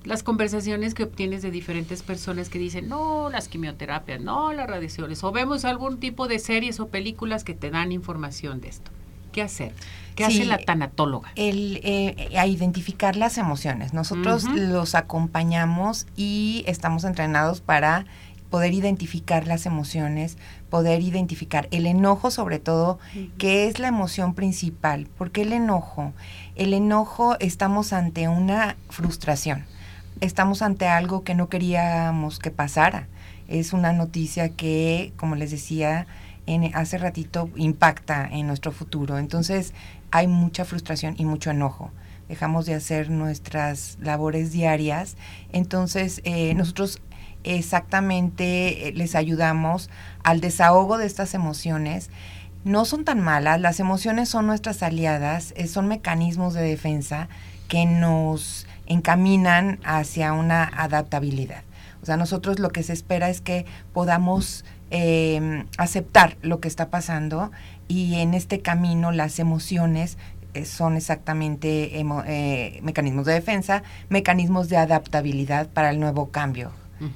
las 0.05 0.23
conversaciones 0.23 0.95
que 0.95 1.05
obtienes 1.05 1.43
de 1.43 1.51
diferentes 1.51 2.03
personas 2.03 2.51
que 2.51 2.59
dicen, 2.59 2.89
no, 2.89 3.31
las 3.31 3.49
quimioterapias, 3.49 4.21
no, 4.21 4.53
las 4.53 4.69
radiaciones, 4.69 5.25
o 5.25 5.33
vemos 5.33 5.65
algún 5.65 5.99
tipo 5.99 6.29
de 6.29 6.39
series 6.39 6.79
o 6.79 6.89
películas 6.89 7.43
que 7.43 7.55
te 7.55 7.71
dan 7.71 7.91
información 7.91 8.61
de 8.61 8.69
esto. 8.69 8.91
¿Qué 9.33 9.43
hacer? 9.43 9.73
¿Qué 10.15 10.25
hace 10.25 10.45
la 10.45 10.59
tanatóloga? 10.59 11.33
El, 11.35 11.81
eh, 11.83 12.29
a 12.39 12.47
identificar 12.47 13.17
las 13.17 13.37
emociones. 13.37 13.93
Nosotros 13.93 14.45
los 14.45 14.95
acompañamos 14.95 16.07
y 16.15 16.63
estamos 16.69 17.03
entrenados 17.03 17.61
para 17.61 18.07
poder 18.49 18.75
identificar 18.75 19.49
las 19.49 19.67
emociones, 19.67 20.39
poder 20.71 21.03
identificar 21.03 21.67
el 21.73 21.87
enojo 21.87 22.31
sobre 22.31 22.61
todo, 22.61 23.01
que 23.37 23.67
es 23.67 23.81
la 23.81 23.89
emoción 23.89 24.35
principal. 24.35 25.09
¿Por 25.19 25.33
qué 25.33 25.43
el 25.43 25.53
enojo? 25.53 26.13
El 26.55 26.73
enojo 26.73 27.37
estamos 27.41 27.93
ante 27.93 28.29
una 28.29 28.77
frustración 28.91 29.65
estamos 30.21 30.63
ante 30.63 30.87
algo 30.87 31.25
que 31.25 31.35
no 31.35 31.49
queríamos 31.49 32.39
que 32.39 32.51
pasara. 32.51 33.09
Es 33.49 33.73
una 33.73 33.93
noticia 33.93 34.49
que, 34.51 35.13
como 35.17 35.35
les 35.35 35.51
decía 35.51 36.07
en, 36.47 36.75
hace 36.75 36.99
ratito, 36.99 37.51
impacta 37.57 38.29
en 38.31 38.47
nuestro 38.47 38.73
futuro. 38.73 39.19
Entonces 39.19 39.75
hay 40.11 40.27
mucha 40.27 40.65
frustración 40.65 41.15
y 41.19 41.25
mucho 41.25 41.51
enojo. 41.51 41.91
Dejamos 42.29 42.67
de 42.67 42.75
hacer 42.75 43.11
nuestras 43.11 43.99
labores 44.01 44.53
diarias. 44.53 45.17
Entonces 45.53 46.21
eh, 46.25 46.55
nosotros 46.55 47.01
exactamente 47.45 48.89
eh, 48.89 48.93
les 48.93 49.15
ayudamos 49.15 49.91
al 50.23 50.41
desahogo 50.41 50.99
de 50.99 51.07
estas 51.07 51.35
emociones. 51.35 52.11
No 52.65 52.87
son 52.87 53.05
tan 53.05 53.21
malas, 53.21 53.61
las 53.61 53.79
emociones 53.79 54.31
son 54.31 54.47
nuestras 54.47 54.83
aliadas, 54.83 55.53
eh, 55.57 55.67
son 55.67 55.87
mecanismos 55.87 56.55
de 56.55 56.63
defensa 56.63 57.29
que 57.69 57.85
nos 57.85 58.67
encaminan 58.87 59.79
hacia 59.85 60.33
una 60.33 60.65
adaptabilidad. 60.65 61.63
O 62.03 62.07
sea, 62.07 62.17
nosotros 62.17 62.59
lo 62.59 62.69
que 62.69 62.83
se 62.83 62.93
espera 62.93 63.31
es 63.31 63.41
que 63.41 63.65
podamos 63.93 64.65
em, 64.91 65.67
aceptar 65.79 66.37
lo 66.43 66.61
que 66.61 66.69
está 66.69 66.91
pasando 66.91 67.51
y 67.89 68.17
en 68.17 68.35
este 68.35 68.61
camino 68.61 69.11
las 69.11 69.39
emociones 69.39 70.19
eh, 70.53 70.67
son 70.67 70.97
exactamente 70.97 71.99
eh, 71.99 72.81
mecanismos 72.83 73.27
de 73.27 73.33
defensa, 73.33 73.83
mecanismos 74.09 74.69
de 74.69 74.77
adaptabilidad 74.77 75.69
para 75.69 75.91
el 75.91 75.99
nuevo 75.99 76.31
cambio 76.31 76.73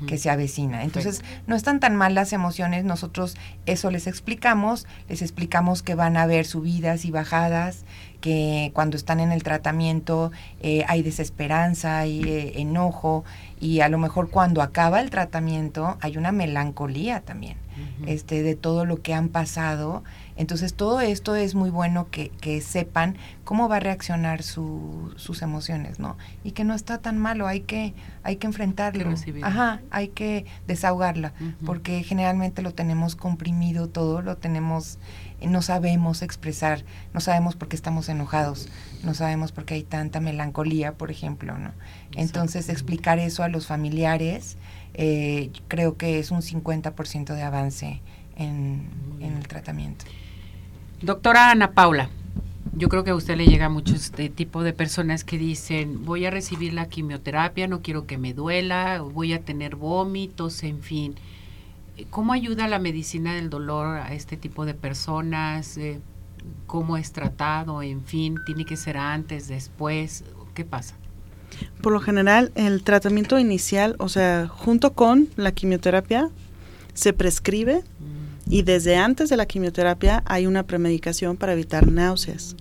que 0.06 0.18
se 0.18 0.28
avecina. 0.28 0.82
Entonces, 0.82 1.22
no 1.46 1.56
están 1.56 1.80
tan 1.80 1.96
mal 1.96 2.14
las 2.14 2.34
emociones, 2.34 2.84
nosotros 2.84 3.36
eso 3.64 3.90
les 3.90 4.06
explicamos, 4.06 4.86
les 5.08 5.22
explicamos 5.22 5.82
que 5.82 5.94
van 5.94 6.18
a 6.18 6.22
haber 6.22 6.44
subidas 6.44 7.06
y 7.06 7.10
bajadas, 7.10 7.84
que 8.20 8.70
cuando 8.74 8.96
están 8.96 9.20
en 9.20 9.32
el 9.32 9.42
tratamiento 9.42 10.32
eh, 10.60 10.84
hay 10.88 11.02
desesperanza, 11.02 11.98
hay 11.98 12.22
eh, 12.22 12.52
enojo 12.60 13.24
y 13.60 13.80
a 13.80 13.88
lo 13.88 13.98
mejor 13.98 14.30
cuando 14.30 14.62
acaba 14.62 15.00
el 15.00 15.10
tratamiento 15.10 15.96
hay 16.00 16.16
una 16.16 16.32
melancolía 16.32 17.20
también, 17.20 17.56
este, 18.06 18.42
de 18.42 18.56
todo 18.56 18.84
lo 18.84 19.02
que 19.02 19.14
han 19.14 19.28
pasado 19.28 20.02
entonces 20.38 20.72
todo 20.72 21.00
esto 21.00 21.34
es 21.34 21.56
muy 21.56 21.68
bueno 21.68 22.10
que, 22.12 22.30
que 22.40 22.60
sepan 22.60 23.16
cómo 23.42 23.68
va 23.68 23.76
a 23.76 23.80
reaccionar 23.80 24.44
su, 24.44 25.12
sus 25.16 25.42
emociones, 25.42 25.98
¿no? 25.98 26.16
Y 26.44 26.52
que 26.52 26.62
no 26.62 26.74
está 26.74 26.98
tan 26.98 27.18
malo, 27.18 27.48
hay 27.48 27.62
que, 27.62 27.92
hay 28.22 28.36
que 28.36 28.46
enfrentarlo. 28.46 29.12
Ajá, 29.42 29.80
hay 29.90 30.08
que 30.08 30.46
desahogarla, 30.68 31.32
porque 31.66 32.04
generalmente 32.04 32.62
lo 32.62 32.72
tenemos 32.72 33.16
comprimido 33.16 33.88
todo, 33.88 34.22
lo 34.22 34.36
tenemos, 34.36 35.00
no 35.42 35.60
sabemos 35.60 36.22
expresar, 36.22 36.84
no 37.12 37.18
sabemos 37.18 37.56
por 37.56 37.66
qué 37.66 37.74
estamos 37.74 38.08
enojados, 38.08 38.68
no 39.02 39.14
sabemos 39.14 39.50
por 39.50 39.64
qué 39.64 39.74
hay 39.74 39.82
tanta 39.82 40.20
melancolía, 40.20 40.92
por 40.92 41.10
ejemplo, 41.10 41.58
¿no? 41.58 41.72
Entonces 42.14 42.68
explicar 42.68 43.18
eso 43.18 43.42
a 43.42 43.48
los 43.48 43.66
familiares, 43.66 44.56
eh, 44.94 45.50
creo 45.66 45.96
que 45.96 46.20
es 46.20 46.30
un 46.30 46.42
50% 46.42 47.34
de 47.34 47.42
avance 47.42 48.02
en, 48.36 48.88
en 49.18 49.36
el 49.36 49.48
tratamiento. 49.48 50.04
Doctora 51.00 51.52
Ana 51.52 51.70
Paula, 51.70 52.10
yo 52.74 52.88
creo 52.88 53.04
que 53.04 53.10
a 53.10 53.14
usted 53.14 53.36
le 53.36 53.46
llega 53.46 53.68
mucho 53.68 53.94
este 53.94 54.28
tipo 54.30 54.64
de 54.64 54.72
personas 54.72 55.22
que 55.22 55.38
dicen, 55.38 56.04
voy 56.04 56.26
a 56.26 56.30
recibir 56.30 56.72
la 56.72 56.88
quimioterapia, 56.88 57.68
no 57.68 57.82
quiero 57.82 58.04
que 58.04 58.18
me 58.18 58.34
duela, 58.34 59.00
voy 59.00 59.32
a 59.32 59.40
tener 59.40 59.76
vómitos, 59.76 60.64
en 60.64 60.82
fin. 60.82 61.14
¿Cómo 62.10 62.32
ayuda 62.32 62.66
la 62.66 62.80
medicina 62.80 63.36
del 63.36 63.48
dolor 63.48 63.98
a 63.98 64.12
este 64.12 64.36
tipo 64.36 64.66
de 64.66 64.74
personas? 64.74 65.76
Eh, 65.78 66.00
¿Cómo 66.66 66.96
es 66.96 67.12
tratado? 67.12 67.80
En 67.82 68.02
fin, 68.02 68.34
¿tiene 68.44 68.64
que 68.64 68.76
ser 68.76 68.96
antes, 68.96 69.46
después? 69.46 70.24
¿Qué 70.54 70.64
pasa? 70.64 70.96
Por 71.80 71.92
lo 71.92 72.00
general, 72.00 72.50
el 72.56 72.82
tratamiento 72.82 73.38
inicial, 73.38 73.94
o 74.00 74.08
sea, 74.08 74.48
junto 74.48 74.94
con 74.94 75.28
la 75.36 75.52
quimioterapia, 75.52 76.28
se 76.94 77.12
prescribe 77.12 77.84
mm. 78.00 78.17
Y 78.48 78.62
desde 78.62 78.96
antes 78.96 79.28
de 79.28 79.36
la 79.36 79.46
quimioterapia 79.46 80.22
hay 80.26 80.46
una 80.46 80.66
premedicación 80.66 81.36
para 81.36 81.52
evitar 81.52 81.90
náuseas. 81.90 82.56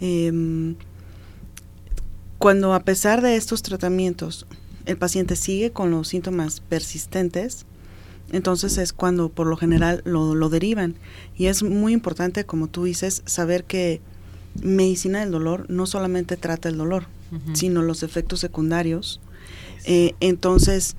Em, 0.00 0.74
cuando 2.38 2.74
a 2.74 2.80
pesar 2.80 3.22
de 3.22 3.36
estos 3.36 3.62
tratamientos 3.62 4.46
el 4.86 4.96
paciente 4.96 5.36
sigue 5.36 5.70
con 5.70 5.90
los 5.90 6.08
síntomas 6.08 6.60
persistentes, 6.60 7.66
entonces 8.32 8.78
es 8.78 8.92
cuando 8.92 9.28
por 9.28 9.46
lo 9.46 9.56
general 9.56 10.02
lo, 10.04 10.34
lo 10.34 10.48
derivan. 10.48 10.94
Y 11.36 11.46
es 11.46 11.62
muy 11.62 11.92
importante, 11.92 12.44
como 12.44 12.68
tú 12.68 12.84
dices, 12.84 13.22
saber 13.26 13.64
que 13.64 14.00
medicina 14.62 15.20
del 15.20 15.30
dolor 15.30 15.66
no 15.68 15.86
solamente 15.86 16.36
trata 16.36 16.68
el 16.68 16.76
dolor, 16.76 17.06
sino 17.52 17.82
los 17.82 18.04
efectos 18.04 18.38
secundarios. 18.40 19.20
Eh, 19.86 20.14
entonces, 20.20 20.94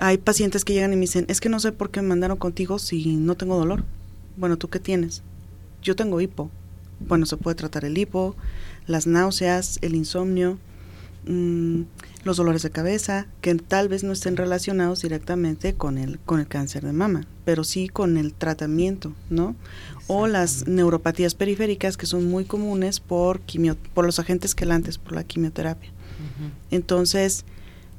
hay 0.00 0.18
pacientes 0.18 0.64
que 0.64 0.72
llegan 0.72 0.92
y 0.92 0.96
me 0.96 1.02
dicen, 1.02 1.26
es 1.28 1.40
que 1.40 1.48
no 1.48 1.60
sé 1.60 1.72
por 1.72 1.90
qué 1.90 2.00
me 2.00 2.08
mandaron 2.08 2.38
contigo 2.38 2.78
si 2.78 3.16
no 3.16 3.36
tengo 3.36 3.58
dolor. 3.58 3.84
Bueno, 4.36 4.56
¿tú 4.56 4.68
qué 4.68 4.80
tienes? 4.80 5.22
Yo 5.82 5.94
tengo 5.94 6.20
hipo. 6.20 6.50
Bueno, 7.00 7.26
se 7.26 7.36
puede 7.36 7.54
tratar 7.54 7.84
el 7.84 7.96
hipo, 7.96 8.34
las 8.86 9.06
náuseas, 9.06 9.78
el 9.82 9.94
insomnio, 9.94 10.58
mm, 11.26 11.82
los 12.24 12.38
dolores 12.38 12.62
de 12.62 12.70
cabeza, 12.70 13.26
que 13.42 13.54
tal 13.54 13.88
vez 13.88 14.02
no 14.02 14.12
estén 14.12 14.36
relacionados 14.36 15.02
directamente 15.02 15.74
con 15.74 15.98
el, 15.98 16.18
con 16.20 16.40
el 16.40 16.46
cáncer 16.46 16.84
de 16.84 16.92
mama, 16.92 17.26
pero 17.44 17.64
sí 17.64 17.88
con 17.88 18.16
el 18.16 18.32
tratamiento, 18.32 19.12
¿no? 19.28 19.54
O 20.06 20.26
las 20.26 20.66
neuropatías 20.66 21.34
periféricas 21.34 21.96
que 21.96 22.06
son 22.06 22.24
muy 22.26 22.44
comunes 22.44 23.00
por, 23.00 23.40
quimio, 23.40 23.76
por 23.94 24.06
los 24.06 24.18
agentes 24.18 24.54
quelantes, 24.54 24.98
por 24.98 25.12
la 25.12 25.24
quimioterapia. 25.24 25.90
Entonces, 26.70 27.44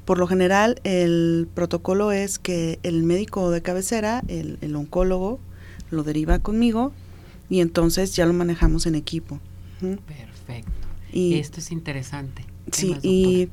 por 0.04 0.18
lo 0.18 0.26
general, 0.26 0.80
el 0.84 1.48
protocolo 1.54 2.12
es 2.12 2.38
que 2.38 2.78
el 2.82 3.04
médico 3.04 3.50
de 3.50 3.62
cabecera, 3.62 4.22
el, 4.28 4.74
oncólogo, 4.74 5.38
lo 5.90 6.02
deriva 6.02 6.38
conmigo 6.38 6.92
y 7.48 7.60
entonces 7.60 8.16
ya 8.16 8.26
lo 8.26 8.32
manejamos 8.32 8.86
en 8.86 8.94
equipo. 8.94 9.38
Perfecto. 9.80 10.70
Y 11.12 11.34
esto 11.34 11.60
es 11.60 11.70
interesante. 11.70 12.44
Sí, 12.70 12.96
y 13.02 13.48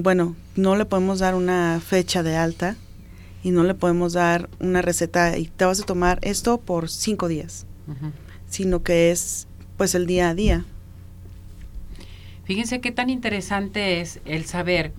bueno, 0.00 0.34
no 0.56 0.76
le 0.76 0.84
podemos 0.84 1.18
dar 1.20 1.34
una 1.34 1.80
fecha 1.84 2.22
de 2.22 2.36
alta 2.36 2.76
y 3.42 3.50
no 3.50 3.62
le 3.62 3.74
podemos 3.74 4.14
dar 4.14 4.48
una 4.58 4.82
receta 4.82 5.36
y 5.36 5.46
te 5.46 5.64
vas 5.64 5.80
a 5.80 5.84
tomar 5.84 6.18
esto 6.22 6.58
por 6.58 6.88
cinco 6.88 7.28
días, 7.28 7.66
sino 8.48 8.82
que 8.82 9.10
es 9.10 9.46
pues 9.76 9.94
el 9.94 10.06
día 10.06 10.30
a 10.30 10.34
día. 10.34 10.64
Fíjense 12.44 12.80
qué 12.80 12.90
tan 12.90 13.10
interesante 13.10 14.00
es 14.00 14.20
el 14.24 14.44
saber, 14.44 14.92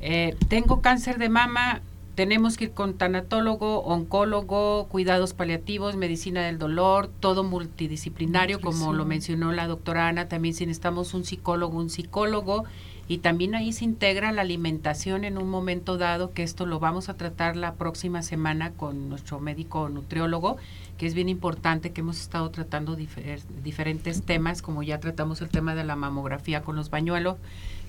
eh, 0.00 0.36
tengo 0.48 0.80
cáncer 0.80 1.18
de 1.18 1.28
mama, 1.28 1.82
tenemos 2.14 2.56
que 2.56 2.64
ir 2.64 2.72
con 2.72 2.94
tanatólogo, 2.94 3.84
oncólogo, 3.84 4.88
cuidados 4.88 5.34
paliativos, 5.34 5.94
medicina 5.94 6.44
del 6.44 6.58
dolor, 6.58 7.08
todo 7.20 7.44
multidisciplinario, 7.44 8.60
como 8.60 8.92
lo 8.92 9.04
mencionó 9.04 9.52
la 9.52 9.68
doctora 9.68 10.08
Ana, 10.08 10.28
también 10.28 10.52
si 10.52 10.66
necesitamos 10.66 11.14
un 11.14 11.24
psicólogo, 11.24 11.78
un 11.78 11.90
psicólogo, 11.90 12.64
y 13.06 13.18
también 13.18 13.54
ahí 13.54 13.72
se 13.72 13.84
integra 13.84 14.32
la 14.32 14.42
alimentación 14.42 15.24
en 15.24 15.38
un 15.38 15.48
momento 15.48 15.96
dado, 15.96 16.32
que 16.32 16.42
esto 16.42 16.66
lo 16.66 16.80
vamos 16.80 17.08
a 17.08 17.14
tratar 17.14 17.56
la 17.56 17.74
próxima 17.74 18.22
semana 18.22 18.72
con 18.72 19.08
nuestro 19.08 19.38
médico 19.40 19.88
nutriólogo, 19.88 20.56
que 20.98 21.06
es 21.06 21.14
bien 21.14 21.28
importante, 21.28 21.92
que 21.92 22.02
hemos 22.02 22.20
estado 22.20 22.50
tratando 22.50 22.96
diferentes 22.96 24.22
temas, 24.22 24.60
como 24.60 24.82
ya 24.82 24.98
tratamos 25.00 25.40
el 25.40 25.48
tema 25.48 25.74
de 25.74 25.84
la 25.84 25.94
mamografía 25.94 26.62
con 26.62 26.74
los 26.76 26.90
bañuelos, 26.90 27.36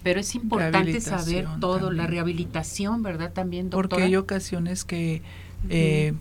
pero 0.04 0.20
es 0.20 0.36
importante 0.36 1.02
saber 1.02 1.48
todo, 1.60 1.92
la 1.92 2.08
rehabilitación, 2.08 3.04
¿verdad? 3.04 3.34
También, 3.34 3.70
doctora. 3.70 3.90
Porque 3.90 4.04
hay 4.04 4.16
ocasiones 4.16 4.86
que... 4.86 5.22
Eh, 5.70 6.14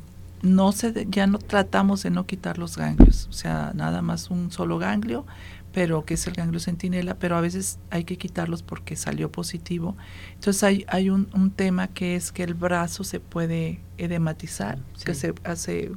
no 0.43 0.71
se 0.73 1.07
ya 1.11 1.27
no 1.27 1.39
tratamos 1.39 2.03
de 2.03 2.11
no 2.11 2.27
quitar 2.27 2.59
los 2.59 2.77
ganglios, 2.77 3.27
o 3.29 3.33
sea, 3.33 3.73
nada 3.75 4.03
más 4.03 4.31
un 4.31 4.53
solo 4.53 4.79
ganglio, 4.79 5.27
pero 5.73 6.05
que 6.05 6.15
es 6.15 6.27
el 6.27 6.35
ganglio 6.35 6.61
centinela, 6.61 7.15
pero 7.15 7.37
a 7.37 7.41
veces 7.41 7.79
hay 7.91 8.05
que 8.05 8.17
quitarlos 8.17 8.63
porque 8.63 8.97
salió 8.97 9.31
positivo. 9.31 9.97
Entonces 10.35 10.63
hay, 10.63 10.85
hay 10.89 11.11
un, 11.11 11.29
un 11.35 11.51
tema 11.51 11.89
que 11.89 12.17
es 12.17 12.33
que 12.33 12.43
el 12.43 12.55
brazo 12.55 13.05
se 13.05 13.21
puede 13.21 13.81
edematizar, 13.99 14.79
que 15.05 15.15
se 15.15 15.35
hace 15.45 15.93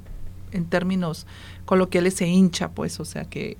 en 0.52 0.66
términos 0.66 1.26
coloquiales 1.66 2.16
se 2.16 2.28
hincha, 2.28 2.72
pues, 2.72 3.00
o 3.00 3.06
sea 3.06 3.26
que 3.26 3.56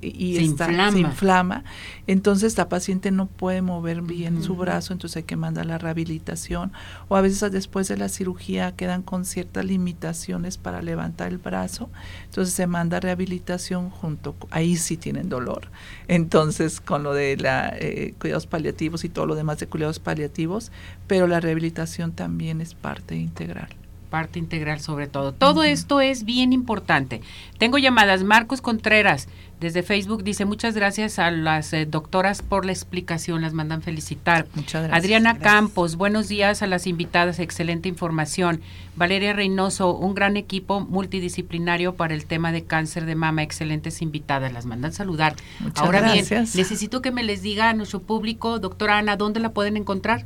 y 0.00 0.36
se, 0.36 0.42
inflama. 0.42 0.92
se 0.92 0.98
inflama. 0.98 1.64
Entonces 2.06 2.56
la 2.56 2.68
paciente 2.68 3.10
no 3.10 3.26
puede 3.26 3.60
mover 3.60 4.02
bien 4.02 4.42
su 4.42 4.56
brazo, 4.56 4.92
entonces 4.92 5.18
hay 5.18 5.22
que 5.24 5.36
mandar 5.36 5.66
la 5.66 5.76
rehabilitación. 5.76 6.72
O 7.08 7.16
a 7.16 7.20
veces 7.20 7.52
después 7.52 7.88
de 7.88 7.96
la 7.96 8.08
cirugía 8.08 8.72
quedan 8.76 9.02
con 9.02 9.24
ciertas 9.24 9.64
limitaciones 9.64 10.56
para 10.56 10.80
levantar 10.80 11.28
el 11.28 11.38
brazo, 11.38 11.90
entonces 12.24 12.54
se 12.54 12.66
manda 12.66 13.00
rehabilitación 13.00 13.90
junto, 13.90 14.34
ahí 14.50 14.76
sí 14.76 14.96
tienen 14.96 15.28
dolor. 15.28 15.68
Entonces 16.08 16.80
con 16.80 17.02
lo 17.02 17.12
de 17.12 17.36
la 17.36 17.74
eh, 17.78 18.14
cuidados 18.18 18.46
paliativos 18.46 19.04
y 19.04 19.08
todo 19.08 19.26
lo 19.26 19.34
demás 19.34 19.58
de 19.58 19.66
cuidados 19.66 19.98
paliativos, 19.98 20.72
pero 21.06 21.26
la 21.26 21.40
rehabilitación 21.40 22.12
también 22.12 22.60
es 22.60 22.74
parte 22.74 23.16
integral 23.16 23.79
parte 24.10 24.38
integral 24.38 24.80
sobre 24.80 25.06
todo. 25.06 25.32
Todo 25.32 25.62
esto 25.62 26.00
es 26.00 26.24
bien 26.24 26.52
importante. 26.52 27.22
Tengo 27.58 27.78
llamadas. 27.78 28.24
Marcos 28.24 28.60
Contreras 28.60 29.28
desde 29.60 29.82
Facebook 29.82 30.24
dice 30.24 30.46
muchas 30.46 30.74
gracias 30.74 31.18
a 31.18 31.30
las 31.30 31.74
eh, 31.74 31.84
doctoras 31.84 32.40
por 32.40 32.64
la 32.64 32.72
explicación, 32.72 33.42
las 33.42 33.52
mandan 33.52 33.82
felicitar. 33.82 34.46
Muchas 34.54 34.84
gracias. 34.84 34.98
Adriana 34.98 35.38
Campos, 35.38 35.96
buenos 35.96 36.28
días 36.28 36.62
a 36.62 36.66
las 36.66 36.86
invitadas, 36.86 37.38
excelente 37.38 37.86
información. 37.86 38.62
Valeria 38.96 39.34
Reynoso, 39.34 39.94
un 39.94 40.14
gran 40.14 40.38
equipo 40.38 40.80
multidisciplinario 40.80 41.94
para 41.94 42.14
el 42.14 42.24
tema 42.24 42.52
de 42.52 42.64
cáncer 42.64 43.04
de 43.04 43.14
mama, 43.14 43.42
excelentes 43.42 44.00
invitadas, 44.00 44.50
las 44.50 44.64
mandan 44.64 44.94
saludar. 44.94 45.36
Muchas 45.60 45.84
Ahora 45.84 46.10
bien, 46.10 46.24
necesito 46.30 47.02
que 47.02 47.10
me 47.10 47.22
les 47.22 47.42
diga 47.42 47.68
a 47.68 47.74
nuestro 47.74 48.00
público, 48.00 48.60
doctora 48.60 48.96
Ana, 48.96 49.16
¿dónde 49.16 49.40
la 49.40 49.52
pueden 49.52 49.76
encontrar? 49.76 50.24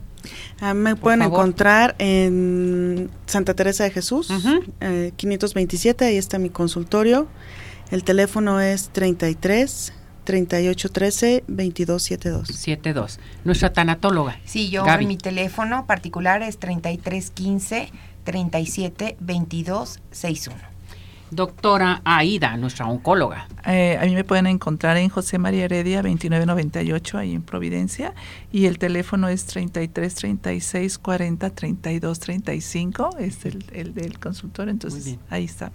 Ah, 0.60 0.74
me 0.74 0.96
pueden 0.96 1.22
encontrar 1.22 1.94
en 1.98 3.10
Santa 3.26 3.54
Teresa 3.54 3.84
de 3.84 3.90
Jesús, 3.90 4.32
527, 5.16 6.04
eh, 6.04 6.08
ahí 6.08 6.16
está 6.16 6.38
mi 6.38 6.50
consultorio. 6.50 7.28
El 7.90 8.04
teléfono 8.04 8.60
es 8.60 8.88
33 8.90 9.92
3813 10.24 11.44
2272. 11.46 12.48
72. 12.48 13.20
Nuestra 13.44 13.72
tanatóloga. 13.72 14.38
Sí, 14.44 14.70
yo 14.70 14.84
mi 14.98 15.16
teléfono 15.16 15.86
particular 15.86 16.42
es 16.42 16.58
3315 16.58 17.90
37 18.24 19.16
22 19.20 20.00
61 20.10 20.73
doctora 21.34 22.02
Aida, 22.04 22.56
nuestra 22.56 22.86
oncóloga. 22.86 23.48
Eh, 23.66 23.98
a 24.00 24.04
mí 24.04 24.14
me 24.14 24.24
pueden 24.24 24.46
encontrar 24.46 24.96
en 24.96 25.08
José 25.08 25.38
María 25.38 25.64
Heredia 25.64 26.02
2998, 26.02 27.18
ahí 27.18 27.34
en 27.34 27.42
Providencia, 27.42 28.14
y 28.52 28.66
el 28.66 28.78
teléfono 28.78 29.28
es 29.28 29.46
33 29.46 30.14
36 30.14 30.98
40 30.98 31.50
32 31.50 32.18
35, 32.20 33.16
es 33.18 33.44
el, 33.46 33.64
el 33.72 33.94
del 33.94 34.18
consultor, 34.18 34.68
entonces 34.68 35.18
ahí 35.30 35.44
está. 35.44 35.72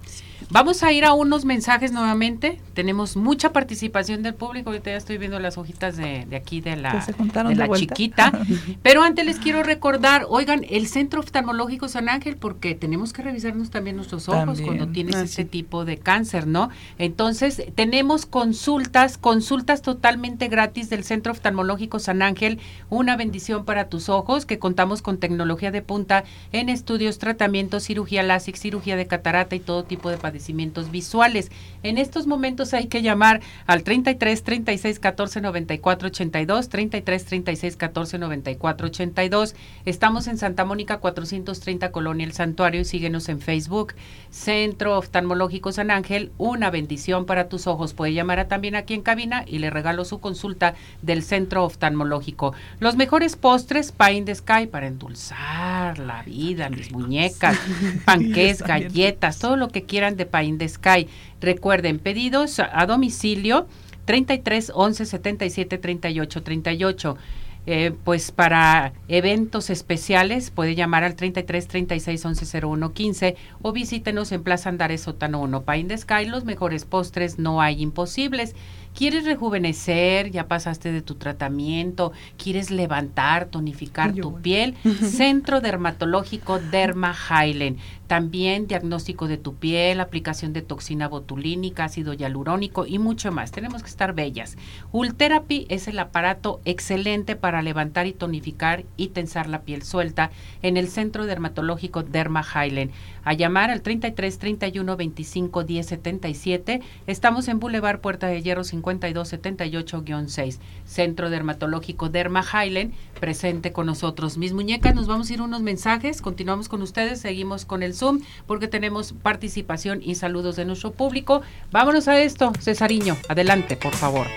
Vamos 0.49 0.83
a 0.83 0.91
ir 0.91 1.05
a 1.05 1.13
unos 1.13 1.45
mensajes 1.45 1.91
nuevamente, 1.91 2.59
tenemos 2.73 3.15
mucha 3.15 3.51
participación 3.51 4.23
del 4.23 4.33
público, 4.33 4.69
ahorita 4.69 4.91
ya 4.91 4.97
estoy 4.97 5.17
viendo 5.17 5.39
las 5.39 5.57
hojitas 5.57 5.97
de, 5.97 6.27
aquí 6.35 6.61
de 6.61 6.75
la, 6.75 7.05
de 7.47 7.55
la 7.55 7.69
chiquita, 7.69 8.31
pero 8.81 9.03
antes 9.03 9.25
les 9.25 9.37
quiero 9.37 9.63
recordar, 9.63 10.25
oigan, 10.29 10.65
el 10.69 10.87
Centro 10.87 11.19
Oftalmológico 11.19 11.87
San 11.87 12.09
Ángel, 12.09 12.37
porque 12.37 12.75
tenemos 12.75 13.13
que 13.13 13.21
revisarnos 13.21 13.69
también 13.69 13.95
nuestros 13.95 14.29
ojos 14.29 14.61
cuando 14.61 14.87
tienes 14.87 15.15
ah, 15.15 15.23
ese 15.23 15.45
tipo 15.45 15.85
de 15.85 15.97
cáncer, 15.97 16.47
¿no? 16.47 16.69
Entonces, 16.97 17.63
tenemos 17.75 18.25
consultas, 18.25 19.17
consultas 19.17 19.81
totalmente 19.81 20.47
gratis 20.47 20.89
del 20.89 21.03
Centro 21.03 21.31
Oftalmológico 21.31 21.99
San 21.99 22.21
Ángel, 22.21 22.59
una 22.89 23.15
bendición 23.17 23.65
para 23.65 23.89
tus 23.89 24.09
ojos, 24.09 24.45
que 24.45 24.57
contamos 24.57 25.01
con 25.01 25.17
tecnología 25.17 25.71
de 25.71 25.81
punta 25.81 26.23
en 26.51 26.69
estudios, 26.69 27.19
tratamientos, 27.19 27.83
cirugía 27.83 28.23
láser, 28.23 28.57
cirugía 28.57 28.95
de 28.95 29.07
catarata 29.07 29.55
y 29.55 29.59
todo 29.59 29.83
tipo 29.83 30.09
de 30.09 30.17
padecimientos 30.29 30.91
visuales. 30.91 31.51
En 31.81 31.97
estos 31.97 32.27
momentos 32.27 32.73
hay 32.75 32.85
que 32.85 33.01
llamar 33.01 33.41
al 33.65 33.83
33 33.83 34.43
36 34.43 34.99
14 34.99 35.41
94 35.41 36.07
82, 36.09 36.69
33 36.69 37.25
36 37.25 37.75
14 37.75 38.17
94 38.19 38.87
82. 38.87 39.55
Estamos 39.85 40.27
en 40.27 40.37
Santa 40.37 40.65
Mónica 40.65 40.97
430 40.97 41.91
Colonia 41.91 42.27
El 42.27 42.33
Santuario 42.33 42.81
y 42.81 42.85
síguenos 42.85 43.27
en 43.27 43.41
Facebook, 43.41 43.95
Centro 44.29 44.97
Oftalmológico 44.97 45.71
San 45.71 45.89
Ángel, 45.89 46.31
una 46.37 46.69
bendición 46.69 47.25
para 47.25 47.49
tus 47.49 47.65
ojos. 47.65 47.93
Puede 47.95 48.13
llamar 48.13 48.47
también 48.47 48.75
aquí 48.75 48.93
en 48.93 49.01
cabina 49.01 49.43
y 49.47 49.57
le 49.57 49.71
regalo 49.71 50.05
su 50.05 50.19
consulta 50.19 50.75
del 51.01 51.23
centro 51.23 51.63
oftalmológico. 51.63 52.53
Los 52.79 52.95
mejores 52.95 53.35
postres, 53.35 53.91
Pine 53.91 54.23
the 54.23 54.35
Sky, 54.35 54.67
para 54.67 54.87
endulzar 54.87 55.97
la 55.97 56.21
vida, 56.21 56.69
mis 56.69 56.91
muñecas, 56.91 57.57
panqués, 58.05 58.61
galletas, 58.61 59.39
todo 59.39 59.55
lo 59.55 59.69
que 59.69 59.83
quieran 59.83 60.15
de 60.19 60.27
Pine 60.27 60.59
the 60.59 60.69
Sky. 60.69 61.07
Recuerden, 61.41 61.97
pedidos 61.97 62.59
a 62.59 62.85
domicilio 62.85 63.67
33 64.05 64.71
11 64.75 65.05
77 65.05 65.77
38 65.79 66.43
38. 66.43 67.17
Eh, 67.65 67.91
pues 68.03 68.31
para 68.31 68.93
eventos 69.09 69.69
especiales 69.69 70.49
puede 70.49 70.73
llamar 70.73 71.03
al 71.03 71.15
33 71.15 71.67
36 71.67 72.25
11 72.25 72.65
01 72.65 72.93
15 72.93 73.35
o 73.61 73.71
visítenos 73.73 74.31
en 74.31 74.41
Plaza 74.41 74.69
Andares 74.69 75.01
Sótano 75.01 75.39
1 75.41 75.63
Pine 75.63 75.83
the 75.83 75.97
Sky. 75.97 76.25
Los 76.25 76.45
mejores 76.45 76.85
postres 76.85 77.37
no 77.37 77.61
hay 77.61 77.81
imposibles. 77.81 78.55
¿Quieres 78.95 79.25
rejuvenecer? 79.25 80.31
¿Ya 80.31 80.47
pasaste 80.47 80.91
de 80.91 81.01
tu 81.01 81.15
tratamiento? 81.15 82.11
¿Quieres 82.43 82.71
levantar, 82.71 83.45
tonificar 83.45 84.13
tu 84.13 84.41
piel? 84.41 84.75
Centro 85.03 85.61
Dermatológico 85.61 86.59
Derma 86.59 87.13
Highland. 87.13 87.77
También 88.09 88.65
diagnóstico 88.65 89.27
de 89.27 89.37
tu 89.37 89.53
piel, 89.53 89.99
aplicación 89.99 90.51
de 90.51 90.63
toxina 90.63 91.07
botulínica, 91.07 91.83
ácido 91.83 92.13
hialurónico 92.13 92.87
y 92.87 92.97
mucho 92.97 93.31
más. 93.31 93.51
Tenemos 93.51 93.83
que 93.83 93.89
estar 93.89 94.15
bellas. 94.15 94.57
Ultherapy 94.91 95.67
es 95.69 95.87
el 95.87 95.99
aparato 95.99 96.59
excelente 96.65 97.35
para 97.35 97.61
levantar 97.61 98.07
y 98.07 98.13
tonificar 98.13 98.83
y 98.97 99.09
tensar 99.09 99.47
la 99.47 99.61
piel 99.61 99.83
suelta 99.83 100.31
en 100.63 100.75
el 100.75 100.87
Centro 100.87 101.27
Dermatológico 101.27 102.01
Derma 102.01 102.43
Highland. 102.43 102.89
A 103.23 103.33
llamar 103.33 103.69
al 103.69 103.83
33 103.83 104.39
31 104.39 104.97
25 104.97 105.63
10 105.63 105.85
77. 105.85 106.81
Estamos 107.05 107.47
en 107.47 107.59
Boulevard 107.59 107.99
Puerta 107.99 108.25
de 108.25 108.41
Hierro 108.41 108.63
5278-6. 108.63 110.57
Centro 110.83 111.29
Dermatológico 111.29 112.09
Derma 112.09 112.43
Highland, 112.43 112.91
presente 113.19 113.71
con 113.71 113.85
nosotros. 113.85 114.39
Mis 114.39 114.53
muñecas, 114.53 114.95
nos 114.95 115.05
vamos 115.05 115.29
a 115.29 115.33
ir 115.33 115.43
unos 115.43 115.61
mensajes. 115.61 116.23
Continuamos 116.23 116.69
con 116.69 116.81
ustedes, 116.81 117.21
seguimos 117.21 117.65
con 117.65 117.83
el 117.83 117.98
Zoom 117.99 118.21
porque 118.47 118.67
tenemos 118.67 119.13
participación 119.13 120.01
y 120.03 120.15
saludos 120.15 120.55
de 120.55 120.65
nuestro 120.65 120.91
público. 120.91 121.41
Vámonos 121.71 122.07
a 122.07 122.19
esto, 122.21 122.51
Cesariño. 122.59 123.17
Adelante, 123.27 123.77
por 123.77 123.93
favor. 123.93 124.27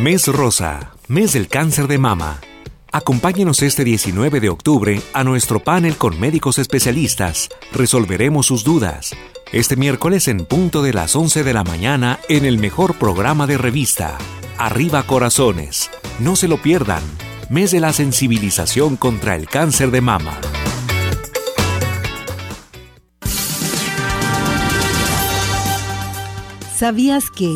Mes 0.00 0.28
Rosa, 0.28 0.92
mes 1.08 1.34
del 1.34 1.48
cáncer 1.48 1.86
de 1.86 1.98
mama. 1.98 2.40
Acompáñenos 2.90 3.60
este 3.62 3.84
19 3.84 4.40
de 4.40 4.48
octubre 4.48 5.00
a 5.12 5.24
nuestro 5.24 5.60
panel 5.60 5.96
con 5.96 6.18
médicos 6.18 6.58
especialistas. 6.58 7.50
Resolveremos 7.70 8.46
sus 8.46 8.64
dudas. 8.64 9.12
Este 9.52 9.74
miércoles 9.74 10.28
en 10.28 10.44
punto 10.44 10.80
de 10.80 10.92
las 10.92 11.16
11 11.16 11.42
de 11.42 11.52
la 11.52 11.64
mañana 11.64 12.20
en 12.28 12.44
el 12.44 12.58
mejor 12.58 12.94
programa 12.94 13.48
de 13.48 13.58
revista. 13.58 14.16
Arriba 14.58 15.02
Corazones. 15.02 15.90
No 16.20 16.36
se 16.36 16.46
lo 16.46 16.58
pierdan. 16.58 17.02
Mes 17.48 17.72
de 17.72 17.80
la 17.80 17.92
sensibilización 17.92 18.96
contra 18.96 19.34
el 19.34 19.48
cáncer 19.48 19.90
de 19.90 20.02
mama. 20.02 20.38
¿Sabías 26.80 27.30
que 27.30 27.54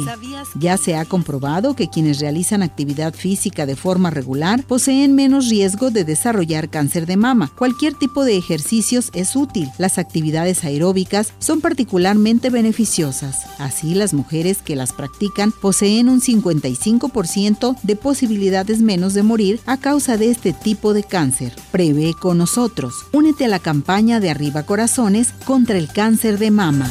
ya 0.60 0.76
se 0.76 0.96
ha 0.96 1.06
comprobado 1.06 1.74
que 1.74 1.88
quienes 1.88 2.20
realizan 2.20 2.62
actividad 2.62 3.14
física 3.14 3.64
de 3.64 3.74
forma 3.74 4.10
regular 4.10 4.62
poseen 4.64 5.14
menos 5.14 5.48
riesgo 5.48 5.90
de 5.90 6.04
desarrollar 6.04 6.68
cáncer 6.68 7.06
de 7.06 7.16
mama? 7.16 7.50
Cualquier 7.56 7.94
tipo 7.94 8.22
de 8.26 8.36
ejercicios 8.36 9.08
es 9.14 9.34
útil. 9.34 9.70
Las 9.78 9.96
actividades 9.96 10.62
aeróbicas 10.62 11.32
son 11.38 11.62
particularmente 11.62 12.50
beneficiosas. 12.50 13.46
Así, 13.58 13.94
las 13.94 14.12
mujeres 14.12 14.58
que 14.60 14.76
las 14.76 14.92
practican 14.92 15.52
poseen 15.52 16.10
un 16.10 16.20
55% 16.20 17.80
de 17.82 17.96
posibilidades 17.96 18.82
menos 18.82 19.14
de 19.14 19.22
morir 19.22 19.58
a 19.64 19.78
causa 19.78 20.18
de 20.18 20.30
este 20.30 20.52
tipo 20.52 20.92
de 20.92 21.02
cáncer. 21.02 21.56
Prevé 21.72 22.12
con 22.12 22.36
nosotros. 22.36 23.06
Únete 23.14 23.46
a 23.46 23.48
la 23.48 23.58
campaña 23.58 24.20
de 24.20 24.28
Arriba 24.28 24.64
Corazones 24.64 25.32
contra 25.46 25.78
el 25.78 25.88
cáncer 25.88 26.38
de 26.38 26.50
mama. 26.50 26.90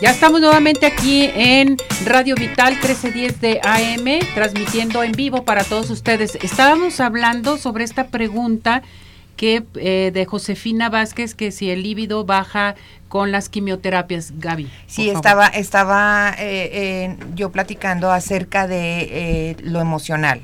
Ya 0.00 0.10
estamos 0.10 0.40
nuevamente 0.40 0.86
aquí 0.86 1.28
en 1.34 1.76
Radio 2.04 2.36
Vital 2.36 2.74
1310 2.74 3.40
de 3.40 3.60
AM, 3.64 4.20
transmitiendo 4.32 5.02
en 5.02 5.10
vivo 5.10 5.42
para 5.42 5.64
todos 5.64 5.90
ustedes. 5.90 6.36
Estábamos 6.36 7.00
hablando 7.00 7.56
sobre 7.56 7.82
esta 7.82 8.06
pregunta 8.06 8.82
que 9.36 9.64
eh, 9.74 10.12
de 10.14 10.24
Josefina 10.24 10.88
Vázquez, 10.88 11.34
que 11.34 11.50
si 11.50 11.70
el 11.70 11.82
líbido 11.82 12.24
baja 12.24 12.76
con 13.08 13.32
las 13.32 13.48
quimioterapias, 13.48 14.34
Gaby. 14.38 14.70
Sí, 14.86 15.10
estaba, 15.10 15.48
estaba 15.48 16.32
eh, 16.38 16.70
eh, 16.72 17.16
yo 17.34 17.50
platicando 17.50 18.12
acerca 18.12 18.68
de 18.68 19.56
lo 19.64 19.80
emocional, 19.80 20.42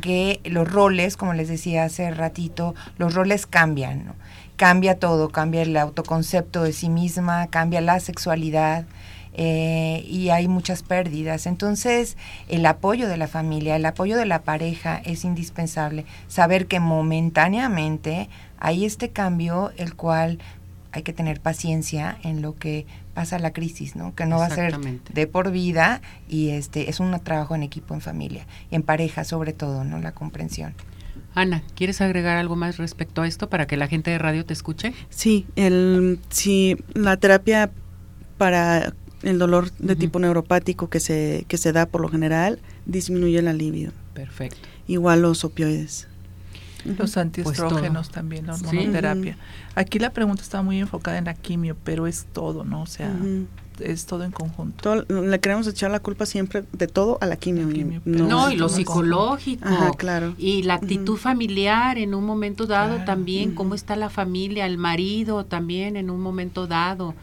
que 0.00 0.40
los 0.44 0.70
roles, 0.70 1.16
como 1.16 1.34
les 1.34 1.48
decía 1.48 1.82
hace 1.82 2.12
ratito, 2.12 2.76
los 2.98 3.14
roles 3.14 3.46
cambian, 3.46 4.06
¿no? 4.06 4.14
Cambia 4.56 4.98
todo, 4.98 5.30
cambia 5.30 5.62
el 5.62 5.76
autoconcepto 5.76 6.62
de 6.62 6.72
sí 6.72 6.88
misma, 6.88 7.46
cambia 7.48 7.80
la 7.80 8.00
sexualidad. 8.00 8.84
Eh, 9.38 10.02
y 10.08 10.30
hay 10.30 10.48
muchas 10.48 10.82
pérdidas. 10.82 11.46
Entonces, 11.46 12.16
el 12.48 12.64
apoyo 12.64 13.06
de 13.06 13.18
la 13.18 13.28
familia, 13.28 13.76
el 13.76 13.84
apoyo 13.84 14.16
de 14.16 14.24
la 14.24 14.42
pareja 14.42 14.96
es 15.04 15.26
indispensable. 15.26 16.06
Saber 16.26 16.66
que 16.66 16.80
momentáneamente 16.80 18.30
hay 18.58 18.86
este 18.86 19.10
cambio, 19.10 19.72
el 19.76 19.94
cual 19.94 20.38
hay 20.92 21.02
que 21.02 21.12
tener 21.12 21.40
paciencia 21.40 22.16
en 22.22 22.40
lo 22.40 22.56
que 22.56 22.86
pasa 23.12 23.38
la 23.38 23.52
crisis, 23.52 23.96
¿no? 23.96 24.14
Que 24.14 24.24
no 24.24 24.38
va 24.38 24.46
a 24.46 24.50
ser 24.50 24.78
de 24.78 25.26
por 25.26 25.50
vida 25.50 26.00
y 26.28 26.50
este 26.50 26.88
es 26.88 27.00
un 27.00 27.18
trabajo 27.20 27.54
en 27.54 27.62
equipo, 27.62 27.92
en 27.92 28.00
familia, 28.00 28.46
en 28.70 28.82
pareja 28.82 29.24
sobre 29.24 29.52
todo, 29.52 29.84
¿no? 29.84 29.98
La 29.98 30.12
comprensión. 30.12 30.74
Ana, 31.36 31.62
¿quieres 31.74 32.00
agregar 32.00 32.38
algo 32.38 32.56
más 32.56 32.78
respecto 32.78 33.20
a 33.20 33.28
esto 33.28 33.50
para 33.50 33.66
que 33.66 33.76
la 33.76 33.88
gente 33.88 34.10
de 34.10 34.16
radio 34.16 34.46
te 34.46 34.54
escuche? 34.54 34.94
Sí, 35.10 35.46
el, 35.54 36.18
sí, 36.30 36.78
la 36.94 37.18
terapia 37.18 37.70
para 38.38 38.94
el 39.22 39.38
dolor 39.38 39.70
de 39.72 39.96
tipo 39.96 40.18
neuropático 40.18 40.88
que 40.88 40.98
se, 40.98 41.44
que 41.46 41.58
se 41.58 41.72
da 41.72 41.84
por 41.84 42.00
lo 42.00 42.08
general 42.08 42.58
disminuye 42.86 43.38
el 43.38 43.48
alivio. 43.48 43.92
Perfecto. 44.14 44.66
Igual 44.88 45.20
los 45.20 45.44
opioides. 45.44 46.08
Los 46.86 46.96
pues 46.96 47.16
antiestrógenos 47.18 48.08
también, 48.08 48.46
la 48.46 48.54
hormonoterapia. 48.54 49.36
Aquí 49.74 49.98
la 49.98 50.14
pregunta 50.14 50.42
está 50.42 50.62
muy 50.62 50.78
enfocada 50.78 51.18
en 51.18 51.26
la 51.26 51.34
quimio, 51.34 51.76
pero 51.84 52.06
es 52.06 52.24
todo, 52.32 52.64
¿no? 52.64 52.80
O 52.80 52.86
sea, 52.86 53.12
es 53.80 54.06
todo 54.06 54.24
en 54.24 54.32
conjunto. 54.32 55.04
le 55.08 55.40
queremos 55.40 55.66
echar 55.66 55.90
la 55.90 56.00
culpa 56.00 56.26
siempre 56.26 56.64
de 56.72 56.86
todo 56.86 57.18
a 57.20 57.26
la 57.26 57.36
quimio. 57.36 58.00
no, 58.04 58.50
y 58.50 58.56
lo 58.56 58.68
psicológico. 58.68 59.68
claro. 59.96 60.34
Y 60.38 60.62
la 60.62 60.74
actitud 60.74 61.16
familiar 61.16 61.98
en 61.98 62.14
un 62.14 62.24
momento 62.24 62.66
dado 62.66 63.04
también, 63.04 63.54
cómo 63.54 63.74
está 63.74 63.96
la 63.96 64.10
familia, 64.10 64.66
el 64.66 64.78
marido 64.78 65.44
también 65.44 65.96
en 65.96 66.10
un 66.10 66.20
momento 66.20 66.66
dado. 66.66 67.14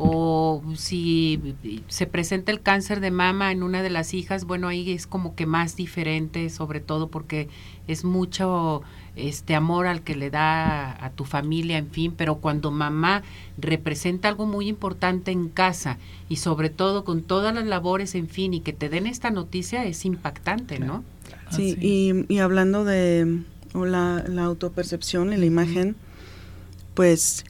O 0.00 0.62
si 0.76 1.56
se 1.88 2.06
presenta 2.06 2.52
el 2.52 2.60
cáncer 2.60 3.00
de 3.00 3.10
mama 3.10 3.50
en 3.50 3.64
una 3.64 3.82
de 3.82 3.90
las 3.90 4.14
hijas, 4.14 4.44
bueno, 4.44 4.68
ahí 4.68 4.92
es 4.92 5.08
como 5.08 5.34
que 5.34 5.44
más 5.44 5.74
diferente, 5.74 6.50
sobre 6.50 6.78
todo 6.78 7.08
porque 7.08 7.48
es 7.88 8.04
mucho 8.04 8.82
este 9.16 9.56
amor 9.56 9.88
al 9.88 10.02
que 10.02 10.14
le 10.14 10.30
da 10.30 11.04
a 11.04 11.10
tu 11.10 11.24
familia, 11.24 11.78
en 11.78 11.90
fin, 11.90 12.14
pero 12.16 12.36
cuando 12.36 12.70
mamá 12.70 13.24
representa 13.56 14.28
algo 14.28 14.46
muy 14.46 14.68
importante 14.68 15.32
en 15.32 15.48
casa 15.48 15.98
y 16.28 16.36
sobre 16.36 16.70
todo 16.70 17.04
con 17.04 17.22
todas 17.22 17.52
las 17.52 17.66
labores, 17.66 18.14
en 18.14 18.28
fin, 18.28 18.54
y 18.54 18.60
que 18.60 18.72
te 18.72 18.88
den 18.88 19.08
esta 19.08 19.30
noticia 19.30 19.84
es 19.84 20.04
impactante, 20.04 20.78
¿no? 20.78 21.02
Sí, 21.50 21.76
y, 21.80 22.32
y, 22.32 22.38
hablando 22.38 22.84
de 22.84 23.42
la, 23.74 24.24
la, 24.28 24.44
autopercepción 24.44 25.32
y 25.32 25.36
la 25.36 25.46
imagen, 25.46 25.96
pues 26.94 27.44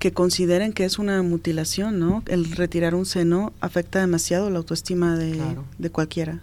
que 0.00 0.12
consideren 0.12 0.72
que 0.72 0.84
es 0.84 0.98
una 0.98 1.22
mutilación, 1.22 2.00
¿no? 2.00 2.24
El 2.26 2.50
retirar 2.50 2.94
un 2.96 3.06
seno 3.06 3.52
afecta 3.60 4.00
demasiado 4.00 4.50
la 4.50 4.58
autoestima 4.58 5.16
de, 5.16 5.38
de 5.78 5.90
cualquiera. 5.90 6.40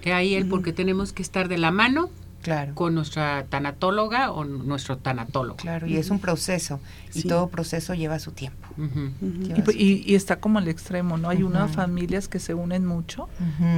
Que 0.00 0.12
ahí 0.12 0.34
el 0.34 0.46
porque 0.46 0.72
tenemos 0.72 1.12
que 1.12 1.20
estar 1.20 1.48
de 1.48 1.58
la 1.58 1.72
mano 1.72 2.10
claro. 2.42 2.74
con 2.74 2.94
nuestra 2.94 3.44
tanatóloga 3.48 4.30
o 4.32 4.44
nuestro 4.44 4.98
tanatólogo. 4.98 5.56
Claro, 5.56 5.86
y 5.86 5.96
es 5.96 6.10
un 6.10 6.18
proceso, 6.18 6.80
y 7.14 7.22
todo 7.22 7.48
proceso 7.48 7.94
lleva 7.94 8.18
su 8.18 8.32
tiempo. 8.32 8.68
y, 9.74 10.14
está 10.14 10.36
como 10.36 10.58
al 10.58 10.68
extremo, 10.68 11.16
¿no? 11.16 11.28
Hay 11.28 11.42
unas 11.42 11.72
familias 11.72 12.28
que 12.28 12.38
se 12.38 12.54
unen 12.54 12.84
mucho, 12.84 13.28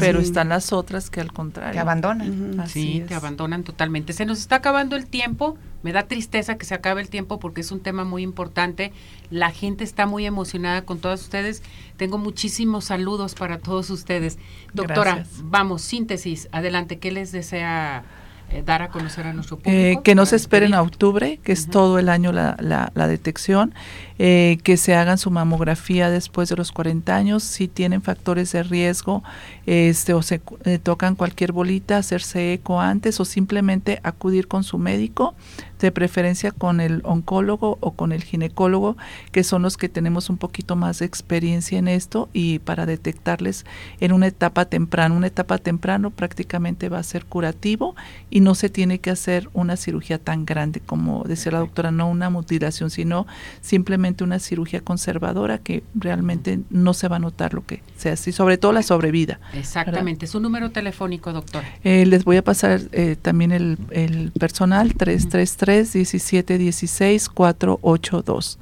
pero 0.01 0.21
están 0.21 0.49
las 0.49 0.73
otras 0.73 1.11
que 1.11 1.21
al 1.21 1.33
contrario. 1.33 1.75
Te 1.75 1.79
abandonan. 1.79 2.67
Sí, 2.69 3.05
te 3.07 3.15
abandonan 3.15 3.63
totalmente. 3.65 4.13
Se 4.13 4.25
nos 4.25 4.39
está 4.39 4.57
acabando 4.57 4.97
el 4.97 5.07
tiempo, 5.07 5.57
me 5.83 5.93
da 5.93 6.05
tristeza 6.05 6.57
que 6.57 6.65
se 6.65 6.75
acabe 6.75 7.03
el 7.03 7.11
tiempo 7.11 7.39
porque 7.39 7.61
es 7.61 7.71
un 7.71 7.81
tema 7.81 8.05
muy 8.05 8.23
importante. 8.23 8.93
La 9.31 9.51
gente 9.51 9.85
está 9.85 10.07
muy 10.07 10.25
emocionada 10.25 10.87
con 10.87 10.99
todas 10.99 11.21
ustedes. 11.21 11.63
Tengo 11.97 12.19
muchísimos 12.19 12.87
saludos 12.87 13.35
para 13.35 13.59
todos 13.59 13.91
ustedes. 13.91 14.39
Doctora, 14.73 15.27
vamos, 15.43 15.83
síntesis, 15.83 16.49
adelante, 16.53 16.99
¿qué 16.99 17.13
les 17.13 17.33
desea 17.33 18.05
eh, 18.51 18.63
dar 18.65 18.83
a 18.83 18.89
conocer 18.89 19.27
a 19.27 19.33
nuestro 19.33 19.59
eh, 19.59 19.61
público? 19.63 20.03
que 20.03 20.15
no 20.15 20.27
se 20.27 20.37
esperen 20.37 20.75
a 20.75 20.83
octubre, 20.83 21.41
que 21.43 21.53
es 21.53 21.69
todo 21.69 21.99
el 21.99 22.09
año 22.09 22.33
la, 22.33 22.57
la, 22.61 22.93
la 22.95 23.09
detección, 23.09 23.75
eh, 24.19 24.59
que 24.63 24.77
se 24.77 24.95
hagan 24.95 25.19
su 25.19 25.31
mamografía 25.31 26.11
después 26.11 26.49
de 26.49 26.57
los 26.57 26.73
40 26.73 27.15
años, 27.15 27.43
si 27.43 27.69
tienen 27.69 28.03
factores 28.03 28.53
de 28.53 28.63
riesgo 28.63 29.23
este, 29.67 30.15
o 30.15 30.23
se 30.23 30.41
tocan 30.83 31.15
cualquier 31.17 31.53
bolita, 31.53 31.99
hacerse 31.99 32.53
eco 32.53 32.81
antes 32.81 33.19
o 33.21 33.25
simplemente 33.25 34.01
acudir 34.03 34.47
con 34.49 34.65
su 34.65 34.79
médico 34.79 35.35
de 35.81 35.93
preferencia 35.93 36.51
con 36.51 36.81
el 36.81 37.03
oncólogo 37.05 37.77
o 37.81 37.93
con 37.93 38.13
el 38.13 38.23
ginecólogo, 38.23 38.97
que 39.33 39.45
son 39.45 39.63
los 39.63 39.77
que 39.77 39.89
tenemos 39.89 40.31
un 40.31 40.39
poquito 40.39 40.77
más 40.77 41.01
de 41.01 41.07
experiencia 41.07 41.79
en 41.79 41.89
esto 41.89 42.29
y 42.33 42.59
para 42.61 42.87
detectarles 42.87 43.67
en 44.01 44.13
una 44.13 44.29
etapa 44.29 44.65
temprana. 44.65 45.15
Una 45.15 45.27
etapa 45.27 45.59
temprana 45.59 46.09
prácticamente 46.11 46.89
va 46.89 46.99
a 46.99 47.03
ser 47.03 47.27
curativo 47.27 47.95
y 48.31 48.41
no 48.41 48.55
se 48.55 48.71
tiene 48.71 48.99
que 48.99 49.11
hacer 49.11 49.51
una 49.53 49.77
cirugía 49.77 50.19
tan 50.19 50.47
grande 50.47 50.81
como 50.81 51.25
decía 51.25 51.53
la 51.53 51.59
doctora, 51.59 51.91
no 51.91 52.09
una 52.09 52.31
mutilación, 52.31 52.91
sino 52.91 53.27
simplemente 53.61 54.04
una 54.25 54.39
cirugía 54.39 54.81
conservadora 54.81 55.59
que 55.59 55.83
realmente 55.95 56.61
no 56.69 56.93
se 56.93 57.09
va 57.09 57.17
a 57.17 57.19
notar 57.19 57.55
lo 57.55 57.65
que 57.65 57.83
sea 57.97 58.13
así, 58.13 58.33
sobre 58.33 58.59
todo 58.59 58.73
la 58.73 58.83
sobrevida. 58.83 59.41
Exactamente. 59.55 60.27
¿Su 60.27 60.41
número 60.41 60.71
telefónico, 60.71 61.33
doctor? 61.33 61.65
Eh, 61.83 62.05
les 62.05 62.25
voy 62.25 62.37
a 62.37 62.45
pasar 62.45 62.81
eh, 62.93 63.17
también 63.21 63.53
el, 63.53 63.79
el 63.91 64.31
personal 64.33 64.95
333 64.95 65.93
17 65.93 66.59
16 66.59 67.29
482. 67.31 68.59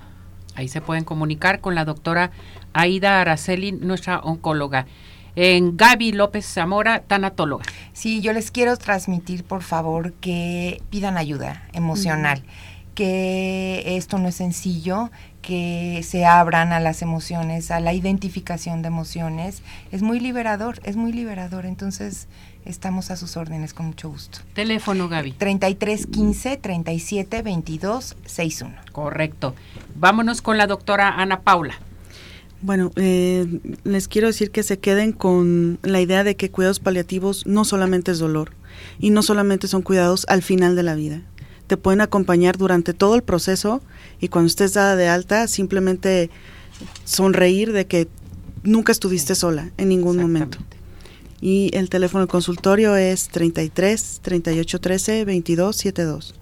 Ahí 0.54 0.68
se 0.68 0.80
pueden 0.80 1.04
comunicar 1.04 1.60
con 1.60 1.74
la 1.74 1.84
doctora 1.84 2.30
Aida 2.74 3.20
Araceli, 3.20 3.72
nuestra 3.72 4.20
oncóloga. 4.20 4.86
en 5.34 5.78
Gaby 5.78 6.12
López 6.12 6.44
Zamora, 6.44 7.00
tanatóloga. 7.06 7.64
Sí, 7.94 8.20
yo 8.20 8.34
les 8.34 8.50
quiero 8.50 8.76
transmitir, 8.76 9.44
por 9.44 9.62
favor, 9.62 10.12
que 10.14 10.82
pidan 10.90 11.16
ayuda 11.16 11.66
emocional, 11.72 12.42
que 12.94 13.96
esto 13.96 14.18
no 14.18 14.28
es 14.28 14.34
sencillo, 14.34 15.10
que 15.42 16.02
se 16.04 16.24
abran 16.24 16.72
a 16.72 16.80
las 16.80 17.02
emociones, 17.02 17.70
a 17.70 17.80
la 17.80 17.92
identificación 17.92 18.80
de 18.80 18.88
emociones. 18.88 19.62
Es 19.90 20.00
muy 20.02 20.20
liberador, 20.20 20.80
es 20.84 20.96
muy 20.96 21.12
liberador. 21.12 21.66
Entonces, 21.66 22.28
estamos 22.64 23.10
a 23.10 23.16
sus 23.16 23.36
órdenes 23.36 23.74
con 23.74 23.86
mucho 23.86 24.08
gusto. 24.08 24.38
Teléfono, 24.54 25.08
Gaby. 25.08 25.32
33 25.32 26.06
15 26.06 26.56
37 26.56 27.42
22 27.42 28.16
61. 28.24 28.74
Correcto. 28.92 29.54
Vámonos 29.96 30.40
con 30.40 30.56
la 30.56 30.66
doctora 30.66 31.08
Ana 31.08 31.40
Paula. 31.40 31.74
Bueno, 32.62 32.92
eh, 32.94 33.60
les 33.82 34.06
quiero 34.06 34.28
decir 34.28 34.52
que 34.52 34.62
se 34.62 34.78
queden 34.78 35.10
con 35.10 35.80
la 35.82 36.00
idea 36.00 36.22
de 36.22 36.36
que 36.36 36.52
cuidados 36.52 36.78
paliativos 36.78 37.44
no 37.44 37.64
solamente 37.64 38.12
es 38.12 38.20
dolor 38.20 38.52
y 39.00 39.10
no 39.10 39.22
solamente 39.22 39.66
son 39.66 39.82
cuidados 39.82 40.24
al 40.28 40.42
final 40.42 40.76
de 40.76 40.84
la 40.84 40.94
vida 40.94 41.22
te 41.72 41.78
pueden 41.78 42.02
acompañar 42.02 42.58
durante 42.58 42.92
todo 42.92 43.14
el 43.14 43.22
proceso 43.22 43.80
y 44.20 44.28
cuando 44.28 44.48
estés 44.48 44.74
dada 44.74 44.94
de 44.94 45.08
alta 45.08 45.48
simplemente 45.48 46.28
sonreír 47.06 47.72
de 47.72 47.86
que 47.86 48.08
nunca 48.62 48.92
estuviste 48.92 49.34
sola 49.34 49.70
en 49.78 49.88
ningún 49.88 50.18
momento. 50.18 50.58
Y 51.40 51.70
el 51.72 51.88
teléfono 51.88 52.26
del 52.26 52.28
consultorio 52.28 52.94
es 52.94 53.28
33 53.28 54.20
38 54.22 54.80
13 54.82 55.24
22 55.24 55.74
72. 55.74 56.34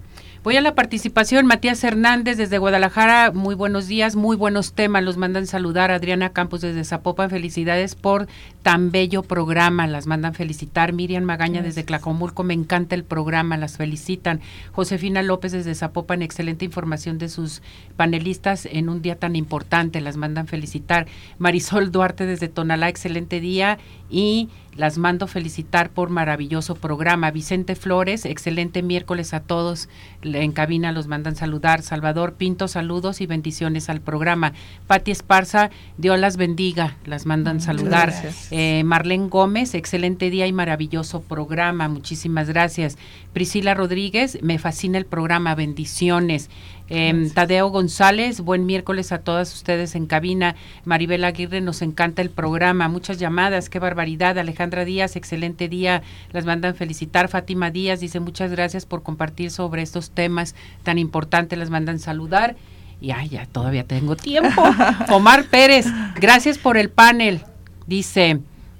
Voy 0.43 0.57
a 0.57 0.61
la 0.61 0.75
participación. 0.75 1.45
Matías 1.45 1.83
Hernández 1.83 2.35
desde 2.35 2.57
Guadalajara. 2.57 3.31
Muy 3.31 3.53
buenos 3.53 3.87
días, 3.87 4.15
muy 4.15 4.35
buenos 4.35 4.73
temas. 4.73 5.03
Los 5.03 5.15
mandan 5.15 5.45
saludar. 5.45 5.91
Adriana 5.91 6.33
Campos 6.33 6.61
desde 6.61 6.83
Zapopan. 6.83 7.29
Felicidades 7.29 7.93
por 7.93 8.27
tan 8.63 8.91
bello 8.91 9.23
programa. 9.23 9.87
Las 9.87 10.07
mandan 10.07 10.33
felicitar. 10.33 10.93
Miriam 10.93 11.23
Magaña 11.23 11.61
desde 11.61 11.85
Clacomulco. 11.85 12.43
Me 12.43 12.53
encanta 12.53 12.95
el 12.95 13.03
programa. 13.03 13.57
Las 13.57 13.77
felicitan. 13.77 14.41
Josefina 14.71 15.21
López 15.21 15.51
desde 15.51 15.75
Zapopan. 15.75 16.21
Excelente 16.21 16.65
información 16.65 17.17
de 17.17 17.29
sus 17.29 17.61
panelistas 17.95 18.65
en 18.65 18.89
un 18.89 19.01
día 19.01 19.15
tan 19.15 19.35
importante. 19.35 20.01
Las 20.01 20.17
mandan 20.17 20.47
felicitar. 20.47 21.07
Marisol 21.37 21.91
Duarte 21.91 22.25
desde 22.25 22.47
Tonalá. 22.47 22.89
Excelente 22.89 23.39
día. 23.39 23.77
Y 24.09 24.49
las 24.75 24.97
mando 24.97 25.27
felicitar 25.27 25.89
por 25.89 26.09
maravilloso 26.09 26.75
programa. 26.75 27.31
Vicente 27.31 27.75
Flores, 27.75 28.25
excelente 28.25 28.81
miércoles 28.81 29.33
a 29.33 29.41
todos. 29.41 29.89
En 30.21 30.53
cabina 30.53 30.91
los 30.91 31.07
mandan 31.07 31.35
saludar. 31.35 31.81
Salvador 31.81 32.35
Pinto, 32.35 32.67
saludos 32.67 33.19
y 33.21 33.25
bendiciones 33.25 33.89
al 33.89 33.99
programa. 33.99 34.53
Pati 34.87 35.11
Esparza, 35.11 35.71
Dios 35.97 36.17
las 36.19 36.37
bendiga, 36.37 36.95
las 37.05 37.25
mandan 37.25 37.59
saludar. 37.59 38.13
Eh, 38.51 38.83
Marlene 38.83 39.29
Gómez, 39.29 39.73
excelente 39.75 40.29
día 40.29 40.45
y 40.45 40.51
maravilloso 40.51 41.21
programa. 41.21 41.87
Muchísimas 41.87 42.49
gracias. 42.49 42.97
Priscila 43.31 43.73
Rodríguez, 43.73 44.39
me 44.41 44.59
fascina 44.59 44.97
el 44.97 45.05
programa, 45.05 45.55
bendiciones. 45.55 46.49
Em, 46.89 47.29
Tadeo 47.29 47.69
González, 47.69 48.41
buen 48.41 48.65
miércoles 48.65 49.13
a 49.13 49.19
todas 49.19 49.53
ustedes 49.55 49.95
en 49.95 50.05
cabina. 50.05 50.57
Maribel 50.83 51.23
Aguirre, 51.23 51.61
nos 51.61 51.81
encanta 51.81 52.21
el 52.21 52.29
programa. 52.29 52.89
Muchas 52.89 53.17
llamadas, 53.17 53.69
qué 53.69 53.79
barbaridad. 53.79 54.37
Alejandra 54.37 54.83
Díaz, 54.83 55.15
excelente 55.15 55.69
día. 55.69 56.01
Las 56.33 56.43
mandan 56.43 56.75
felicitar. 56.75 57.29
Fátima 57.29 57.71
Díaz 57.71 58.01
dice 58.01 58.19
muchas 58.19 58.51
gracias 58.51 58.85
por 58.85 59.01
compartir 59.03 59.51
sobre 59.51 59.81
estos 59.81 60.11
temas 60.11 60.55
tan 60.83 60.97
importantes. 60.97 61.57
Las 61.57 61.69
mandan 61.69 61.99
saludar. 61.99 62.57
Y 62.99 63.11
ay, 63.11 63.29
ya 63.29 63.45
todavía 63.45 63.85
tengo 63.85 64.17
tiempo. 64.17 64.61
Omar 65.09 65.45
Pérez, 65.45 65.85
gracias 66.19 66.57
por 66.57 66.77
el 66.77 66.89
panel. 66.89 67.41
Dice, 67.87 68.39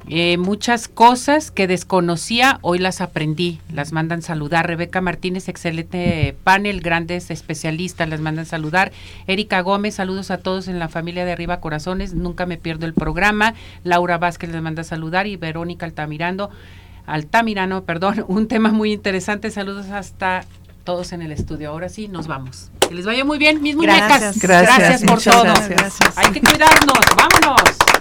eh, 0.10 0.38
muchas 0.38 0.88
cosas 0.88 1.52
que 1.52 1.68
desconocía, 1.68 2.60
hoy 2.62 2.80
las 2.80 3.02
aprendí. 3.02 3.60
Las 3.72 3.92
mandan 3.92 4.22
saludar. 4.22 4.68
Rebeca 4.68 5.02
Martínez, 5.02 5.48
excelente 5.48 6.36
panel, 6.44 6.82
grandes 6.82 7.30
especialistas, 7.30 8.10
las 8.10 8.20
mandan 8.20 8.46
saludar. 8.46 8.92
Erika 9.28 9.62
Gómez, 9.62 9.96
saludos 9.96 10.32
a 10.32 10.40
todos 10.40 10.68
en 10.68 10.80
la 10.80 10.90
familia 10.90 11.26
de 11.26 11.32
Arriba 11.32 11.60
Corazones, 11.60 12.14
nunca 12.14 12.46
me 12.46 12.58
pierdo 12.58 12.86
el 12.86 12.94
programa. 12.94 13.54
Laura 13.84 14.18
Vázquez 14.18 14.50
les 14.50 14.62
manda 14.62 14.84
saludar 14.84 15.28
y 15.28 15.38
Verónica 15.38 15.86
Altamirando, 15.86 16.50
Altamirano, 17.06 17.84
perdón, 17.86 18.26
un 18.28 18.48
tema 18.48 18.72
muy 18.72 18.92
interesante. 18.92 19.52
Saludos 19.52 19.90
hasta 19.90 20.46
todos 20.84 21.12
en 21.12 21.22
el 21.22 21.32
estudio. 21.32 21.70
Ahora 21.70 21.90
sí, 21.90 22.08
nos 22.08 22.26
vamos. 22.28 22.72
Que 22.80 22.96
les 22.96 23.06
vaya 23.06 23.24
muy 23.24 23.38
bien, 23.38 23.62
mis 23.62 23.76
muñecas. 23.76 24.40
Gracias, 24.40 24.42
gracias, 24.42 25.04
por 25.04 25.22
todo. 25.22 25.54
Hay 26.16 26.32
que 26.32 26.42
cuidarnos. 26.42 27.00
Vámonos. 27.16 28.01